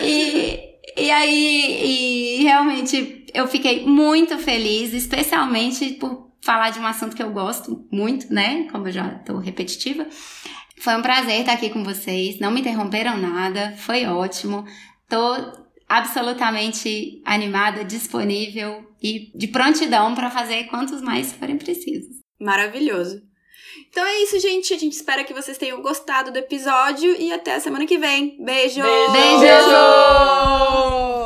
e, 0.02 0.60
e 0.96 1.10
aí, 1.10 2.40
e 2.40 2.42
realmente 2.42 3.19
eu 3.34 3.46
fiquei 3.48 3.84
muito 3.86 4.38
feliz, 4.38 4.92
especialmente 4.92 5.94
por 5.94 6.30
falar 6.42 6.70
de 6.70 6.78
um 6.78 6.86
assunto 6.86 7.14
que 7.14 7.22
eu 7.22 7.30
gosto 7.30 7.86
muito, 7.90 8.32
né? 8.32 8.68
Como 8.70 8.88
eu 8.88 8.92
já 8.92 9.10
tô 9.20 9.38
repetitiva. 9.38 10.06
Foi 10.78 10.96
um 10.96 11.02
prazer 11.02 11.40
estar 11.40 11.52
aqui 11.52 11.70
com 11.70 11.84
vocês. 11.84 12.38
Não 12.38 12.50
me 12.50 12.60
interromperam 12.60 13.16
nada, 13.18 13.74
foi 13.78 14.06
ótimo. 14.06 14.64
Tô 15.08 15.36
absolutamente 15.88 17.20
animada, 17.24 17.84
disponível 17.84 18.84
e 19.02 19.30
de 19.34 19.48
prontidão 19.48 20.14
para 20.14 20.30
fazer 20.30 20.64
quantos 20.64 21.02
mais 21.02 21.32
forem 21.32 21.58
precisos. 21.58 22.16
Maravilhoso. 22.40 23.20
Então 23.88 24.06
é 24.06 24.22
isso, 24.22 24.38
gente. 24.38 24.72
A 24.72 24.78
gente 24.78 24.92
espera 24.92 25.24
que 25.24 25.34
vocês 25.34 25.58
tenham 25.58 25.82
gostado 25.82 26.30
do 26.30 26.38
episódio 26.38 27.14
e 27.20 27.32
até 27.32 27.54
a 27.56 27.60
semana 27.60 27.86
que 27.86 27.98
vem. 27.98 28.36
Beijo! 28.42 28.80
Beijo! 28.80 29.12
Beijo! 29.12 29.40
Beijo! 29.40 31.19